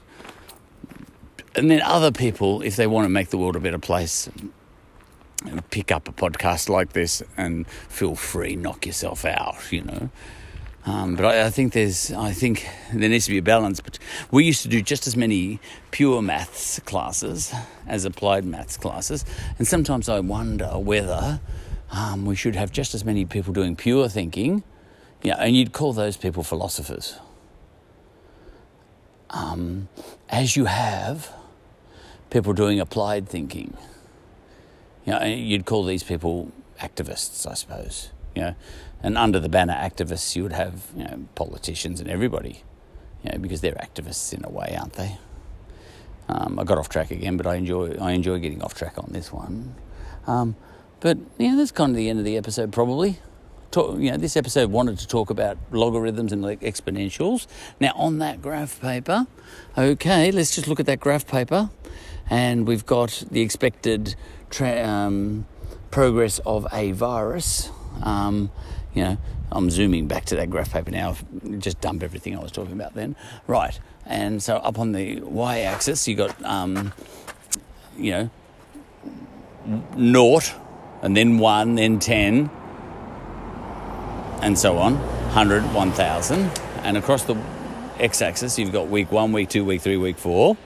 [1.59, 4.29] and then other people, if they want to make the world a better place,
[5.69, 10.09] pick up a podcast like this and feel free, knock yourself out, you know.
[10.85, 13.79] Um, but I, I, think there's, I think there needs to be a balance.
[13.79, 13.99] But
[14.31, 15.59] we used to do just as many
[15.91, 17.53] pure maths classes
[17.87, 19.25] as applied maths classes,
[19.57, 21.41] and sometimes I wonder whether
[21.91, 24.63] um, we should have just as many people doing pure thinking,
[25.21, 27.19] yeah, and you'd call those people philosophers,
[29.29, 29.89] um,
[30.29, 31.33] as you have
[32.29, 33.75] people doing applied thinking.
[35.05, 38.11] You know, you'd call these people activists, I suppose.
[38.35, 38.55] You know,
[39.01, 42.63] and under the banner activists, you would have you know politicians and everybody,
[43.23, 45.17] you know, because they're activists in a way, aren't they?
[46.27, 49.09] Um, I got off track again, but I enjoy I enjoy getting off track on
[49.11, 49.75] this one.
[50.27, 50.55] Um,
[50.99, 53.19] but yeah, that's kind of the end of the episode, probably.
[53.71, 57.47] Talk, you know, this episode wanted to talk about logarithms and like exponentials.
[57.79, 59.27] Now, on that graph paper,
[59.77, 61.69] okay, let's just look at that graph paper,
[62.29, 64.15] and we've got the expected
[64.49, 65.45] tra- um,
[65.91, 67.69] progress of a virus.
[68.03, 68.51] Um,
[68.93, 69.17] you know,
[69.51, 72.73] I'm zooming back to that graph paper now, I've just dump everything I was talking
[72.73, 73.15] about then.
[73.47, 76.93] Right, and so up on the y axis, you got, um,
[77.97, 78.29] you know,
[79.95, 80.53] naught,
[81.01, 82.49] and then one, then 10,
[84.41, 86.61] and so on 100, 1000.
[86.83, 87.37] And across the
[87.99, 90.57] x axis, you've got week one, week two, week three, week four.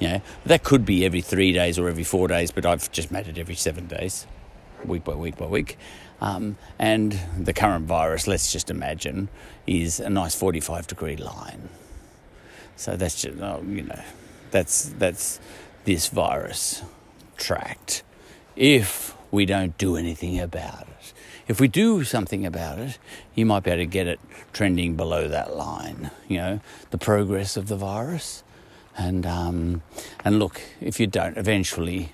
[0.00, 3.28] Yeah, that could be every three days or every four days, but I've just made
[3.28, 4.26] it every seven days,
[4.84, 5.76] week by week by week.
[6.22, 9.28] Um, and the current virus, let's just imagine,
[9.66, 11.68] is a nice 45 degree line.
[12.76, 14.02] So that's just, oh, you know,
[14.50, 15.38] that's, that's
[15.84, 16.82] this virus
[17.36, 18.02] tracked
[18.56, 21.12] if we don't do anything about it.
[21.46, 22.98] If we do something about it,
[23.34, 24.20] you might be able to get it
[24.52, 26.60] trending below that line, you know,
[26.90, 28.42] the progress of the virus.
[29.00, 29.82] And, um,
[30.26, 32.10] and look, if you don't, eventually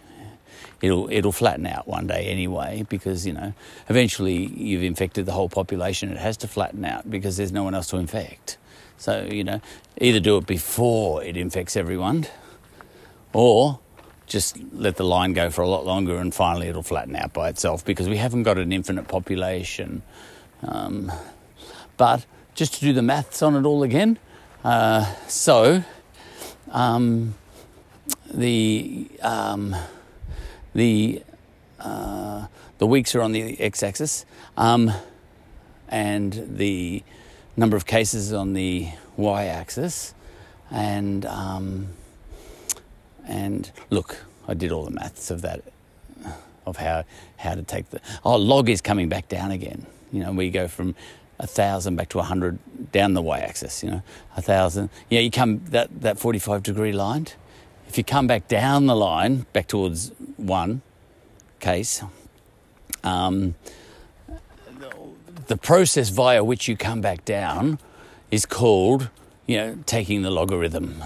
[0.81, 3.55] it'll it'll flatten out one day anyway because you know
[3.89, 6.13] eventually you've infected the whole population.
[6.13, 8.57] It has to flatten out because there's no one else to infect.
[8.99, 9.61] So you know
[10.01, 12.27] either do it before it infects everyone
[13.33, 13.81] or
[14.27, 17.49] just let the line go for a lot longer and finally it'll flatten out by
[17.49, 20.03] itself because we haven't got an infinite population.
[20.63, 21.11] Um,
[21.97, 24.19] but just to do the maths on it all again
[24.67, 25.85] uh, so
[26.77, 27.35] um,
[28.33, 29.75] the um,
[30.75, 31.23] the
[31.81, 32.47] uh,
[32.79, 34.27] the weeks are on the x-axis,
[34.59, 34.93] um,
[35.89, 37.03] and the
[37.57, 40.15] number of cases on the y-axis,
[40.71, 41.89] and um,
[43.27, 45.63] and look, I did all the maths of that,
[46.67, 47.05] of how
[47.39, 49.87] how to take the oh log is coming back down again.
[50.13, 50.95] You know, we go from
[51.39, 52.59] a thousand back to a hundred
[52.93, 53.83] down the y-axis.
[53.83, 54.03] You know,
[54.37, 54.91] a thousand.
[55.11, 57.27] Yeah, you come that that forty-five degree line
[57.89, 60.83] if you come back down the line, back towards one
[61.61, 62.03] case,
[63.05, 63.55] um,
[65.47, 67.79] the process via which you come back down
[68.31, 69.11] is called,
[69.47, 71.03] you know, taking the logarithm.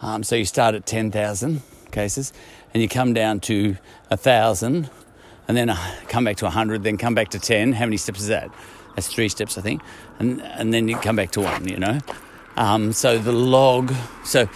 [0.00, 1.62] Um, so you start at 10,000
[1.92, 2.32] cases
[2.74, 3.76] and you come down to
[4.08, 4.90] 1,000
[5.48, 5.68] and then
[6.08, 7.72] come back to 100, then come back to 10.
[7.72, 8.50] How many steps is that?
[8.96, 9.82] That's three steps, I think.
[10.18, 12.00] And, and then you come back to one, you know.
[12.56, 13.92] Um, so the log,
[14.24, 14.48] so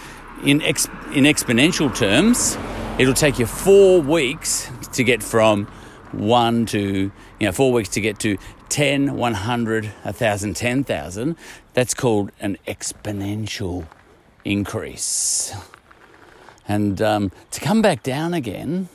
[0.43, 2.57] in, ex, in exponential terms,
[2.99, 5.67] it'll take you four weeks to get from
[6.11, 8.37] one to, you know, four weeks to get to
[8.69, 11.35] 10, 100, 1,000, 10,000.
[11.73, 13.85] That's called an exponential
[14.43, 15.53] increase.
[16.67, 18.89] And um, to come back down again,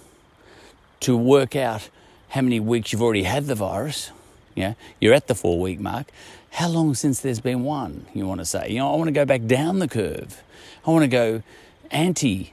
[1.00, 1.88] to work out
[2.30, 4.10] how many weeks you've already had the virus,
[4.56, 6.08] yeah, you're at the four week mark.
[6.50, 8.70] How long since there's been one, you want to say?
[8.70, 10.42] You know, I want to go back down the curve.
[10.84, 11.42] I want to go
[11.90, 12.52] anti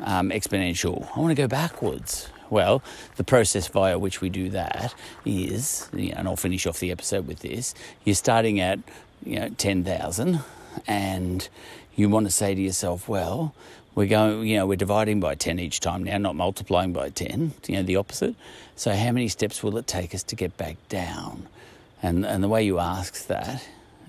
[0.00, 1.08] um, exponential.
[1.16, 2.28] I want to go backwards.
[2.50, 2.82] Well,
[3.16, 4.94] the process via which we do that
[5.24, 7.74] is, and I'll finish off the episode with this.
[8.04, 8.78] You're starting at,
[9.24, 10.40] you know, ten thousand,
[10.86, 11.48] and
[11.96, 13.54] you want to say to yourself, well,
[13.96, 17.54] we're going, you know, we're dividing by ten each time now, not multiplying by ten.
[17.66, 18.36] You know, the opposite.
[18.76, 21.48] So, how many steps will it take us to get back down?
[22.02, 23.66] And and the way you ask that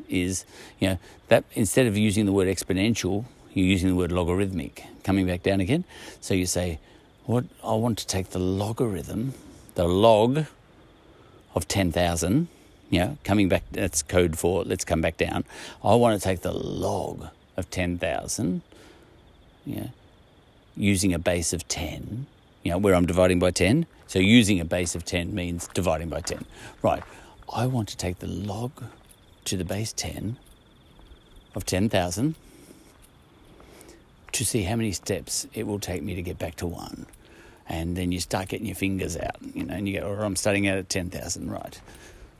[0.10, 0.46] is,
[0.80, 1.00] you know,
[1.30, 5.62] that instead of using the word exponential, you're using the word logarithmic, coming back down
[5.62, 5.86] again.
[6.22, 6.80] So you say,
[7.26, 9.34] what I want to take the logarithm,
[9.76, 10.46] the log
[11.56, 12.48] of 10,000,
[12.90, 15.44] you know, coming back, that's code for let's come back down.
[15.84, 18.62] I want to take the log of 10,000,
[19.76, 19.89] know,
[20.76, 22.26] using a base of 10,
[22.64, 23.85] you know, where I'm dividing by 10.
[24.07, 26.45] So using a base of 10 means dividing by 10.
[26.81, 27.03] Right.
[27.53, 28.84] I want to take the log
[29.45, 30.38] to the base 10
[31.56, 32.35] of 10,000
[34.34, 37.06] to see how many steps it will take me to get back to one.
[37.69, 40.35] And then you start getting your fingers out, you know, and you go, oh, I'm
[40.35, 41.81] starting out at 10,000, right.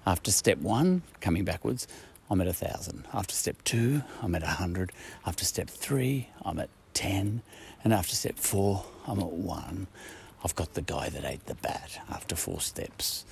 [0.06, 1.88] After step one, coming backwards,
[2.30, 3.06] I'm at 1,000.
[3.14, 4.92] After step two, I'm at 100.
[5.26, 7.44] After step three, I'm at 10.
[7.84, 9.86] And after step four, I'm at one.
[10.44, 13.24] I've got the guy that ate the bat after four steps.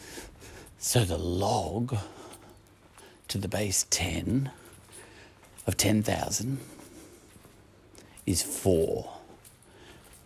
[0.77, 1.97] So the log
[3.27, 4.51] to the base 10
[5.65, 6.59] of 10,000
[8.27, 9.11] is four,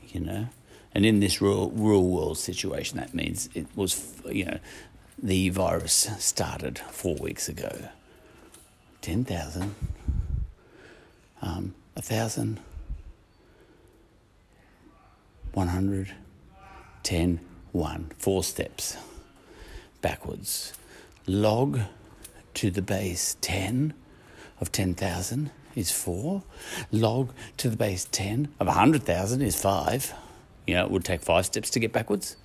[0.09, 0.49] you know.
[0.93, 4.59] And in this real, real world situation, that means it was, you know,
[5.21, 7.87] the virus started four weeks ago.
[9.01, 9.75] 10,000,
[11.41, 12.59] um, 1,000,
[15.53, 16.13] 100,
[17.03, 17.39] 10,
[17.71, 18.11] 1.
[18.17, 18.97] Four steps
[20.01, 20.73] backwards.
[21.27, 21.79] Log
[22.55, 23.93] to the base 10
[24.59, 26.43] of 10,000 is 4.
[26.91, 30.13] Log to the base 10 of 100,000 is 5.
[30.67, 32.35] You know, it would take 5 steps to get backwards.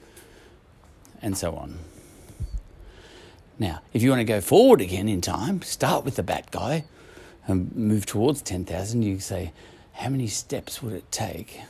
[1.22, 1.78] And so on.
[3.58, 6.84] Now, if you want to go forward again in time, start with the bat guy
[7.46, 9.02] and move towards 10,000.
[9.02, 9.52] You say,
[9.92, 11.60] how many steps would it take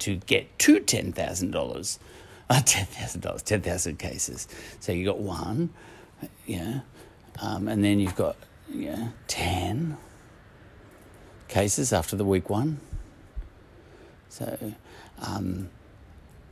[0.00, 1.98] to get to $10,000?
[2.50, 4.48] Uh, $10,000, 10,000 cases.
[4.80, 5.68] So you got one,
[6.46, 6.80] yeah,
[7.42, 8.36] um, and then you've got
[8.72, 9.98] yeah, 10
[11.48, 12.80] cases after the week one.
[14.28, 14.72] So
[15.20, 15.70] um,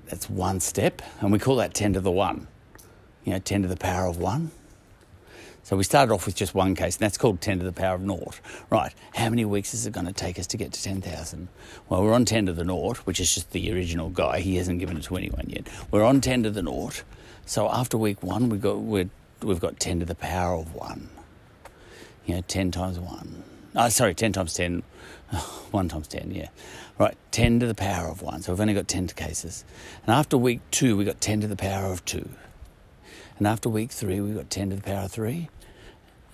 [0.06, 2.47] that's one step, and we call that 10 to the 1,
[3.24, 4.51] you know, 10 to the power of 1.
[5.67, 7.97] So we started off with just one case, and that's called 10 to the power
[7.97, 8.39] of naught.
[8.71, 11.49] Right, how many weeks is it going to take us to get to 10,000?
[11.89, 14.39] Well, we're on 10 to the naught, which is just the original guy.
[14.39, 15.67] He hasn't given it to anyone yet.
[15.91, 17.03] We're on 10 to the naught.
[17.47, 19.09] So after week one, we've got, we
[19.45, 21.09] have got 10 to the power of 1.
[22.27, 23.43] You know, 10 times 1.
[23.75, 24.85] Oh, sorry, 10 times 10.
[25.73, 26.49] 1 times 10, yeah.
[26.97, 28.43] Right, 10 to the power of 1.
[28.43, 29.65] So we've only got 10 cases.
[30.07, 32.29] And after week 2, we got 10 to the power of 2.
[33.39, 35.49] And after week 3, we got 10 to the power of 3.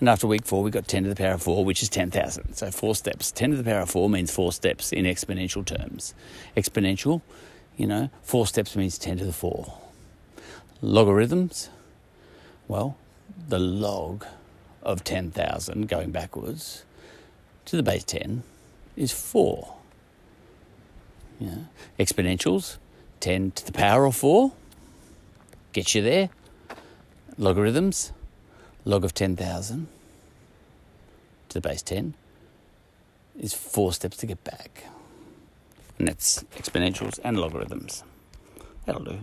[0.03, 2.55] And after week four, we got 10 to the power of 4, which is 10,000.
[2.55, 3.31] So four steps.
[3.31, 6.13] 10 to the power of 4 means four steps in exponential terms.
[6.57, 7.21] Exponential,
[7.77, 9.79] you know, four steps means 10 to the 4.
[10.81, 11.69] Logarithms,
[12.67, 12.97] well,
[13.47, 14.25] the log
[14.81, 16.83] of 10,000 going backwards
[17.63, 18.43] to the base 10
[18.97, 19.73] is 4.
[21.39, 21.55] Yeah.
[21.97, 22.75] Exponentials,
[23.21, 24.51] 10 to the power of 4,
[25.71, 26.29] gets you there.
[27.37, 28.11] Logarithms,
[28.85, 29.87] log of 10,000
[31.49, 32.15] to the base 10
[33.39, 34.85] is four steps to get back.
[35.97, 38.03] And that's exponentials and logarithms.
[38.85, 39.19] That'll do.